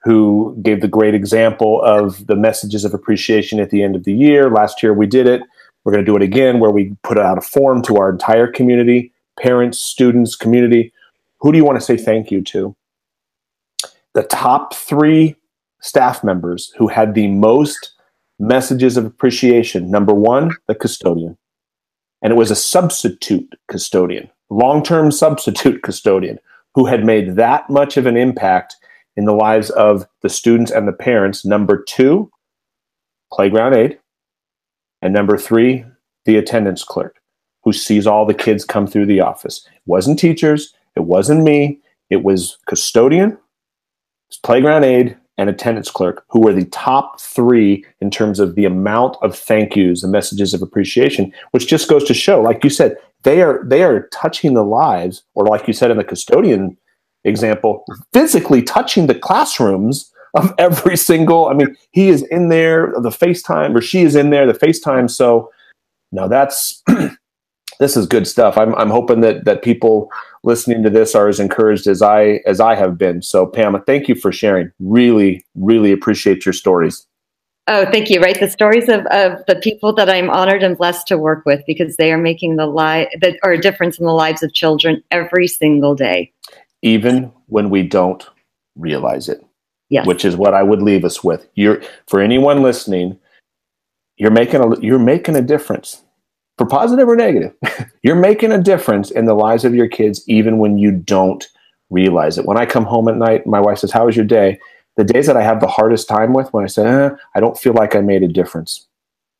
who 0.04 0.56
gave 0.62 0.80
the 0.80 0.88
great 0.88 1.14
example 1.14 1.82
of 1.82 2.26
the 2.26 2.36
messages 2.36 2.84
of 2.84 2.94
appreciation 2.94 3.58
at 3.58 3.70
the 3.70 3.82
end 3.82 3.96
of 3.96 4.04
the 4.04 4.12
year. 4.12 4.50
Last 4.50 4.82
year 4.82 4.92
we 4.92 5.06
did 5.06 5.26
it. 5.26 5.42
We're 5.84 5.92
going 5.92 6.04
to 6.04 6.10
do 6.10 6.16
it 6.16 6.22
again 6.22 6.60
where 6.60 6.70
we 6.70 6.94
put 7.02 7.18
out 7.18 7.38
a 7.38 7.40
form 7.40 7.82
to 7.82 7.96
our 7.96 8.10
entire 8.10 8.46
community, 8.46 9.12
parents, 9.40 9.80
students, 9.80 10.36
community. 10.36 10.92
Who 11.40 11.50
do 11.50 11.58
you 11.58 11.64
want 11.64 11.78
to 11.80 11.84
say 11.84 11.96
thank 11.96 12.30
you 12.30 12.42
to? 12.42 12.76
The 14.14 14.22
top 14.22 14.74
three 14.74 15.36
staff 15.80 16.22
members 16.22 16.72
who 16.76 16.86
had 16.86 17.14
the 17.14 17.26
most 17.28 17.91
messages 18.42 18.96
of 18.96 19.06
appreciation. 19.06 19.90
Number 19.90 20.12
one, 20.14 20.50
the 20.68 20.74
custodian. 20.74 21.38
And 22.22 22.32
it 22.32 22.36
was 22.36 22.50
a 22.50 22.56
substitute 22.56 23.54
custodian 23.68 24.30
long 24.52 24.82
term 24.82 25.10
substitute 25.10 25.82
custodian 25.82 26.38
who 26.74 26.86
had 26.86 27.04
made 27.04 27.36
that 27.36 27.68
much 27.68 27.96
of 27.96 28.06
an 28.06 28.16
impact 28.16 28.76
in 29.16 29.24
the 29.24 29.34
lives 29.34 29.70
of 29.70 30.06
the 30.22 30.28
students 30.28 30.70
and 30.70 30.86
the 30.86 30.92
parents. 30.92 31.44
Number 31.44 31.82
two, 31.82 32.30
playground 33.32 33.74
aide. 33.74 33.98
And 35.00 35.12
number 35.12 35.36
three, 35.36 35.84
the 36.24 36.36
attendance 36.36 36.84
clerk 36.84 37.16
who 37.64 37.72
sees 37.72 38.06
all 38.06 38.26
the 38.26 38.34
kids 38.34 38.64
come 38.64 38.86
through 38.86 39.06
the 39.06 39.20
office. 39.20 39.66
It 39.74 39.82
wasn't 39.86 40.18
teachers, 40.18 40.74
it 40.96 41.04
wasn't 41.04 41.42
me, 41.42 41.80
it 42.10 42.24
was 42.24 42.58
custodian, 42.66 43.38
playground 44.42 44.84
aide, 44.84 45.16
and 45.38 45.48
attendance 45.48 45.90
clerk, 45.90 46.24
who 46.28 46.40
were 46.40 46.52
the 46.52 46.66
top 46.66 47.20
three 47.20 47.84
in 48.00 48.10
terms 48.10 48.38
of 48.38 48.54
the 48.54 48.64
amount 48.64 49.16
of 49.22 49.36
thank 49.36 49.74
yous 49.74 50.02
and 50.02 50.12
messages 50.12 50.52
of 50.52 50.62
appreciation, 50.62 51.32
which 51.52 51.66
just 51.66 51.88
goes 51.88 52.04
to 52.04 52.14
show, 52.14 52.40
like 52.40 52.62
you 52.62 52.70
said, 52.70 52.96
they 53.22 53.40
are 53.40 53.62
they 53.64 53.82
are 53.82 54.08
touching 54.08 54.54
the 54.54 54.64
lives, 54.64 55.22
or 55.34 55.46
like 55.46 55.66
you 55.66 55.72
said 55.72 55.90
in 55.90 55.96
the 55.96 56.04
custodian 56.04 56.76
example, 57.24 57.84
physically 58.12 58.62
touching 58.62 59.06
the 59.06 59.14
classrooms 59.14 60.12
of 60.34 60.52
every 60.58 60.96
single. 60.96 61.46
I 61.48 61.54
mean, 61.54 61.76
he 61.92 62.08
is 62.08 62.22
in 62.24 62.48
there, 62.48 62.92
the 62.98 63.10
FaceTime, 63.10 63.76
or 63.76 63.80
she 63.80 64.02
is 64.02 64.14
in 64.16 64.30
there, 64.30 64.46
the 64.46 64.58
FaceTime. 64.58 65.10
So, 65.10 65.50
now 66.10 66.26
that's 66.28 66.82
this 67.78 67.96
is 67.96 68.06
good 68.06 68.26
stuff. 68.26 68.58
I'm 68.58 68.74
I'm 68.74 68.90
hoping 68.90 69.20
that 69.20 69.44
that 69.44 69.62
people 69.62 70.10
listening 70.44 70.82
to 70.82 70.90
this 70.90 71.14
are 71.14 71.28
as 71.28 71.40
encouraged 71.40 71.86
as 71.86 72.02
I 72.02 72.40
as 72.46 72.60
I 72.60 72.74
have 72.74 72.98
been. 72.98 73.22
So, 73.22 73.46
Pam, 73.46 73.80
thank 73.86 74.08
you 74.08 74.14
for 74.14 74.32
sharing. 74.32 74.70
Really, 74.80 75.44
really 75.54 75.92
appreciate 75.92 76.44
your 76.44 76.52
stories. 76.52 77.06
Oh, 77.68 77.86
thank 77.92 78.10
you. 78.10 78.20
Right, 78.20 78.38
the 78.38 78.50
stories 78.50 78.88
of, 78.88 79.06
of 79.06 79.44
the 79.46 79.54
people 79.54 79.92
that 79.94 80.10
I'm 80.10 80.28
honored 80.30 80.64
and 80.64 80.76
blessed 80.76 81.06
to 81.08 81.18
work 81.18 81.46
with 81.46 81.62
because 81.66 81.96
they 81.96 82.12
are 82.12 82.18
making 82.18 82.56
the 82.56 82.66
li- 82.66 83.08
that 83.20 83.38
are 83.44 83.52
a 83.52 83.60
difference 83.60 83.98
in 83.98 84.06
the 84.06 84.12
lives 84.12 84.42
of 84.42 84.52
children 84.52 85.02
every 85.12 85.46
single 85.46 85.94
day, 85.94 86.32
even 86.82 87.30
when 87.46 87.70
we 87.70 87.84
don't 87.84 88.28
realize 88.76 89.28
it. 89.28 89.44
Yes. 89.90 90.06
Which 90.06 90.24
is 90.24 90.36
what 90.36 90.54
I 90.54 90.62
would 90.62 90.82
leave 90.82 91.04
us 91.04 91.22
with. 91.22 91.46
You're 91.54 91.82
for 92.08 92.20
anyone 92.20 92.62
listening, 92.62 93.18
you're 94.16 94.30
making 94.30 94.60
a 94.60 94.80
you're 94.80 94.98
making 94.98 95.36
a 95.36 95.42
difference 95.42 96.02
for 96.58 96.66
positive 96.66 97.08
or 97.08 97.16
negative. 97.16 97.54
you're 98.02 98.16
making 98.16 98.52
a 98.52 98.62
difference 98.62 99.10
in 99.10 99.24
the 99.24 99.34
lives 99.34 99.64
of 99.64 99.74
your 99.74 99.88
kids 99.88 100.22
even 100.28 100.58
when 100.58 100.78
you 100.78 100.92
don't 100.92 101.48
realize 101.90 102.38
it. 102.38 102.46
When 102.46 102.56
I 102.56 102.66
come 102.66 102.84
home 102.84 103.08
at 103.08 103.16
night, 103.16 103.46
my 103.46 103.60
wife 103.60 103.78
says, 103.78 103.92
"How 103.92 104.06
was 104.06 104.16
your 104.16 104.26
day?" 104.26 104.58
the 104.96 105.04
days 105.04 105.26
that 105.26 105.36
I 105.36 105.42
have 105.42 105.60
the 105.60 105.66
hardest 105.66 106.08
time 106.08 106.32
with 106.32 106.52
when 106.52 106.64
I 106.64 106.66
say, 106.66 106.86
eh, 106.86 107.10
I 107.34 107.40
don't 107.40 107.58
feel 107.58 107.72
like 107.72 107.94
I 107.94 108.00
made 108.00 108.22
a 108.22 108.28
difference. 108.28 108.86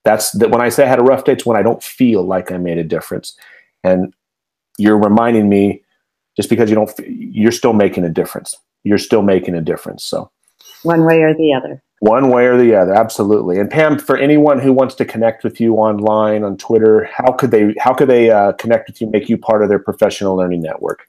That's 0.04 0.32
that 0.32 0.50
when 0.50 0.60
I 0.60 0.68
say 0.68 0.84
I 0.84 0.88
had 0.88 0.98
a 0.98 1.04
rough 1.04 1.24
day, 1.24 1.32
it's 1.32 1.46
when 1.46 1.56
I 1.56 1.62
don't 1.62 1.82
feel 1.82 2.22
like 2.22 2.50
I 2.50 2.56
made 2.56 2.78
a 2.78 2.84
difference. 2.84 3.36
And 3.84 4.14
you're 4.78 4.98
reminding 4.98 5.48
me 5.48 5.82
just 6.36 6.48
because 6.48 6.70
you 6.70 6.74
don't, 6.74 6.90
you're 7.06 7.52
still 7.52 7.72
making 7.72 8.04
a 8.04 8.08
difference. 8.08 8.56
You're 8.84 8.98
still 8.98 9.22
making 9.22 9.54
a 9.54 9.60
difference. 9.60 10.04
So, 10.04 10.30
one 10.82 11.04
way 11.04 11.22
or 11.22 11.34
the 11.34 11.52
other. 11.52 11.82
One 12.02 12.30
way 12.30 12.46
or 12.46 12.58
the 12.58 12.74
other, 12.74 12.92
absolutely. 12.92 13.60
And 13.60 13.70
Pam, 13.70 13.96
for 13.96 14.16
anyone 14.16 14.58
who 14.58 14.72
wants 14.72 14.96
to 14.96 15.04
connect 15.04 15.44
with 15.44 15.60
you 15.60 15.74
online 15.74 16.42
on 16.42 16.56
Twitter, 16.56 17.04
how 17.04 17.30
could 17.30 17.52
they 17.52 17.76
how 17.78 17.94
could 17.94 18.08
they 18.08 18.28
uh, 18.28 18.54
connect 18.54 18.88
with 18.88 19.00
you, 19.00 19.08
make 19.08 19.28
you 19.28 19.38
part 19.38 19.62
of 19.62 19.68
their 19.68 19.78
professional 19.78 20.34
learning 20.34 20.62
network? 20.62 21.06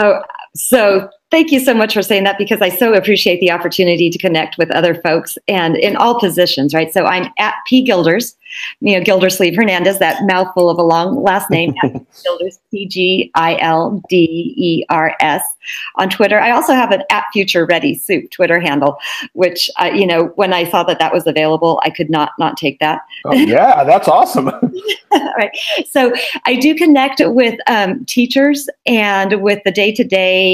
Oh, 0.00 0.20
so 0.56 1.08
thank 1.30 1.50
you 1.50 1.60
so 1.60 1.74
much 1.74 1.92
for 1.92 2.02
saying 2.02 2.24
that 2.24 2.38
because 2.38 2.62
I 2.62 2.68
so 2.68 2.94
appreciate 2.94 3.40
the 3.40 3.50
opportunity 3.50 4.10
to 4.10 4.18
connect 4.18 4.58
with 4.58 4.70
other 4.70 4.94
folks 4.94 5.36
and 5.48 5.76
in 5.76 5.96
all 5.96 6.18
positions, 6.18 6.72
right? 6.72 6.92
So 6.92 7.04
I'm 7.04 7.30
at 7.38 7.54
P 7.66 7.84
Gilders, 7.84 8.36
you 8.80 8.96
know, 8.96 9.04
Gildersleeve 9.04 9.56
Hernandez, 9.56 9.98
that 9.98 10.24
mouthful 10.24 10.70
of 10.70 10.78
a 10.78 10.82
long 10.82 11.22
last 11.22 11.50
name, 11.50 11.74
Gilders, 12.24 12.58
P 12.70 12.86
G 12.86 13.30
I 13.34 13.58
L 13.60 14.00
D 14.08 14.54
E 14.56 14.84
R 14.88 15.14
S 15.20 15.42
on 15.96 16.08
Twitter. 16.08 16.40
I 16.40 16.52
also 16.52 16.72
have 16.72 16.92
an 16.92 17.02
at 17.10 17.24
Future 17.32 17.66
Ready 17.66 17.94
Soup 17.94 18.30
Twitter 18.30 18.60
handle, 18.60 18.96
which, 19.32 19.68
uh, 19.80 19.90
you 19.92 20.06
know, 20.06 20.26
when 20.36 20.52
I 20.52 20.68
saw 20.70 20.84
that 20.84 20.98
that 21.00 21.12
was 21.12 21.26
available, 21.26 21.80
I 21.84 21.90
could 21.90 22.08
not 22.08 22.32
not 22.38 22.56
take 22.56 22.78
that. 22.78 23.02
Oh, 23.24 23.34
yeah, 23.34 23.82
that's 23.82 24.06
awesome. 24.06 24.46
right. 25.12 25.50
So 25.90 26.14
I 26.44 26.54
do 26.54 26.74
connect 26.74 27.20
with 27.24 27.58
um, 27.66 28.04
teachers 28.04 28.68
and 28.86 29.42
with 29.42 29.60
the 29.64 29.72
day 29.72 29.92
to 29.92 30.04
day 30.04 30.45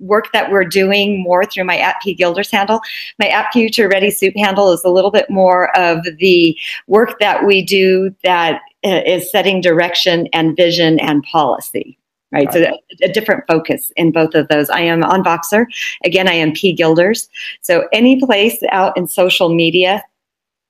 work 0.00 0.32
that 0.32 0.50
we're 0.50 0.64
doing 0.64 1.22
more 1.22 1.44
through 1.44 1.64
my 1.64 1.78
at 1.78 1.96
P 2.02 2.14
Gilders 2.14 2.50
handle. 2.50 2.80
My 3.18 3.28
at 3.28 3.52
Future 3.52 3.88
Ready 3.88 4.10
Soup 4.10 4.34
handle 4.36 4.72
is 4.72 4.82
a 4.84 4.90
little 4.90 5.10
bit 5.10 5.28
more 5.30 5.76
of 5.76 5.98
the 6.18 6.56
work 6.86 7.18
that 7.20 7.46
we 7.46 7.62
do 7.62 8.14
that 8.24 8.62
uh, 8.82 9.20
setting 9.20 9.60
direction 9.60 10.26
and 10.32 10.56
vision 10.56 10.98
and 11.00 11.22
policy. 11.24 11.98
Right, 12.32 12.46
right. 12.46 12.54
so 12.54 12.78
a, 13.02 13.08
a 13.08 13.12
different 13.12 13.44
focus 13.48 13.92
in 13.96 14.12
both 14.12 14.34
of 14.36 14.46
those. 14.48 14.70
I 14.70 14.82
am 14.82 15.02
on 15.02 15.24
Voxer. 15.24 15.66
Again, 16.04 16.28
I 16.28 16.34
am 16.34 16.52
P 16.52 16.72
Gilders. 16.72 17.28
So 17.60 17.88
any 17.92 18.20
place 18.20 18.58
out 18.70 18.96
in 18.96 19.08
social 19.08 19.52
media 19.52 20.02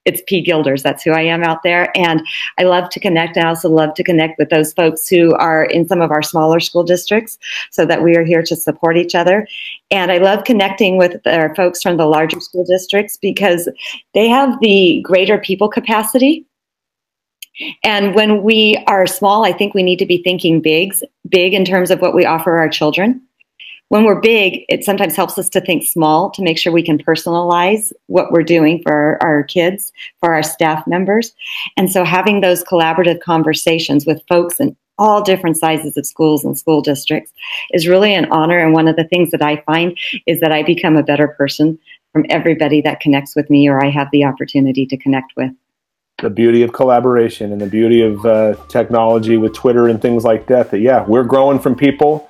it's 0.05 0.23
P 0.27 0.43
Gilders. 0.43 0.83
That's 0.83 1.03
who 1.03 1.13
I 1.13 1.23
am 1.23 1.43
out 1.43 1.63
there. 1.63 1.97
And 1.97 2.23
I 2.59 2.65
love 2.65 2.89
to 2.91 3.01
connect. 3.01 3.37
I 3.37 3.47
also 3.47 3.69
love 3.69 3.95
to 3.95 4.05
connect 4.05 4.39
with 4.39 4.49
those 4.49 4.73
folks 4.73 5.09
who 5.09 5.35
are 5.35 5.65
in 5.65 5.87
some 5.87 6.01
of 6.01 6.11
our 6.11 6.23
smaller 6.23 6.61
school 6.61 6.85
districts 6.85 7.39
so 7.71 7.85
that 7.87 8.03
we 8.03 8.17
are 8.17 8.25
here 8.25 8.43
to 8.43 8.57
support 8.57 8.97
each 8.97 9.15
other. 9.15 9.47
And 9.91 10.11
I 10.11 10.19
love 10.19 10.45
connecting 10.45 10.97
with 10.97 11.27
our 11.27 11.55
folks 11.55 11.83
from 11.83 11.97
the 11.97 12.07
larger 12.07 12.41
school 12.41 12.65
districts 12.65 13.17
because 13.17 13.69
they 14.15 14.29
have 14.29 14.59
the 14.61 15.03
greater 15.05 15.39
people 15.39 15.69
capacity. 15.69 16.47
And 17.85 18.15
when 18.15 18.43
we 18.43 18.83
are 18.87 19.07
small, 19.07 19.45
I 19.45 19.53
think 19.53 19.75
we 19.75 19.83
need 19.83 19.99
to 19.99 20.07
be 20.07 20.23
thinking 20.23 20.63
big, 20.63 20.95
big 21.29 21.53
in 21.53 21.65
terms 21.65 21.91
of 21.91 22.01
what 22.01 22.15
we 22.15 22.25
offer 22.25 22.57
our 22.57 22.71
children 22.71 23.21
when 23.91 24.05
we're 24.05 24.21
big, 24.21 24.65
it 24.69 24.85
sometimes 24.85 25.17
helps 25.17 25.37
us 25.37 25.49
to 25.49 25.61
think 25.61 25.85
small 25.85 26.31
to 26.31 26.43
make 26.43 26.57
sure 26.57 26.73
we 26.73 26.83
can 26.83 26.97
personalize 26.97 27.93
what 28.07 28.31
we're 28.31 28.45
doing 28.45 28.81
for 28.83 28.93
our, 28.93 29.19
our, 29.21 29.43
kids, 29.43 29.93
for 30.21 30.33
our 30.33 30.45
staff 30.45 30.87
members. 30.87 31.35
And 31.77 31.91
so 31.91 32.05
having 32.05 32.41
those 32.41 32.63
collaborative 32.63 33.21
conversations 33.21 34.07
with 34.07 34.23
folks 34.29 34.61
in 34.61 34.77
all 34.97 35.23
different 35.23 35.57
sizes 35.57 35.97
of 35.97 36.07
schools 36.07 36.45
and 36.45 36.57
school 36.57 36.81
districts 36.81 37.33
is 37.73 37.89
really 37.89 38.15
an 38.15 38.27
honor. 38.31 38.59
And 38.59 38.75
one 38.75 38.87
of 38.87 38.95
the 38.95 39.09
things 39.09 39.33
that 39.33 39.43
I 39.43 39.61
find 39.63 39.99
is 40.25 40.39
that 40.39 40.53
I 40.53 40.63
become 40.63 40.97
a 40.97 41.03
better 41.03 41.27
person 41.27 41.77
from 42.13 42.27
everybody 42.31 42.81
that 42.83 43.01
connects 43.01 43.35
with 43.35 43.51
me 43.51 43.69
or 43.69 43.85
I 43.85 43.91
have 43.91 44.09
the 44.13 44.25
opportunity 44.25 44.87
to 44.87 44.97
connect 44.97 45.33
with 45.37 45.51
the 46.23 46.31
beauty 46.31 46.63
of 46.63 46.75
collaboration 46.75 47.51
and 47.51 47.61
the 47.63 47.67
beauty 47.67 48.03
of 48.03 48.25
uh, 48.27 48.55
technology 48.69 49.39
with 49.39 49.55
Twitter 49.55 49.89
and 49.89 50.03
things 50.03 50.23
like 50.23 50.47
that. 50.47 50.71
That 50.71 50.81
yeah, 50.81 51.03
we're 51.07 51.25
growing 51.25 51.59
from 51.59 51.75
people 51.75 52.30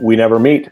we 0.00 0.16
never 0.16 0.38
meet 0.38 0.68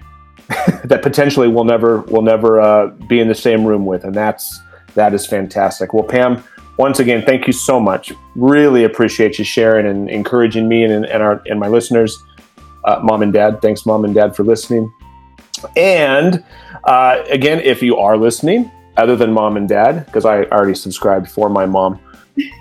that 0.84 1.00
potentially 1.02 1.48
we'll 1.48 1.64
never 1.64 2.00
we'll 2.02 2.22
never 2.22 2.60
uh, 2.60 2.88
be 3.08 3.20
in 3.20 3.28
the 3.28 3.34
same 3.34 3.64
room 3.64 3.86
with 3.86 4.04
and 4.04 4.14
that's 4.14 4.60
that 4.94 5.14
is 5.14 5.26
fantastic. 5.26 5.92
Well 5.94 6.04
pam 6.04 6.42
once 6.76 7.00
again 7.00 7.24
thank 7.24 7.46
you 7.46 7.52
so 7.52 7.80
much. 7.80 8.12
Really 8.34 8.84
appreciate 8.84 9.38
you 9.38 9.44
sharing 9.44 9.86
and 9.86 10.10
encouraging 10.10 10.68
me 10.68 10.84
and, 10.84 11.04
and 11.06 11.22
our 11.22 11.42
and 11.46 11.58
my 11.58 11.68
listeners. 11.68 12.22
Uh, 12.84 13.00
mom 13.02 13.22
and 13.22 13.32
dad 13.32 13.62
thanks 13.62 13.86
mom 13.86 14.04
and 14.04 14.14
dad 14.14 14.36
for 14.36 14.44
listening. 14.44 14.92
And 15.76 16.44
uh, 16.84 17.24
again 17.30 17.60
if 17.60 17.82
you 17.82 17.96
are 17.96 18.16
listening 18.16 18.70
other 18.96 19.16
than 19.16 19.32
mom 19.32 19.56
and 19.56 19.68
dad 19.68 20.06
because 20.06 20.24
i 20.24 20.44
already 20.44 20.74
subscribed 20.74 21.28
for 21.28 21.48
my 21.48 21.66
mom 21.66 21.98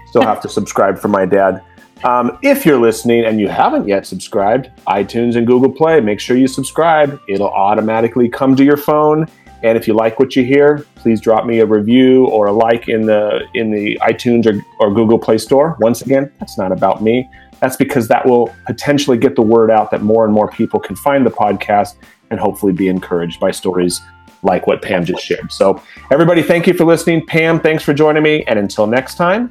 still 0.08 0.24
have 0.24 0.42
to 0.42 0.50
subscribe 0.50 0.98
for 0.98 1.08
my 1.08 1.26
dad 1.26 1.62
Um, 2.04 2.38
if 2.42 2.66
you're 2.66 2.80
listening 2.80 3.24
and 3.24 3.40
you 3.40 3.48
haven't 3.48 3.88
yet 3.88 4.06
subscribed, 4.06 4.70
iTunes 4.88 5.38
and 5.38 5.48
Google 5.48 5.72
Play, 5.72 6.02
make 6.02 6.20
sure 6.20 6.36
you 6.36 6.48
subscribe. 6.48 7.20
It'll 7.30 7.50
automatically 7.50 8.28
come 8.28 8.58
to 8.58 8.64
your 8.64 8.76
phone. 8.76 9.26
And 9.64 9.78
if 9.78 9.88
you 9.88 9.94
like 9.94 10.20
what 10.20 10.36
you 10.36 10.44
hear, 10.44 10.86
please 10.96 11.22
drop 11.22 11.46
me 11.46 11.60
a 11.60 11.66
review 11.66 12.28
or 12.28 12.48
a 12.48 12.52
like 12.52 12.90
in 12.90 13.06
the 13.06 13.46
in 13.54 13.72
the 13.72 13.98
iTunes 14.02 14.46
or, 14.46 14.62
or 14.82 14.94
Google 14.94 15.18
Play 15.18 15.38
Store. 15.38 15.78
Once 15.80 16.02
again, 16.02 16.30
that's 16.40 16.58
not 16.58 16.74
about 16.74 17.02
me. 17.02 17.30
That's 17.62 17.78
because 17.78 18.10
that 18.10 18.26
will 18.26 18.54
potentially 18.66 19.18
get 19.18 19.38
the 19.38 19.42
word 19.42 19.72
out 19.72 19.90
that 19.92 20.02
more 20.02 20.26
and 20.26 20.34
more 20.34 20.50
people 20.50 20.82
can 20.82 20.98
find 20.98 21.26
the 21.26 21.32
podcast 21.32 21.96
and 22.30 22.38
hopefully 22.38 22.74
be 22.74 22.90
encouraged 22.90 23.40
by 23.40 23.52
stories 23.52 24.02
like 24.44 24.68
what 24.68 24.82
Pam 24.82 25.06
just 25.06 25.24
shared. 25.24 25.52
So, 25.52 25.82
everybody, 26.12 26.44
thank 26.44 26.68
you 26.68 26.74
for 26.74 26.84
listening. 26.84 27.26
Pam, 27.26 27.62
thanks 27.62 27.82
for 27.82 27.94
joining 27.94 28.24
me. 28.24 28.44
And 28.44 28.60
until 28.60 28.86
next 28.86 29.16
time, 29.16 29.50